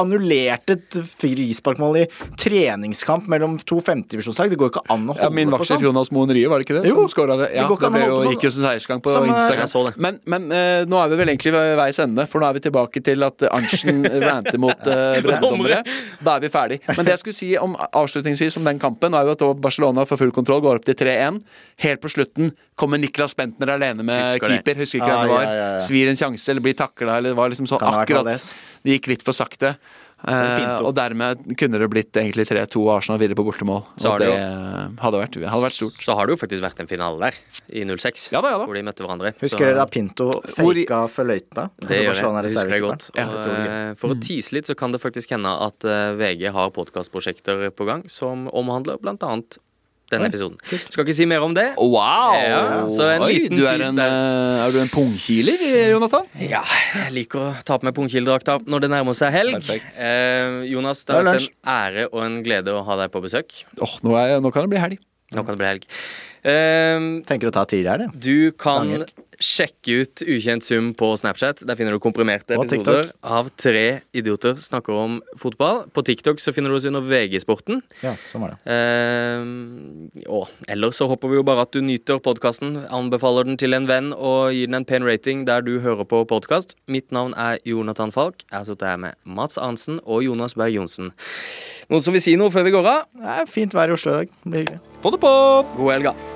annullerte 0.00 0.76
et 0.76 0.96
frisparkmål 1.20 1.98
i 2.02 2.04
treningskamp 2.40 3.26
mellom 3.30 3.56
to 3.68 3.78
femtedivisjonslag. 3.84 4.50
Det 4.52 4.58
går 4.60 4.70
ikke 4.72 4.82
an 4.92 5.06
å 5.10 5.14
holde 5.16 5.26
Ja, 5.26 5.30
min 5.34 5.50
på 5.50 5.58
vaktsjef 5.58 5.78
sånn. 5.80 5.86
Jonas 5.88 6.10
Moen 6.14 6.32
Rye, 6.34 6.48
var 6.50 6.60
det 6.62 6.66
ikke 6.68 6.78
det? 6.80 6.90
Jo, 6.90 6.96
som 7.04 7.10
skåret 7.12 7.40
det? 7.40 7.48
det 7.50 7.56
Ja, 7.60 7.66
går 7.68 7.78
ikke 7.78 7.90
det 7.90 7.92
an 7.92 7.96
å 7.96 8.04
holde 8.06 8.16
på 8.16 8.22
sånn. 8.26 8.34
gikk 8.36 8.46
jo 8.46 8.52
sin 8.56 8.66
seiersgang 8.66 9.02
på 9.04 9.12
Som, 9.14 9.24
eh, 9.28 9.34
Instagram. 9.34 9.70
Så 9.72 9.84
det. 9.88 9.94
Men, 10.06 10.20
men 10.24 10.48
uh, 10.52 10.84
nå 10.88 11.00
er 11.02 11.08
vi 11.12 11.20
vel 11.22 11.32
egentlig 11.34 11.52
ved 11.56 11.76
veis 11.80 11.98
ende, 12.04 12.26
for 12.30 12.40
nå 12.40 12.48
er 12.50 12.58
vi 12.58 12.64
tilbake 12.68 13.02
til 13.10 13.26
at 13.26 13.42
eh, 13.46 13.54
Arntzen 13.56 14.04
ranter 14.26 14.58
mot 14.62 14.86
uh, 14.86 15.20
breddedommere. 15.24 15.82
Da 16.24 16.36
er 16.36 16.40
vi 16.46 16.52
ferdig. 16.52 16.80
Men 16.96 17.04
det 17.08 17.16
jeg 17.16 17.24
skulle 17.24 17.38
si 17.40 17.50
om, 17.60 17.76
avslutningsvis 17.76 18.56
om 18.60 18.64
den 18.68 18.78
kampen, 18.82 19.14
er 19.14 19.26
jo 19.28 19.36
at 19.36 19.44
Barcelona 19.60 20.06
får 20.08 20.22
full 20.24 20.32
kontroll, 20.36 20.62
går 20.64 20.80
opp 20.80 20.88
til 20.88 20.94
3-1. 21.02 21.42
Helt 21.84 22.00
på 22.04 22.08
slutten 22.12 22.52
kommer 22.76 23.00
Niklas 23.00 23.34
Bentner 23.36 23.74
alene 23.76 24.04
med 24.04 24.22
Husker 24.36 24.52
keeper. 24.52 24.80
Husker 24.82 25.00
ikke 25.00 25.12
Ah, 25.12 25.20
hvem 25.22 25.28
det 25.28 25.34
var. 25.36 25.42
ja, 25.44 25.52
ja, 25.56 25.68
ja. 25.76 25.80
Svir 25.84 26.08
en 26.10 26.16
sjanse 26.18 26.50
eller 26.52 26.60
blir 26.64 26.76
takla, 26.76 27.18
eller 27.20 27.32
det 27.32 27.36
var 27.38 27.48
liksom 27.52 27.68
sånn 27.70 27.80
akkurat 27.88 28.28
Det 28.86 28.94
gikk 29.00 29.08
litt 29.10 29.22
for 29.26 29.36
sakte. 29.36 29.76
Uh, 30.26 30.80
og 30.80 30.94
dermed 30.96 31.42
kunne 31.60 31.76
det 31.78 31.86
blitt 31.92 32.16
egentlig 32.16 32.46
3-2 32.48 32.80
og 32.80 32.88
Arsenal 32.94 33.18
videre 33.20 33.36
på 33.36 33.44
bortemål. 33.44 33.82
Så 34.00 34.08
har 34.08 34.16
og 34.16 34.22
det 34.24 34.30
det 34.32 34.38
jo- 34.40 35.02
hadde 35.04 35.20
vært, 35.20 35.36
hadde 35.52 35.66
vært 35.66 35.76
stort. 35.76 35.98
Så 36.06 36.16
har 36.16 36.26
det 36.26 36.32
jo 36.34 36.40
faktisk 36.40 36.64
vært 36.64 36.80
en 36.80 36.88
finale 36.88 37.20
der, 37.20 37.36
i 37.76 37.84
06, 37.84 38.30
Ja 38.32 38.40
da, 38.40 38.54
ja 38.54 38.58
da. 38.62 38.64
hvor 38.64 38.78
de 38.78 38.82
møtte 38.86 39.04
hverandre. 39.04 39.34
Husker 39.42 39.66
dere 39.68 39.76
da 39.76 39.86
Pinto 39.92 40.30
faka 40.32 41.02
for 41.12 41.28
løyta? 41.28 41.66
Det 41.84 42.00
gjør 42.00 42.16
jeg. 42.16 42.32
Det 42.48 42.54
husker 42.54 42.74
jeg 42.78 42.86
godt. 42.86 43.10
Og, 43.12 43.20
ja, 43.20 43.28
eh, 43.90 43.94
for 44.00 44.16
å 44.16 44.18
tease 44.24 44.56
litt, 44.56 44.66
så 44.72 44.74
kan 44.74 44.96
det 44.96 45.02
faktisk 45.04 45.36
hende 45.36 45.52
at 45.68 45.84
eh, 45.84 46.16
VG 46.16 46.48
har 46.56 46.72
podkastprosjekter 46.80 47.68
på 47.76 47.86
gang 47.86 48.08
som 48.08 48.48
omhandler 48.56 48.96
blant 49.02 49.22
annet 49.22 49.60
denne 50.12 50.28
episoden. 50.30 50.56
Skal 50.88 51.04
ikke 51.04 51.16
si 51.16 51.26
mer 51.28 51.42
om 51.46 51.54
det. 51.56 51.66
Wow! 51.80 52.36
Ja, 52.38 52.60
så 52.92 53.08
en 53.14 53.24
Oi, 53.26 53.32
liten 53.32 53.58
du 53.58 53.64
er, 53.66 53.82
en, 53.88 53.98
eh, 54.02 54.62
er 54.66 54.74
du 54.74 54.78
en 54.82 54.92
pungkiler, 54.92 55.64
Jonathan? 55.92 56.28
Ja, 56.42 56.62
jeg 56.94 57.14
liker 57.16 57.42
å 57.42 57.48
ta 57.66 57.78
på 57.80 57.88
meg 57.88 57.96
pungkildrakta 57.98 58.60
når 58.66 58.86
det 58.86 58.92
nærmer 58.94 59.18
seg 59.18 59.34
helg. 59.34 59.66
Eh, 59.66 60.62
Jonas, 60.70 61.02
det 61.08 61.16
er 61.16 61.20
har 61.22 61.30
vært 61.32 61.48
en 61.48 61.74
ære 61.76 62.06
og 62.12 62.22
en 62.26 62.38
glede 62.46 62.76
å 62.76 62.84
ha 62.86 63.00
deg 63.02 63.12
på 63.14 63.24
besøk. 63.24 63.60
Åh, 63.82 63.98
nå, 64.06 64.16
er, 64.20 64.38
nå 64.44 64.54
kan 64.54 64.66
det 64.66 64.74
bli 64.76 64.82
helg. 64.82 65.02
Nå 65.34 65.42
kan 65.42 65.56
det 65.56 65.62
bli 65.64 65.70
helg. 65.74 65.86
Eh, 66.46 67.06
Tenker 67.26 67.50
å 67.50 67.54
ta 67.54 67.64
tidligere, 67.66 68.06
det. 68.06 68.22
Du 68.22 68.52
kan 68.54 68.92
Sjekke 69.42 70.00
ut 70.02 70.22
Ukjent 70.24 70.64
sum 70.64 70.92
på 70.96 71.10
Snapchat. 71.20 71.60
Der 71.68 71.76
finner 71.78 71.92
du 71.96 72.00
komprimerte 72.02 72.56
episoder 72.56 73.10
av 73.20 73.50
tre 73.60 74.00
idioter 74.16 74.56
snakker 74.62 74.96
om 74.96 75.18
fotball. 75.40 75.84
På 75.92 76.04
TikTok 76.06 76.40
så 76.40 76.54
finner 76.56 76.72
du 76.72 76.78
oss 76.78 76.86
under 76.88 77.04
VG-sporten. 77.04 77.82
Ja, 78.04 78.14
sånn 78.30 78.46
var 78.46 78.54
det. 78.54 78.76
Eh, 78.76 80.24
og 80.32 80.48
ellers 80.72 81.00
så 81.00 81.08
håper 81.10 81.32
vi 81.32 81.40
jo 81.40 81.46
bare 81.46 81.66
at 81.66 81.74
du 81.76 81.82
nyter 81.84 82.20
podkasten. 82.24 82.78
Anbefaler 82.88 83.48
den 83.48 83.60
til 83.60 83.76
en 83.76 83.88
venn 83.90 84.12
og 84.16 84.54
gir 84.56 84.70
den 84.70 84.80
en 84.80 84.88
pen 84.88 85.06
rating 85.06 85.44
der 85.48 85.64
du 85.66 85.76
hører 85.84 86.08
på 86.08 86.22
podkast. 86.28 86.76
Mitt 86.88 87.12
navn 87.12 87.36
er 87.36 87.60
Jonathan 87.68 88.14
Falk. 88.14 88.46
Jeg 88.48 88.58
har 88.58 88.68
sittet 88.68 88.88
her 88.88 89.02
med 89.04 89.18
Mats 89.24 89.60
Arnsen 89.60 90.00
og 90.04 90.24
Jonas 90.24 90.56
Berg 90.56 90.76
Johnsen. 90.78 91.12
Noen 91.90 92.02
som 92.02 92.16
vil 92.16 92.24
si 92.24 92.38
noe 92.40 92.52
før 92.54 92.66
vi 92.66 92.74
går 92.74 92.88
av? 92.92 93.04
Det 93.16 93.36
er 93.40 93.52
fint 93.52 93.76
vær 93.76 93.92
i 93.92 93.98
Oslo 93.98 94.14
i 94.14 94.22
dag. 94.22 94.32
Det 94.42 94.50
blir 94.50 94.64
hyggelig. 94.64 94.80
Få 95.04 95.14
det 95.14 95.22
på! 95.22 95.36
God 95.76 95.94
helg, 95.94 96.10
da. 96.10 96.35